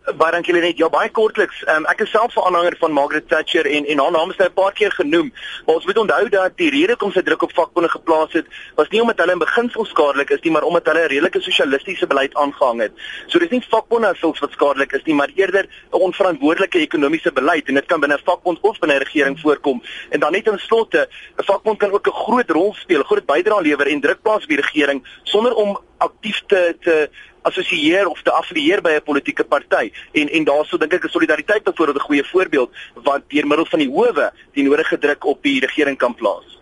Baie 0.00 0.32
dankie 0.32 0.54
Lenet. 0.56 0.78
Ja, 0.80 0.88
baie 0.88 1.10
kortliks. 1.12 1.58
Um, 1.68 1.84
ek 1.92 2.00
is 2.00 2.10
self 2.10 2.32
'n 2.34 2.40
aanhanger 2.40 2.74
van 2.80 2.92
Margaret 2.92 3.28
Thatcher 3.28 3.66
en 3.66 3.84
en 3.84 3.98
haar 3.98 4.10
naam 4.10 4.30
is 4.30 4.36
nou 4.36 4.48
'n 4.48 4.54
paar 4.54 4.72
keer 4.72 4.92
genoem. 4.92 5.32
Maar 5.66 5.74
ons 5.74 5.84
moet 5.84 5.98
onthou 5.98 6.28
dat 6.28 6.56
die 6.56 6.70
rede 6.70 6.96
hoekom 6.96 7.12
sy 7.12 7.20
druk 7.22 7.42
op 7.42 7.52
vakbonde 7.52 7.88
geplaas 7.88 8.32
het, 8.32 8.46
was 8.76 8.88
nie 8.88 9.00
omdat 9.00 9.18
hulle 9.18 9.32
in 9.32 9.38
beginsel 9.38 9.84
skadelik 9.84 10.30
is 10.30 10.40
nie, 10.40 10.52
maar 10.52 10.62
omdat 10.62 10.86
hulle 10.86 11.04
'n 11.04 11.08
redelike 11.08 11.40
sosialistiese 11.40 12.06
beleid 12.06 12.34
aangehang 12.34 12.80
het. 12.80 12.92
So 13.26 13.38
dis 13.38 13.50
nie 13.50 13.62
vakbonde 13.68 14.08
as 14.08 14.18
sulks 14.18 14.40
wat 14.40 14.52
skadelik 14.52 14.92
is 14.92 15.04
nie, 15.04 15.14
maar 15.14 15.30
eerder 15.34 15.68
'n 15.92 15.96
onverantwoordelike 15.96 16.78
ekonomiese 16.78 17.32
beleid 17.32 17.68
en 17.68 17.74
dit 17.74 17.86
kan 17.86 18.00
binne 18.00 18.16
'n 18.16 18.24
vakbond 18.24 18.58
of 18.60 18.78
binne 18.78 18.94
'n 18.94 19.04
regering 19.04 19.40
voorkom. 19.40 19.82
En 20.10 20.20
dan 20.20 20.32
net 20.32 20.46
in 20.46 20.58
slotte, 20.58 21.08
'n 21.36 21.44
vakbond 21.44 21.78
kan 21.78 21.92
ook 21.92 22.06
'n 22.06 22.24
groot 22.24 22.50
rol 22.50 22.74
speel, 22.74 23.02
groot 23.02 23.26
bydrae 23.26 23.62
lewer 23.62 23.86
en 23.86 24.00
druk 24.00 24.22
plaas 24.22 24.42
op 24.42 24.48
die 24.48 24.60
regering 24.60 25.06
sonder 25.24 25.54
om 25.54 25.78
aktief 25.98 26.42
te 26.46 26.76
te 26.80 27.10
assosieer 27.42 28.08
of 28.08 28.22
te 28.22 28.32
affilieer 28.32 28.82
by 28.82 28.92
'n 28.98 29.02
politieke 29.02 29.44
party 29.44 29.90
en 30.12 30.28
en 30.28 30.44
daaroor 30.44 30.78
dink 30.78 30.92
ek 30.92 31.04
is 31.04 31.12
solidariteit 31.12 31.64
byvoorbeeld 31.64 31.96
'n 31.96 32.08
goeie 32.08 32.24
voorbeeld 32.24 32.70
wat 32.94 33.22
deur 33.28 33.46
middel 33.46 33.66
van 33.66 33.78
die 33.78 33.88
howe 33.88 34.32
die 34.52 34.64
nodige 34.64 34.98
druk 34.98 35.24
op 35.24 35.42
die 35.42 35.60
regering 35.60 35.98
kan 35.98 36.14
plaas. 36.14 36.58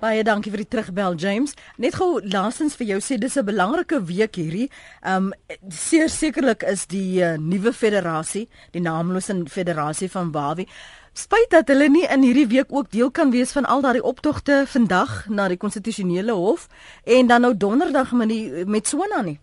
Baie 0.00 0.24
dankie 0.24 0.50
vir 0.50 0.58
die 0.58 0.68
terugbel 0.68 1.14
James. 1.14 1.54
Net 1.76 1.94
gou 1.94 2.20
laasens 2.26 2.74
vir 2.74 2.86
jou 2.86 2.98
sê 3.00 3.18
dis 3.18 3.36
'n 3.36 3.44
belangrike 3.44 4.04
week 4.04 4.34
hierdie. 4.34 4.70
Um 5.06 5.32
seker 5.68 6.08
sekerlik 6.08 6.62
is 6.62 6.86
die 6.86 7.22
uh, 7.22 7.36
nuwe 7.38 7.72
federasie, 7.72 8.48
die 8.72 8.80
naamlose 8.80 9.44
federasie 9.46 10.10
van 10.10 10.30
Bawi 10.30 10.66
Spyt 11.12 11.50
dat 11.52 11.68
hulle 11.68 11.90
nie 11.92 12.06
in 12.08 12.22
hierdie 12.24 12.46
week 12.48 12.70
ook 12.72 12.88
deel 12.90 13.10
kan 13.10 13.30
wees 13.30 13.52
van 13.52 13.66
al 13.68 13.82
daardie 13.84 14.02
optogte 14.02 14.62
vandag 14.66 15.26
na 15.28 15.44
die 15.52 15.60
konstitusionele 15.60 16.32
hof 16.32 16.68
en 17.04 17.26
dan 17.28 17.44
nou 17.44 17.56
donderdag 17.56 18.12
met 18.16 18.32
die 18.32 18.64
met 18.64 18.88
Swana 18.88 19.20
nie 19.20 19.38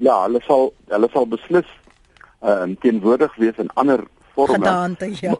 ja, 0.00 0.16
hulle 0.24 0.40
sal 0.46 0.72
hulle 0.94 1.10
sal 1.12 1.28
beslis 1.28 1.68
ehm 2.40 2.72
uh, 2.72 2.76
teenwoordig 2.80 3.36
wees 3.36 3.58
in 3.60 3.70
ander 3.74 4.04
forme. 4.34 4.58
Gedaante, 4.58 5.10
ja. 5.20 5.36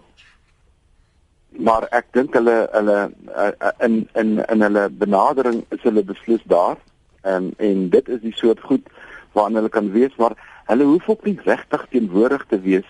Maar 1.50 1.86
ek 1.96 2.12
dink 2.16 2.36
hulle 2.36 2.56
hulle 2.72 2.98
uh, 3.32 3.72
in 3.86 4.02
in 4.14 4.36
in 4.44 4.66
hulle 4.66 4.88
benadering 4.90 5.64
is 5.76 5.82
hulle 5.88 6.04
beslis 6.04 6.44
daar. 6.44 6.76
Ehm 7.22 7.50
um, 7.50 7.52
en 7.56 7.88
dit 7.96 8.08
is 8.08 8.20
die 8.20 8.36
soort 8.36 8.61
goed 8.61 8.92
waarna 9.32 9.62
hulle 9.62 9.72
kan 9.72 9.92
wees, 9.96 10.16
maar 10.16 10.36
hulle 10.70 10.84
hoef 10.84 11.08
ook 11.08 11.24
nie 11.24 11.38
regtig 11.44 11.86
teenwoordig 11.90 12.46
te 12.48 12.61
wees 12.61 12.88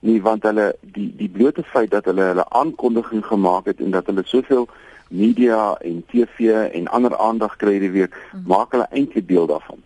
nie 0.00 0.20
want 0.22 0.44
hulle 0.46 0.72
die 0.94 1.08
die 1.18 1.28
blote 1.28 1.64
feit 1.72 1.90
dat 1.90 2.06
hulle 2.10 2.30
hulle 2.30 2.46
aankondiging 2.60 3.24
gemaak 3.26 3.66
het 3.70 3.80
en 3.82 3.90
dat 3.96 4.06
hulle 4.06 4.22
soveel 4.26 4.68
media 5.08 5.74
en 5.82 6.02
TV 6.12 6.52
en 6.72 6.88
ander 6.88 7.16
aandag 7.16 7.56
kry 7.56 7.78
hierdie 7.78 7.94
week, 7.94 8.16
mm. 8.32 8.44
maak 8.46 8.74
hulle 8.76 8.86
eintlik 8.92 9.28
deel 9.28 9.46
daarvan. 9.48 9.80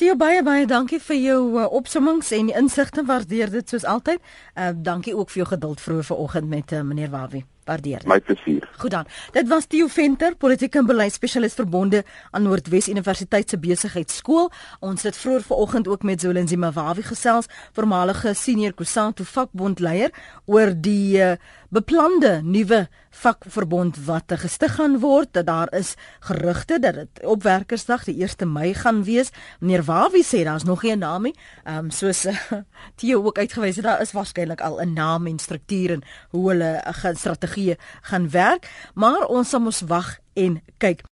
Theo 0.00 0.14
baie 0.16 0.40
baie 0.40 0.64
dankie 0.64 0.96
vir 1.04 1.18
jou 1.20 1.40
uh, 1.60 1.66
opsommings 1.76 2.30
en 2.32 2.46
insigte. 2.56 3.02
Waardeer 3.04 3.50
dit 3.52 3.68
soos 3.68 3.84
altyd. 3.84 4.22
Uh 4.56 4.70
dankie 4.72 5.12
ook 5.12 5.28
vir 5.28 5.42
jou 5.42 5.48
geduld 5.50 5.80
vroeër 5.84 6.06
vanoggend 6.08 6.48
met 6.48 6.72
uh, 6.72 6.80
meneer 6.80 7.10
Wawie. 7.12 7.42
Waardeer. 7.68 8.06
My 8.08 8.16
plesier. 8.24 8.64
Goed 8.80 8.94
dan. 8.94 9.04
Dit 9.36 9.48
was 9.48 9.66
Theo 9.68 9.90
Venter, 9.92 10.32
politieke 10.40 10.80
en 10.80 10.88
beleidsspesialis 10.88 11.54
verbonde 11.54 12.00
aan 12.30 12.48
Noordwes 12.48 12.88
Universiteit 12.88 13.52
se 13.52 13.58
besigheidskool. 13.60 14.48
Ons 14.80 15.04
het 15.04 15.20
vroeër 15.20 15.44
vanoggend 15.50 15.88
ook 15.88 16.02
met 16.08 16.24
Zolenzi 16.24 16.56
Mawawi 16.56 17.04
gesels, 17.04 17.50
voormalige 17.76 18.32
senior 18.34 18.72
Kusatu 18.72 19.24
vakbondleier 19.24 20.16
oor 20.46 20.72
die 20.72 21.20
uh, 21.20 21.34
beplande 21.68 22.40
nuwe 22.42 22.86
vakverbond 23.20 23.98
wat 24.06 24.32
gestig 24.40 24.74
gaan 24.78 24.98
word. 25.02 25.36
Daar 25.46 25.68
is 25.76 25.94
gerugte 26.20 26.78
dat 26.78 26.94
dit 26.94 27.24
op 27.24 27.42
Werkersdag 27.42 28.04
die 28.08 28.16
1 28.24 28.52
Mei 28.52 28.74
gaan 28.74 29.04
wees. 29.04 29.30
Meneer 29.60 29.84
Wawi 29.84 30.22
sê 30.24 30.44
daar's 30.44 30.64
nog 30.64 30.82
nie 30.82 30.92
'n 30.92 30.98
naam 30.98 31.22
nie. 31.22 31.34
Ehm 31.64 31.84
um, 31.84 31.90
soos 31.90 32.24
uh, 32.26 32.36
Theo 32.98 33.24
ook 33.24 33.38
uitgewys 33.38 33.76
het, 33.76 33.84
daar 33.84 34.00
is 34.00 34.12
waarskynlik 34.12 34.60
al 34.60 34.80
'n 34.80 34.92
naam 34.92 35.26
en 35.26 35.38
struktuur 35.38 35.90
en 35.90 36.02
hoe 36.30 36.50
hulle 36.50 36.82
'n 36.84 37.06
uh, 37.06 37.14
strategie 37.16 37.76
gaan 38.00 38.30
werk, 38.30 38.70
maar 38.94 39.26
ons 39.26 39.48
sal 39.48 39.60
mos 39.60 39.80
wag 39.80 40.18
en 40.34 40.62
kyk. 40.78 41.02